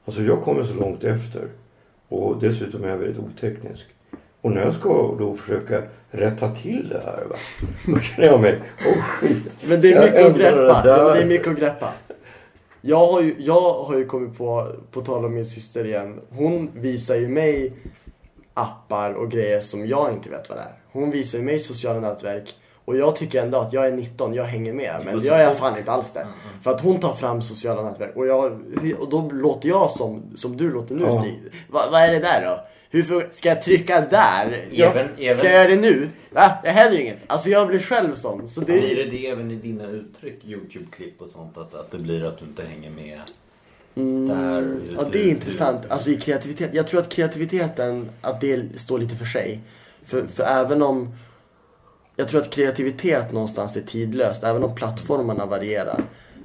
Alltså 0.05 0.21
jag 0.21 0.41
kommer 0.41 0.63
så 0.63 0.73
långt 0.73 1.03
efter. 1.03 1.47
Och 2.07 2.39
dessutom 2.39 2.83
är 2.83 2.87
jag 2.87 2.97
väldigt 2.97 3.19
oteknisk. 3.19 3.85
Och 4.41 4.51
när 4.51 4.61
jag 4.61 4.73
ska 4.73 5.15
då 5.19 5.37
försöka 5.37 5.81
rätta 6.11 6.55
till 6.55 6.89
det 6.89 7.01
här 7.05 7.25
va. 7.29 7.35
Då 7.85 7.99
känner 7.99 8.27
jag 8.27 8.41
mig, 8.41 8.61
åh 8.87 9.01
skit. 9.01 9.43
Men 9.67 9.81
det 9.81 9.93
är 9.93 10.01
mycket 10.01 10.25
att 10.25 10.33
det 10.33 10.39
greppa. 10.39 10.83
men 10.85 11.13
det 11.13 11.21
är 11.21 11.25
mycket 11.25 11.47
att 11.47 11.57
greppa. 11.59 11.93
Jag 12.81 13.07
har 13.07 13.21
ju, 13.21 13.35
jag 13.37 13.83
har 13.83 13.97
ju 13.97 14.05
kommit 14.05 14.37
på, 14.37 14.75
på 14.91 15.01
tal 15.01 15.25
om 15.25 15.33
min 15.33 15.45
syster 15.45 15.85
igen. 15.85 16.19
Hon 16.29 16.69
visar 16.73 17.15
ju 17.15 17.27
mig 17.27 17.73
appar 18.53 19.13
och 19.13 19.31
grejer 19.31 19.59
som 19.59 19.87
jag 19.87 20.13
inte 20.13 20.29
vet 20.29 20.49
vad 20.49 20.57
det 20.57 20.61
är. 20.61 20.73
Hon 20.91 21.11
visar 21.11 21.37
ju 21.37 21.43
mig 21.43 21.59
sociala 21.59 21.99
nätverk. 21.99 22.55
Och 22.87 22.97
jag 22.97 23.15
tycker 23.15 23.41
ändå 23.41 23.57
att 23.57 23.73
jag 23.73 23.87
är 23.87 23.91
19, 23.91 24.33
jag 24.33 24.43
hänger 24.43 24.73
med. 24.73 25.01
Men 25.05 25.23
jag 25.23 25.41
är 25.41 25.55
fan 25.55 25.77
inte 25.77 25.91
alls 25.91 26.11
det. 26.13 26.27
För 26.63 26.71
att 26.71 26.81
hon 26.81 26.99
tar 26.99 27.13
fram 27.13 27.41
sociala 27.41 27.81
nätverk. 27.81 28.15
Och, 28.15 28.27
jag, 28.27 28.61
och 28.99 29.09
då 29.09 29.29
låter 29.31 29.69
jag 29.69 29.91
som, 29.91 30.23
som 30.35 30.57
du 30.57 30.71
låter 30.71 30.95
nu 30.95 31.03
Ja. 31.03 31.21
Stig. 31.21 31.39
Va, 31.69 31.87
vad 31.91 32.01
är 32.01 32.11
det 32.11 32.19
där 32.19 32.45
då? 32.45 32.59
Hur 32.89 33.29
ska 33.33 33.49
jag 33.49 33.61
trycka 33.61 34.01
där? 34.01 34.67
Även- 34.71 35.07
Ska 35.15 35.23
även- 35.23 35.45
jag 35.45 35.53
göra 35.53 35.67
det 35.67 35.75
nu? 35.75 36.09
Va? 36.31 36.57
Det 36.63 36.69
händer 36.69 36.97
ju 36.97 37.03
inget. 37.03 37.17
Alltså 37.27 37.49
jag 37.49 37.67
blir 37.67 37.79
själv 37.79 38.15
sån. 38.15 38.49
Så 38.49 38.59
det 38.59 38.65
Blir 38.65 38.95
det 38.95 39.11
det 39.11 39.27
även 39.27 39.51
i 39.51 39.55
dina 39.55 39.87
uttryck, 39.87 40.45
Youtube-klipp 40.45 41.21
och 41.21 41.29
sånt? 41.29 41.57
Att, 41.57 41.75
att 41.75 41.91
det 41.91 41.97
blir 41.97 42.25
att 42.25 42.39
du 42.39 42.45
inte 42.45 42.63
hänger 42.63 42.89
med 42.91 43.17
där? 43.17 44.03
Mm. 44.03 44.81
Ja, 44.97 45.03
det 45.11 45.19
är 45.21 45.29
intressant. 45.29 45.81
Alltså 45.89 46.09
i 46.09 46.15
kreativitet. 46.17 46.69
Jag 46.73 46.87
tror 46.87 46.99
att 46.99 47.09
kreativiteten, 47.09 48.09
att 48.21 48.41
det 48.41 48.79
står 48.81 48.99
lite 48.99 49.15
för 49.15 49.25
sig. 49.25 49.59
För, 50.05 50.25
för 50.35 50.43
även 50.43 50.81
om... 50.81 51.15
Jag 52.19 52.27
tror 52.27 52.41
att 52.41 52.49
kreativitet 52.49 53.31
någonstans 53.31 53.77
är 53.77 53.81
tidlöst, 53.81 54.43
även 54.43 54.63
om 54.63 54.75
plattformarna 54.75 55.45
varierar. 55.45 56.03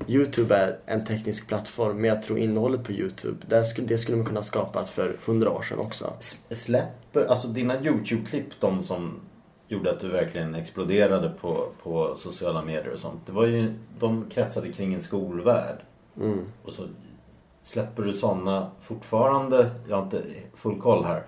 Youtube 0.08 0.54
är 0.56 0.78
en 0.86 1.04
teknisk 1.04 1.48
plattform, 1.48 1.96
men 1.96 2.04
jag 2.04 2.22
tror 2.22 2.38
innehållet 2.38 2.84
på 2.84 2.92
Youtube, 2.92 3.36
det 3.48 3.64
skulle, 3.64 3.86
det 3.86 3.98
skulle 3.98 4.16
man 4.16 4.26
kunna 4.26 4.42
skapat 4.42 4.90
för 4.90 5.16
hundra 5.26 5.50
år 5.50 5.62
sedan 5.62 5.78
också. 5.78 6.12
Släpper, 6.50 7.24
alltså 7.24 7.48
dina 7.48 7.80
Youtube-klipp, 7.80 8.60
de 8.60 8.82
som 8.82 9.20
gjorde 9.68 9.90
att 9.90 10.00
du 10.00 10.08
verkligen 10.08 10.54
exploderade 10.54 11.32
på, 11.40 11.66
på 11.82 12.14
sociala 12.16 12.62
medier 12.62 12.92
och 12.92 12.98
sånt. 12.98 13.26
Det 13.26 13.32
var 13.32 13.46
ju, 13.46 13.74
de 13.98 14.30
kretsade 14.30 14.72
kring 14.72 14.94
en 14.94 15.02
skolvärld. 15.02 15.76
Mm. 16.16 16.44
Och 16.62 16.72
så 16.72 16.82
släpper 17.62 18.02
du 18.02 18.12
sådana 18.12 18.70
fortfarande, 18.80 19.70
jag 19.88 19.96
har 19.96 20.02
inte 20.02 20.22
full 20.54 20.80
koll 20.80 21.04
här. 21.04 21.22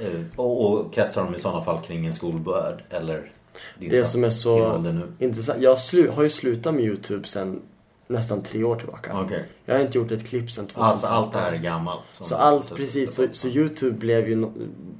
Eh, 0.00 0.20
Och, 0.36 0.72
och 0.72 0.94
kretsar 0.94 1.24
de 1.24 1.34
i 1.34 1.38
sådana 1.38 1.64
fall 1.64 1.80
kring 1.80 2.06
en 2.06 2.14
skolvärld 2.14 2.84
eller 2.90 3.32
Det 3.78 4.04
som 4.04 4.24
är 4.24 4.30
så 4.30 4.84
intressant. 5.18 5.62
Jag 5.62 5.76
har 6.12 6.22
ju 6.22 6.30
slutat 6.30 6.74
med 6.74 6.84
Youtube 6.84 7.28
sedan 7.28 7.62
nästan 8.06 8.42
tre 8.42 8.64
år 8.64 8.76
tillbaka. 8.76 9.20
Okej. 9.20 9.44
Jag 9.64 9.74
har 9.74 9.80
inte 9.80 9.98
gjort 9.98 10.10
ett 10.10 10.26
klipp 10.26 10.50
sedan 10.50 10.66
2013. 10.66 10.84
Alltså 10.84 11.06
allt 11.06 11.32
det 11.32 11.38
här 11.38 11.52
är 11.52 11.56
gammalt. 11.56 12.02
Så 12.10 12.34
allt, 12.34 12.66
så- 12.66 12.74
precis. 12.76 13.14
Så, 13.14 13.26
så 13.32 13.48
Youtube 13.48 13.98
blev 13.98 14.28
ju 14.28 14.36
no, 14.36 14.52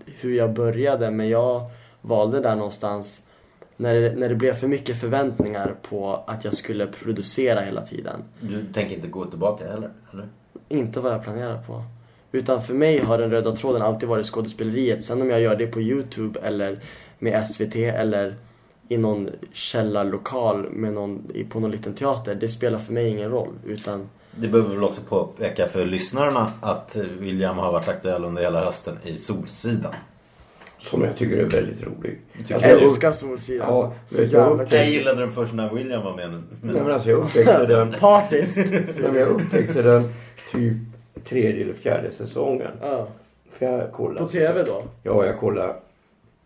hur 0.06 0.34
jag 0.36 0.52
började 0.52 1.10
men 1.10 1.28
jag 1.28 1.70
valde 2.00 2.40
där 2.40 2.56
någonstans 2.56 3.22
när 3.76 3.94
det, 3.94 4.14
när 4.16 4.28
det 4.28 4.34
blev 4.34 4.54
för 4.54 4.68
mycket 4.68 5.00
förväntningar 5.00 5.74
på 5.88 6.24
att 6.26 6.44
jag 6.44 6.54
skulle 6.54 6.86
producera 6.86 7.60
hela 7.60 7.80
tiden. 7.86 8.24
Du 8.40 8.64
tänker 8.72 8.94
inte 8.96 9.08
gå 9.08 9.24
tillbaka 9.24 9.70
heller? 9.70 9.90
Eller? 10.12 10.28
Inte 10.68 11.00
vad 11.00 11.12
jag 11.12 11.22
planerar 11.22 11.62
på. 11.62 11.82
Utan 12.32 12.62
för 12.62 12.74
mig 12.74 12.98
har 12.98 13.18
den 13.18 13.30
röda 13.30 13.52
tråden 13.52 13.82
alltid 13.82 14.08
varit 14.08 14.26
skådespeleriet. 14.26 15.04
Sen 15.04 15.22
om 15.22 15.30
jag 15.30 15.40
gör 15.40 15.56
det 15.56 15.66
på 15.66 15.80
Youtube 15.80 16.40
eller 16.40 16.78
med 17.18 17.46
SVT 17.48 17.76
eller 17.76 18.34
i 18.88 18.96
någon 18.96 19.30
källarlokal 19.52 20.66
med 20.70 20.92
någon, 20.92 21.30
i- 21.34 21.44
på 21.44 21.60
någon 21.60 21.70
liten 21.70 21.94
teater. 21.94 22.34
Det 22.34 22.48
spelar 22.48 22.78
för 22.78 22.92
mig 22.92 23.08
ingen 23.08 23.30
roll. 23.30 23.52
Utan 23.66 24.08
Det 24.36 24.48
behöver 24.48 24.70
väl 24.74 24.84
också 24.84 25.00
påpeka 25.08 25.68
för 25.68 25.86
lyssnarna 25.86 26.52
att 26.60 26.96
William 27.18 27.58
har 27.58 27.72
varit 27.72 27.88
aktuell 27.88 28.24
under 28.24 28.42
hela 28.42 28.64
hösten 28.64 28.98
i 29.04 29.16
Solsidan. 29.16 29.94
Som 30.80 31.02
jag 31.04 31.16
tycker 31.16 31.36
är 31.36 31.44
väldigt 31.48 31.82
rolig. 31.82 32.18
tycker 32.38 32.54
Alltså, 32.54 32.68
jag 32.68 32.78
jag 32.78 32.82
älskar 32.88 33.12
Solsidan. 33.12 33.66
Ja, 33.68 33.92
så 34.10 34.22
jag 34.22 34.52
upptäckte- 34.52 34.76
Jag 34.76 34.90
gillade 34.90 35.20
den 35.20 35.32
först 35.32 35.54
när 35.54 35.74
William 35.74 36.02
var 36.04 36.16
med. 36.16 36.30
Men... 36.30 36.44
Nej, 36.62 36.82
men 36.82 36.90
alltså 36.92 37.10
jag 37.10 37.18
upptäckte 37.18 37.66
den 37.68 37.92
Partisk. 38.00 38.56
Men 39.02 39.14
jag 39.14 39.28
upptäckte 39.28 39.82
den 39.82 40.12
typ 40.52 40.76
tredje 41.24 41.64
eller 41.64 41.74
fjärde 41.74 42.10
säsongen. 42.10 42.70
ja. 42.82 43.06
För 43.58 43.66
jag 43.66 43.92
kollar. 43.92 44.20
På 44.22 44.28
TV 44.28 44.62
då? 44.62 44.82
Ja, 45.02 45.26
jag 45.26 45.38
kollar 45.38 45.76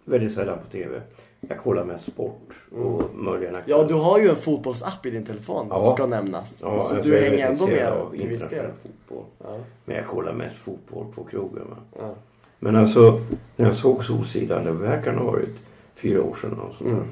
väldigt 0.09 0.35
sällan 0.35 0.59
på 0.59 0.67
TV. 0.71 1.01
Jag 1.41 1.59
kollar 1.59 1.85
med 1.85 2.01
sport 2.01 2.51
och 2.73 3.03
möjligen 3.15 3.57
Ja, 3.67 3.83
du 3.85 3.95
har 3.95 4.19
ju 4.19 4.29
en 4.29 4.37
fotbollsapp 4.37 5.07
i 5.07 5.11
din 5.11 5.25
telefon 5.25 5.67
Ja. 5.71 5.93
ska 5.95 6.07
nämnas. 6.07 6.55
Ja, 6.63 6.81
så 6.83 6.95
du 6.95 7.19
hänger 7.19 7.49
ändå 7.49 7.67
med 7.67 7.87
av 7.89 8.11
till 8.11 8.29
viss 8.29 8.43
del. 8.51 8.67
fotboll. 8.83 9.25
Ja. 9.45 9.57
Men 9.85 9.97
jag 9.97 10.07
kollar 10.07 10.33
mest 10.33 10.57
fotboll 10.57 11.07
på 11.15 11.25
krogen. 11.25 11.65
Ja. 11.99 12.15
Men 12.59 12.77
alltså, 12.77 13.21
när 13.57 13.67
jag 13.67 13.75
såg 13.77 14.05
Solsidan, 14.05 14.81
det 14.81 14.89
här 14.89 15.03
kan 15.03 15.19
ha 15.19 15.25
varit 15.25 15.57
fyra 15.97 16.23
år 16.23 16.37
sedan 16.41 16.61
och 16.61 16.75
sådär, 16.75 16.91
Mm. 16.91 17.05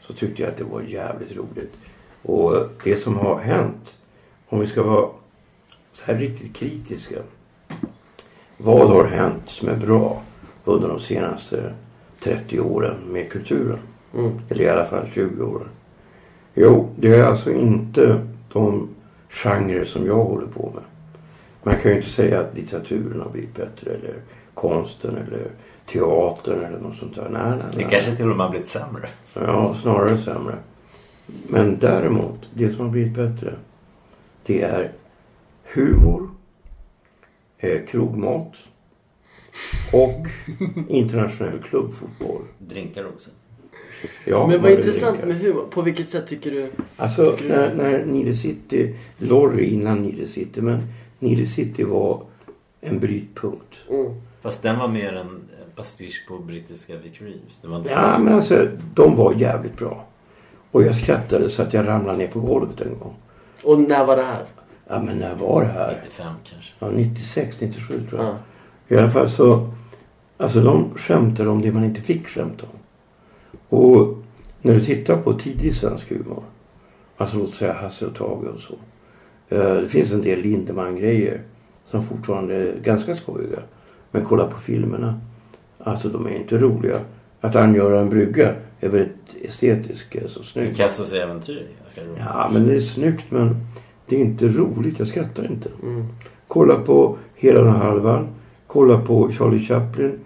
Så 0.00 0.12
tyckte 0.12 0.42
jag 0.42 0.50
att 0.50 0.56
det 0.58 0.64
var 0.64 0.80
jävligt 0.82 1.36
roligt. 1.36 1.72
Och 2.22 2.54
det 2.84 2.96
som 2.96 3.16
har 3.16 3.38
hänt, 3.38 3.96
om 4.48 4.60
vi 4.60 4.66
ska 4.66 4.82
vara 4.82 5.08
så 5.92 6.04
här 6.04 6.14
riktigt 6.14 6.56
kritiska. 6.56 7.16
Vad 8.56 8.88
har 8.90 9.04
hänt 9.04 9.42
som 9.46 9.68
är 9.68 9.76
bra 9.76 10.22
under 10.64 10.88
de 10.88 11.00
senaste 11.00 11.74
30 12.24 12.60
åren 12.60 12.96
med 13.08 13.30
kulturen? 13.30 13.78
Mm. 14.14 14.32
Eller 14.48 14.64
i 14.64 14.68
alla 14.68 14.84
fall 14.86 15.06
20 15.14 15.44
åren. 15.44 15.68
Jo, 16.54 16.88
det 16.96 17.14
är 17.14 17.24
alltså 17.24 17.52
inte 17.52 18.20
de 18.52 18.88
genrer 19.28 19.84
som 19.84 20.06
jag 20.06 20.24
håller 20.24 20.46
på 20.46 20.72
med. 20.74 20.82
Man 21.62 21.82
kan 21.82 21.90
ju 21.90 21.96
inte 21.96 22.10
säga 22.10 22.40
att 22.40 22.54
litteraturen 22.56 23.20
har 23.20 23.30
blivit 23.30 23.54
bättre 23.54 23.90
eller 23.90 24.14
konsten 24.54 25.16
eller 25.16 25.46
teatern 25.86 26.64
eller 26.64 26.78
något 26.78 26.96
sånt 26.96 27.14
där. 27.14 27.28
Nej, 27.30 27.42
nej, 27.50 27.58
Det 27.72 27.76
nej. 27.76 27.86
kanske 27.90 28.16
till 28.16 28.30
och 28.30 28.36
med 28.36 28.46
har 28.46 28.50
blivit 28.50 28.68
sämre. 28.68 29.08
Ja, 29.34 29.74
snarare 29.82 30.18
sämre. 30.18 30.54
Men 31.48 31.78
däremot, 31.78 32.48
det 32.54 32.70
som 32.70 32.84
har 32.84 32.92
blivit 32.92 33.14
bättre. 33.14 33.54
Det 34.46 34.62
är 34.62 34.92
humor, 35.74 36.30
eh, 37.58 37.84
krogmat 37.86 38.52
och 39.92 40.26
internationell 40.88 41.58
klubbfotboll. 41.68 42.42
Drinkar 42.58 43.06
också. 43.06 43.30
Ja, 44.24 44.46
Men 44.46 44.62
vad 44.62 44.70
intressant 44.70 45.14
dricka. 45.22 45.26
med 45.26 45.36
humor. 45.36 45.64
På 45.70 45.82
vilket 45.82 46.10
sätt 46.10 46.26
tycker 46.28 46.50
du? 46.50 46.70
Alltså 46.96 47.26
Tycker 47.36 47.42
du- 47.44 47.48
när, 47.48 47.74
när 47.74 48.04
Nile 48.04 48.34
City, 48.34 48.94
Lorry 49.18 49.64
innan 49.64 50.02
Nile 50.02 50.26
City, 50.28 50.60
men 50.60 50.78
Nile 51.18 51.46
City 51.46 51.84
var 51.84 52.22
en 52.80 52.98
brytpunkt. 52.98 53.74
Mm. 53.90 54.06
Fast 54.42 54.62
den 54.62 54.78
var 54.78 54.88
mer 54.88 55.12
en 55.12 55.40
pastisch 55.76 56.24
på 56.28 56.38
brittiska 56.38 56.96
Vic 56.96 57.12
Reeves. 57.20 57.58
Det 57.62 57.68
var 57.68 57.76
inte 57.76 57.88
så... 57.88 57.94
Ja 57.94 58.18
men 58.18 58.34
alltså 58.34 58.68
de 58.94 59.16
var 59.16 59.34
jävligt 59.34 59.76
bra. 59.76 60.04
Och 60.70 60.82
jag 60.82 60.94
skrattade 60.94 61.50
så 61.50 61.62
att 61.62 61.72
jag 61.74 61.88
ramlade 61.88 62.18
ner 62.18 62.26
på 62.26 62.40
golvet 62.40 62.80
en 62.80 62.98
gång. 62.98 63.14
Och 63.62 63.78
när 63.78 64.04
var 64.04 64.16
det 64.16 64.22
här? 64.22 64.44
Ja 64.88 65.02
men 65.02 65.16
när 65.18 65.34
var 65.34 65.60
det 65.62 65.66
här? 65.68 65.98
95 66.04 66.32
kanske. 66.50 66.72
Ja, 66.78 66.90
96, 66.90 67.60
97 67.60 68.06
tror 68.10 68.20
jag. 68.20 68.30
Ja. 68.30 68.36
I 68.88 68.96
alla 68.96 69.10
fall 69.10 69.28
så, 69.28 69.70
alltså 70.36 70.60
de 70.60 70.90
skämtade 70.96 71.50
om 71.50 71.62
det 71.62 71.72
man 71.72 71.84
inte 71.84 72.00
fick 72.00 72.28
skämta 72.28 72.66
om. 72.66 72.78
Och 73.78 74.22
när 74.62 74.74
du 74.74 74.84
tittar 74.84 75.16
på 75.16 75.32
tidig 75.32 75.74
svensk 75.74 76.10
humor, 76.10 76.42
alltså 77.16 77.36
låt 77.36 77.54
säga 77.54 77.72
Hasse 77.72 78.06
och 78.06 78.14
Tage 78.14 78.46
och 78.54 78.60
så. 78.60 78.74
Eh, 79.48 79.74
det 79.74 79.88
finns 79.88 80.12
en 80.12 80.22
del 80.22 80.40
Lindemann-grejer 80.40 81.40
som 81.86 82.06
fortfarande 82.06 82.54
är 82.54 82.80
ganska 82.82 83.16
skojiga. 83.16 83.58
Men 84.10 84.24
kolla 84.24 84.46
på 84.46 84.60
filmerna. 84.60 85.20
Alltså 85.78 86.08
de 86.08 86.26
är 86.26 86.30
inte 86.30 86.58
roliga. 86.58 87.00
Att 87.40 87.56
angöra 87.56 88.00
en 88.00 88.08
brygga 88.08 88.54
är 88.80 88.88
väldigt 88.88 89.36
estetiskt 89.42 90.16
eh, 90.16 90.26
så 90.26 90.42
snyggt. 90.42 90.76
Picassos 90.76 91.12
äventyr 91.12 91.56
är 91.56 91.82
ganska 91.82 92.00
roligt. 92.00 92.22
Ja 92.26 92.50
men 92.52 92.66
det 92.66 92.74
är 92.74 92.80
snyggt 92.80 93.30
men 93.30 93.56
det 94.06 94.16
är 94.16 94.20
inte 94.20 94.48
roligt. 94.48 94.98
Jag 94.98 95.08
skrattar 95.08 95.46
inte. 95.46 95.68
Mm. 95.82 96.06
Kolla 96.48 96.76
på 96.76 97.16
Hela 97.34 97.62
den 97.62 97.76
halvan. 97.76 98.28
Kolla 98.72 98.98
på 99.00 99.32
Charlie 99.32 99.66
Chaplin. 99.66 100.18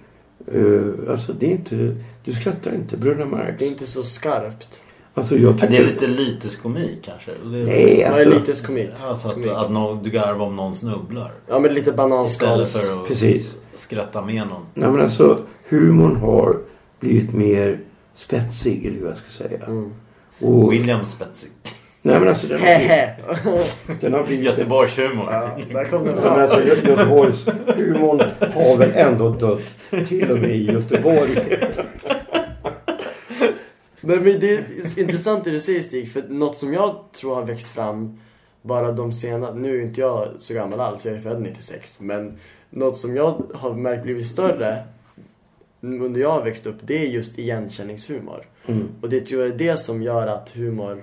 Uh, 0.55 0.93
alltså 1.11 1.33
det 1.33 1.47
är 1.47 1.51
inte... 1.51 1.97
Du 2.25 2.33
skrattar 2.33 2.75
inte. 2.75 2.97
Bröderna 2.97 3.27
Marx. 3.27 3.59
Det 3.59 3.65
är 3.65 3.69
inte 3.69 3.87
så 3.87 4.03
skarpt. 4.03 4.83
Alltså 5.15 5.37
jag 5.37 5.53
Ja, 5.55 5.59
tycker... 5.59 5.69
det 5.69 5.77
är 5.77 5.87
lite 5.87 6.07
lyteskomik 6.07 6.99
kanske. 7.05 7.31
Och 7.45 7.51
Det 7.51 7.59
är, 7.59 7.67
Nej 7.67 8.07
Vad 8.11 8.21
är 8.21 8.27
alltså. 8.27 8.51
lite 8.53 8.67
komik? 8.67 8.91
Alltså 9.03 9.29
att, 9.29 9.47
att 9.47 9.71
någon, 9.71 10.03
du 10.03 10.11
garvar 10.11 10.47
om 10.47 10.57
någon 10.57 10.75
snubblar. 10.75 11.31
Ja 11.47 11.59
men 11.59 11.63
lite 11.75 11.81
Istället 11.81 11.97
bananskals... 11.97 12.73
för 12.73 13.03
att 13.03 13.09
Precis. 13.09 13.57
skratta 13.75 14.23
med 14.23 14.47
någon. 14.49 14.63
Nej 14.75 14.91
men 14.91 15.01
alltså 15.01 15.41
humorn 15.69 16.17
har 16.17 16.57
blivit 17.01 17.35
mer 17.35 17.79
spetsig 18.15 18.87
eller 18.87 18.99
hur 18.99 19.07
jag 19.07 19.17
ska 19.17 19.31
säga. 19.49 19.67
Mm. 19.67 19.93
Och, 20.41 20.73
William 20.73 21.05
Spetsig. 21.05 21.51
Nej 22.07 22.19
men 22.21 22.29
alltså 22.29 22.47
den 22.47 22.61
har 22.61 22.67
blivit... 22.67 22.91
Hehe. 22.91 23.15
Den 24.01 24.13
har 24.15 24.25
blivit 24.25 24.45
Göteborgshumor. 24.45 25.33
Ja, 25.33 25.59
där 25.73 25.85
kom 25.85 26.05
den 26.05 26.15
Ja, 26.15 26.21
men 26.21 26.23
fram. 26.23 26.41
alltså 26.41 26.61
Gö- 26.61 26.89
Göteborgs 26.89 27.47
humorn 27.77 28.21
har 28.55 28.77
väl 28.77 28.91
ändå 28.95 29.31
dött. 29.31 30.07
Till 30.09 30.31
och 30.33 30.39
med 30.39 30.51
i 30.57 30.73
Göteborg. 30.73 31.59
Men, 34.01 34.23
men 34.23 34.41
det 34.41 34.55
är 34.55 34.65
intressant 34.99 35.45
det 35.45 35.51
du 35.51 35.61
säger 35.61 35.83
Stig, 35.83 36.13
för 36.13 36.23
något 36.29 36.59
som 36.59 36.73
jag 36.75 36.97
tror 37.21 37.35
har 37.35 37.43
växt 37.43 37.69
fram 37.71 38.21
bara 38.63 38.93
de 38.93 39.13
senaste, 39.13 39.55
nu 39.59 39.79
är 39.79 39.83
inte 39.83 40.01
jag 40.01 40.29
så 40.39 40.55
gammal 40.55 40.81
alls, 40.81 41.05
jag 41.05 41.15
är 41.15 41.19
född 41.21 41.41
96, 41.43 42.01
men 42.01 42.39
något 42.71 42.99
som 42.99 43.17
jag 43.17 43.43
har 43.55 43.75
märkt 43.75 44.03
blivit 44.03 44.27
större 44.27 44.83
under 45.81 46.21
jag 46.21 46.31
har 46.31 46.43
växt 46.45 46.67
upp, 46.67 46.77
det 46.83 46.99
är 46.99 47.07
just 47.07 47.39
igenkänningshumor. 47.39 48.47
Mm. 48.67 48.89
Och 49.01 49.09
det 49.09 49.21
tror 49.21 49.43
jag 49.43 49.51
är 49.55 49.59
det 49.59 49.77
som 49.77 50.03
gör 50.03 50.27
att 50.27 50.51
humor 50.57 51.03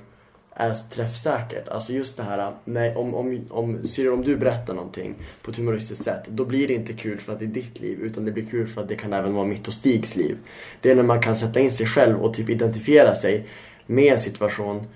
är 0.55 0.73
så 0.73 0.87
träffsäkert. 0.87 1.67
Alltså 1.67 1.93
just 1.93 2.17
det 2.17 2.23
här, 2.23 2.53
nej, 2.65 2.95
om, 2.95 3.15
om, 3.15 3.41
om, 3.49 3.87
Cyril, 3.87 4.11
om 4.11 4.23
du 4.23 4.37
berättar 4.37 4.73
någonting 4.73 5.15
på 5.41 5.51
ett 5.51 5.57
humoristiskt 5.57 6.05
sätt, 6.05 6.23
då 6.27 6.45
blir 6.45 6.67
det 6.67 6.73
inte 6.73 6.93
kul 6.93 7.19
för 7.19 7.33
att 7.33 7.39
det 7.39 7.45
är 7.45 7.47
ditt 7.47 7.79
liv, 7.79 7.99
utan 8.01 8.25
det 8.25 8.31
blir 8.31 8.45
kul 8.45 8.67
för 8.67 8.81
att 8.81 8.87
det 8.87 8.95
kan 8.95 9.13
även 9.13 9.33
vara 9.33 9.45
mitt 9.45 9.67
och 9.67 9.73
Stigs 9.73 10.15
liv. 10.15 10.37
Det 10.81 10.91
är 10.91 10.95
när 10.95 11.03
man 11.03 11.21
kan 11.21 11.35
sätta 11.35 11.59
in 11.59 11.71
sig 11.71 11.85
själv 11.85 12.21
och 12.21 12.33
typ 12.33 12.49
identifiera 12.49 13.15
sig 13.15 13.47
med 13.85 14.13
en 14.13 14.19
situation. 14.19 14.87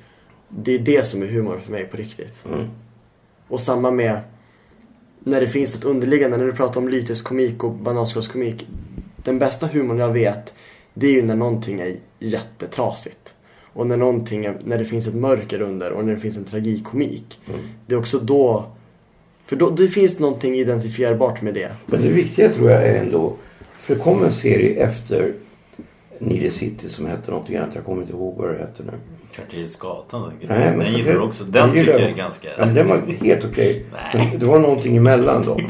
Det 0.49 0.71
är 0.71 0.79
det 0.79 1.05
som 1.05 1.21
är 1.21 1.27
humor 1.27 1.59
för 1.59 1.71
mig 1.71 1.85
på 1.85 1.97
riktigt. 1.97 2.45
Mm. 2.45 2.67
Och 3.47 3.59
samma 3.59 3.91
med 3.91 4.21
när 5.19 5.41
det 5.41 5.47
finns 5.47 5.75
ett 5.75 5.83
underliggande, 5.83 6.37
när 6.37 6.45
du 6.45 6.53
pratar 6.53 6.81
om 6.81 6.89
lyteskomik 6.89 7.63
och 7.63 7.71
bananskалskomik. 7.71 8.67
Den 9.15 9.39
bästa 9.39 9.67
humorn 9.67 9.97
jag 9.97 10.13
vet, 10.13 10.53
det 10.93 11.07
är 11.07 11.11
ju 11.11 11.21
när 11.21 11.35
någonting 11.35 11.79
är 11.79 11.95
jättetrasigt. 12.19 13.33
Och 13.78 13.88
när 13.88 13.97
någonting 13.97 14.45
är, 14.45 14.57
när 14.63 14.78
det 14.78 14.86
finns 14.86 15.07
ett 15.07 15.15
mörker 15.15 15.61
under 15.61 15.91
och 15.91 16.05
när 16.05 16.13
det 16.13 16.19
finns 16.19 16.38
en 16.38 16.43
tragikomik. 16.43 17.39
Det 17.86 17.95
är 17.95 17.99
också 17.99 18.19
då, 18.19 18.65
för 19.45 19.55
då, 19.55 19.69
det 19.69 19.88
finns 19.88 20.19
någonting 20.19 20.55
identifierbart 20.55 21.41
med 21.41 21.53
det. 21.53 21.71
Men 21.86 22.01
det 22.01 22.09
viktiga 22.09 22.49
tror 22.49 22.71
jag 22.71 22.84
är 22.84 22.95
ändå. 22.95 23.34
För 23.80 23.95
det 23.95 24.01
kom 24.01 24.23
en 24.23 24.34
serie 24.34 24.84
efter 24.84 25.34
Nile 26.19 26.51
City 26.51 26.89
som 26.89 27.05
hette 27.05 27.32
någonting 27.32 27.55
annat. 27.55 27.75
Jag 27.75 27.86
kommer 27.86 28.01
inte 28.01 28.13
ihåg 28.13 28.36
vad 28.38 28.49
det 28.49 28.57
hette 28.57 28.84
nu. 28.84 28.91
Kvarterets 29.32 29.75
Gatan. 29.75 30.21
Den, 30.21 30.59
Nej, 30.59 30.69
men 30.69 30.80
den 30.80 30.93
gillar 30.93 31.11
du 31.11 31.19
också. 31.19 31.43
Den 31.43 31.71
tycker 31.71 31.91
jag 31.91 32.01
är 32.01 32.15
ganska... 32.15 32.47
Ja, 32.57 32.65
men 32.65 32.73
den 32.73 32.88
var 32.88 32.97
helt 32.97 33.45
okej. 33.45 33.86
Nej. 33.93 34.30
Men 34.32 34.39
det 34.39 34.45
var 34.45 34.59
någonting 34.59 34.97
emellan 34.97 35.45
dem. 35.45 35.61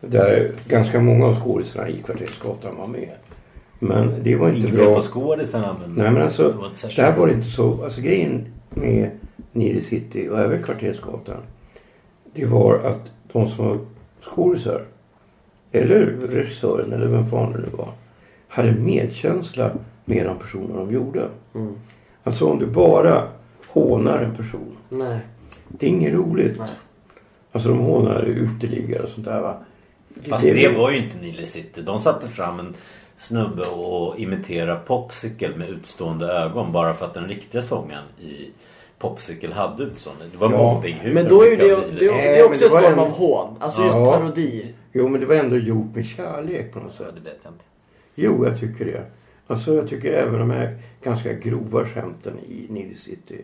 Där 0.00 0.52
ganska 0.68 1.00
många 1.00 1.26
av 1.26 1.40
skådisarna 1.40 1.88
i 1.88 2.02
Kvartersgatan 2.02 2.76
var 2.76 2.86
med. 2.86 3.10
Men 3.88 4.22
det 4.22 4.36
var 4.36 4.50
inte 4.50 4.72
bra. 4.72 4.94
på 4.94 5.02
skådisarna 5.02 5.76
men... 5.80 5.94
Nej 5.94 6.10
men 6.10 6.22
alltså. 6.22 6.48
det 6.48 6.56
var 6.56 6.66
inte 6.66 6.78
särskilt 6.78 6.96
Där 6.96 7.16
var 7.16 7.26
det 7.26 7.32
inte 7.32 7.50
så. 7.50 7.84
Alltså 7.84 8.00
grejen 8.00 8.46
med 8.70 9.10
Nile 9.52 9.80
City 9.80 10.28
och 10.28 10.38
även 10.38 10.62
Kvartersgatan. 10.62 11.36
Det 12.34 12.46
var 12.46 12.78
att 12.78 13.10
de 13.32 13.48
som 13.48 13.68
var 13.68 13.78
skådisar. 14.22 14.82
Eller 15.72 16.00
regissören 16.06 16.92
eller 16.92 17.06
vem 17.06 17.30
fan 17.30 17.52
det 17.52 17.58
nu 17.58 17.68
var. 17.76 17.88
Hade 18.48 18.72
medkänsla 18.72 19.70
med 20.04 20.26
de 20.26 20.38
personer 20.38 20.76
de 20.76 20.92
gjorde. 20.92 21.28
Mm. 21.54 21.74
Alltså 22.22 22.46
om 22.46 22.58
du 22.58 22.66
bara 22.66 23.28
hånar 23.68 24.18
en 24.18 24.36
person. 24.36 24.76
Nej. 24.88 25.18
Det 25.68 25.86
är 25.86 25.90
inget 25.90 26.14
roligt. 26.14 26.58
Nej. 26.58 26.68
Alltså 27.52 27.68
de 27.68 27.78
hånar 27.78 28.22
uteliggare 28.22 29.02
och 29.02 29.08
sånt 29.08 29.26
där 29.26 29.40
va. 29.40 29.56
Fast 30.28 30.44
det 30.44 30.76
var 30.76 30.90
ju 30.90 30.96
inte 30.96 31.18
Nile 31.18 31.46
City. 31.46 31.82
De 31.82 32.00
satte 32.00 32.28
fram 32.28 32.60
en 32.60 32.74
snubbe 33.16 33.66
och 33.66 34.18
imiterade 34.18 34.80
Popsicle 34.86 35.56
med 35.56 35.68
utstående 35.68 36.26
ögon 36.26 36.72
bara 36.72 36.94
för 36.94 37.06
att 37.06 37.14
den 37.14 37.28
riktiga 37.28 37.62
sångaren 37.62 38.04
i 38.20 38.50
Popsicle 38.98 39.54
hade 39.54 39.82
utstående. 39.82 40.24
Det 40.32 40.36
var 40.38 40.50
Ja, 40.52 40.56
mobbinghumor. 40.74 41.14
Men 41.14 41.28
då 41.28 41.42
är 41.42 41.50
ju 41.50 41.56
det, 41.56 41.68
det, 41.68 41.90
det, 41.90 41.98
City. 41.98 42.14
är 42.14 42.44
också 42.44 42.64
men 42.64 42.72
det 42.72 42.78
ett 42.78 42.84
form 42.84 42.92
en- 42.92 42.98
av 42.98 43.10
hån. 43.10 43.56
Alltså 43.60 43.82
just 43.84 43.96
Ja. 43.96 44.12
parodi. 44.12 44.74
Jo 44.92 45.08
men 45.08 45.20
det 45.20 45.26
var 45.26 45.34
ändå 45.34 45.56
gjort 45.56 45.94
med 45.94 46.06
kärlek 46.06 46.72
på 46.72 46.78
något 46.78 46.92
Ja, 46.98 47.04
sätt. 47.04 47.14
det 47.14 47.30
vet 47.30 47.38
jag 47.42 47.52
inte. 47.52 47.64
Jo 48.14 48.46
jag 48.46 48.60
tycker 48.60 48.84
det. 48.84 49.02
Alltså 49.46 49.74
jag 49.74 49.88
tycker 49.88 50.12
även 50.12 50.38
de 50.38 50.50
här 50.50 50.78
ganska 51.02 51.32
grova 51.32 51.84
skämten 51.86 52.38
i 52.48 52.66
Nile 52.72 52.94
City. 52.94 53.40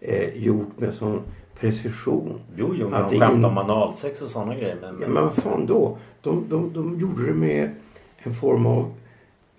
är 0.00 0.30
gjort 0.34 0.80
med 0.80 0.94
sån 0.94 1.22
precision. 1.60 2.40
Jo, 2.56 2.74
jo, 2.78 2.88
men 2.88 3.02
Att 3.02 3.10
de 3.10 3.18
det 3.18 3.26
skämtade 3.26 3.46
om 3.46 3.58
analsex 3.58 4.22
och 4.22 4.30
sådana 4.30 4.54
grejer. 4.54 4.76
Men, 4.80 4.98
Ja, 5.02 5.08
men 5.08 5.22
vad 5.24 5.34
fan 5.34 5.66
då? 5.66 5.98
De, 6.20 6.44
de, 6.48 6.72
de 6.72 7.00
gjorde 7.00 7.26
det 7.26 7.32
med 7.34 7.70
en 8.18 8.34
form 8.34 8.66
av 8.66 8.92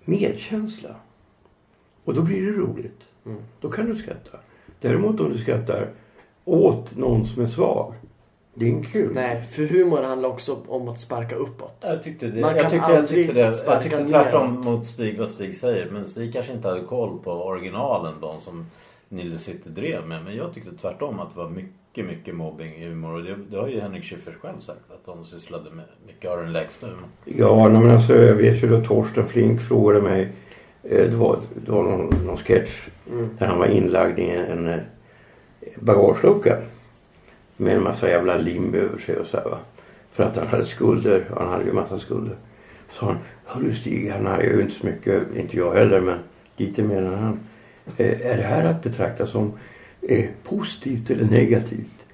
medkänsla. 0.04 0.94
Och 2.04 2.14
då 2.14 2.22
blir 2.22 2.46
det 2.46 2.52
roligt. 2.52 3.00
Mm. 3.26 3.42
Då 3.60 3.70
kan 3.70 3.86
du 3.86 3.96
skratta. 3.96 4.38
Däremot 4.80 5.20
om 5.20 5.32
du 5.32 5.38
skrattar 5.38 5.88
åt 6.44 6.96
någon 6.96 7.26
som 7.26 7.42
är 7.42 7.46
svag. 7.46 7.94
Det 8.54 8.64
är 8.64 8.68
inte 8.68 8.90
kul. 8.90 9.14
Nej, 9.14 9.42
för 9.52 9.62
humor 9.62 10.02
handlar 10.02 10.28
också 10.28 10.58
om 10.68 10.88
att 10.88 11.00
sparka 11.00 11.34
uppåt. 11.34 11.76
Jag 11.80 12.02
tyckte 12.02 12.26
det. 12.26 12.40
Man 12.40 12.56
Jag 12.56 12.62
kan 12.62 12.70
tyckte, 12.70 12.92
jag 12.92 13.08
tyckte 13.08 13.32
det. 13.32 13.62
Jag 13.66 13.82
tyckte 13.82 13.96
neråt. 13.96 14.10
tvärtom 14.10 14.60
mot 14.60 14.86
Stig 14.86 15.18
vad 15.18 15.28
Stig 15.28 15.56
säger. 15.56 15.90
Men 15.90 16.04
Stig 16.06 16.32
kanske 16.32 16.52
inte 16.52 16.68
hade 16.68 16.80
koll 16.80 17.18
på 17.18 17.32
originalen. 17.32 18.14
De 18.20 18.40
som 18.40 18.66
Nile 19.08 19.38
City 19.38 19.70
drev 19.70 20.06
med. 20.08 20.24
Men 20.24 20.36
jag 20.36 20.54
tyckte 20.54 20.76
tvärtom 20.76 21.20
att 21.20 21.34
det 21.34 21.40
var 21.40 21.50
mycket, 21.50 21.72
mycket 22.02 22.34
mobbing 22.34 22.74
i 22.74 22.88
humor. 22.88 23.14
Och 23.14 23.22
det, 23.22 23.36
det 23.50 23.56
har 23.56 23.68
ju 23.68 23.80
Henrik 23.80 24.04
Schyffert 24.04 24.34
själv 24.42 24.58
sagt. 24.60 24.90
Att 24.90 25.06
de 25.06 25.24
sysslade 25.24 25.70
med 25.70 25.84
mycket 26.06 26.30
av 26.30 26.38
den 26.38 26.52
lägsta 26.52 26.86
humorn. 26.86 27.10
Ja, 27.24 27.68
nej, 27.68 27.82
men 27.82 27.90
alltså 27.90 28.14
jag 28.16 28.34
vet 28.34 28.62
ju 28.62 28.68
då 28.68 28.80
Torsten 28.80 29.28
Flink 29.28 29.60
frågade 29.60 30.02
mig. 30.02 30.28
eh, 30.82 31.10
Det 31.10 31.16
var, 31.16 31.38
det 31.64 31.70
var 31.72 31.82
någon, 31.82 32.26
någon 32.26 32.36
sketch. 32.36 32.88
Mm. 33.10 33.28
Där 33.38 33.46
han 33.46 33.58
var 33.58 33.66
inlagd 33.66 34.18
i 34.18 34.30
en, 34.30 34.68
en, 34.68 34.80
bagagelucka 35.76 36.58
med 37.56 37.76
en 37.76 37.82
massa 37.82 38.08
jävla 38.08 38.36
lim 38.36 38.74
över 38.74 38.98
sig 38.98 39.16
och 39.16 39.26
så 39.26 39.36
här, 39.36 39.44
va. 39.44 39.58
För 40.12 40.24
att 40.24 40.36
han 40.36 40.46
hade 40.46 40.66
skulder. 40.66 41.24
Han 41.36 41.48
hade 41.48 41.64
ju 41.64 41.70
en 41.70 41.76
massa 41.76 41.98
skulder. 41.98 42.36
Så 42.92 43.06
han, 43.06 43.18
hörru 43.44 43.74
Stig, 43.74 44.10
han 44.10 44.26
har 44.26 44.40
ju 44.40 44.60
inte 44.62 44.74
så 44.74 44.86
mycket, 44.86 45.22
inte 45.36 45.56
jag 45.56 45.74
heller, 45.74 46.00
men 46.00 46.18
lite 46.56 46.82
mer 46.82 47.02
än 47.02 47.14
han. 47.18 47.40
Eh, 47.96 48.26
är 48.32 48.36
det 48.36 48.42
här 48.42 48.64
att 48.64 48.82
betrakta 48.82 49.26
som 49.26 49.52
eh, 50.08 50.24
positivt 50.44 51.10
eller 51.10 51.24
negativt? 51.24 52.04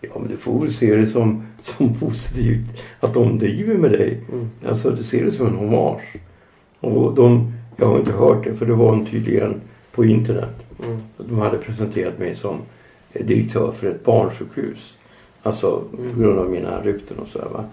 Ja, 0.00 0.18
men 0.18 0.28
du 0.28 0.36
får 0.36 0.60
väl 0.60 0.72
se 0.72 0.96
det 0.96 1.06
som, 1.06 1.46
som 1.62 1.94
positivt 1.94 2.82
att 3.00 3.14
de 3.14 3.38
driver 3.38 3.74
med 3.74 3.90
dig. 3.90 4.20
Mm. 4.32 4.50
Alltså, 4.66 4.90
du 4.90 5.04
ser 5.04 5.24
det 5.24 5.32
som 5.32 5.46
en 5.46 5.56
hommage. 5.56 6.16
Och 6.80 7.14
de, 7.14 7.52
jag 7.76 7.86
har 7.86 7.98
inte 7.98 8.12
hört 8.12 8.44
det, 8.44 8.54
för 8.54 8.66
det 8.66 8.74
var 8.74 8.92
en 8.92 9.06
tydligen 9.06 9.60
på 9.92 10.04
internet. 10.04 10.54
Mm. 10.84 10.98
De 11.16 11.38
hade 11.38 11.58
presenterat 11.58 12.18
mig 12.18 12.36
som 12.36 12.56
eh, 13.12 13.26
direktör 13.26 13.72
för 13.72 13.86
ett 13.86 14.04
barnsjukhus. 14.04 14.94
Alltså 15.42 15.84
på 16.14 16.20
grund 16.20 16.38
av 16.38 16.50
mina 16.50 16.82
rykten 16.82 17.18
och 17.18 17.28
så 17.28 17.38
här, 17.38 17.48
va. 17.48 17.64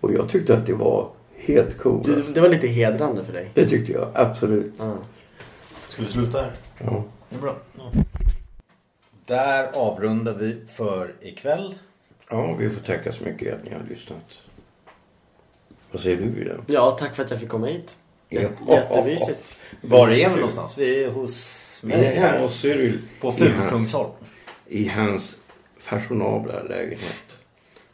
Och 0.00 0.12
jag 0.12 0.28
tyckte 0.28 0.56
att 0.56 0.66
det 0.66 0.74
var 0.74 1.08
helt 1.36 1.78
coolt. 1.78 2.08
Alltså. 2.08 2.32
det 2.32 2.40
var 2.40 2.48
lite 2.48 2.66
hedrande 2.66 3.24
för 3.24 3.32
dig. 3.32 3.50
Det 3.54 3.66
tyckte 3.66 3.92
jag, 3.92 4.08
absolut. 4.14 4.72
Ja. 4.78 4.94
Ska 5.88 6.02
vi 6.02 6.08
sluta 6.08 6.38
här? 6.38 6.52
Ja. 6.78 7.04
Det 7.28 7.36
är 7.36 7.40
bra. 7.40 7.56
Där 9.30 9.70
avrundar 9.72 10.34
vi 10.34 10.56
för 10.72 11.14
ikväll. 11.20 11.74
ja, 12.30 12.54
vi 12.58 12.70
får 12.70 12.80
tacka 12.80 13.12
så 13.12 13.24
mycket 13.24 13.54
att 13.54 13.64
ni 13.64 13.74
har 13.74 13.82
lyssnat. 13.88 14.42
Vad 15.90 16.02
säger 16.02 16.16
du 16.16 16.28
Wilhelm? 16.30 16.64
ja, 16.66 16.90
tack 16.90 17.14
för 17.16 17.24
att 17.24 17.30
jag 17.30 17.40
fick 17.40 17.48
komma 17.48 17.66
hit. 17.66 17.96
Ja. 18.28 18.40
Jättemysigt. 18.68 19.54
Var 19.80 20.08
är 20.08 20.28
vi 20.28 20.34
någonstans? 20.34 20.78
Vi 20.78 21.04
är 21.04 21.10
hos 21.10 21.80
mig 21.82 22.06
är 22.06 22.20
här 22.20 22.30
här. 22.30 22.42
hos 22.42 22.60
Cyril 22.60 22.98
På 23.20 23.28
i 23.28 23.30
hans, 23.30 23.38
Fulkungsholm. 23.38 24.10
i 24.66 24.88
hans 24.88 25.36
fashionabla 25.78 26.62
lägenhet. 26.62 27.44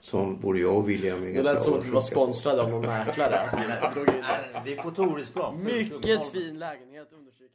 Som 0.00 0.40
både 0.40 0.58
jag 0.58 0.76
och 0.76 0.88
William 0.88 1.22
är 1.22 1.34
Det 1.34 1.42
lät 1.42 1.64
som 1.64 1.74
att 1.74 1.86
vi 1.86 1.90
var 1.90 2.00
sponsrade 2.00 2.62
av 2.62 2.70
någon 2.70 2.86
mäklare. 2.86 3.40
Vi 4.64 4.72
är 4.72 4.82
på 4.82 4.90
Torisplan. 4.90 5.64
Mycket 5.64 6.32
fin 6.32 6.58
lägenhet, 6.58 7.08
understryka. 7.12 7.45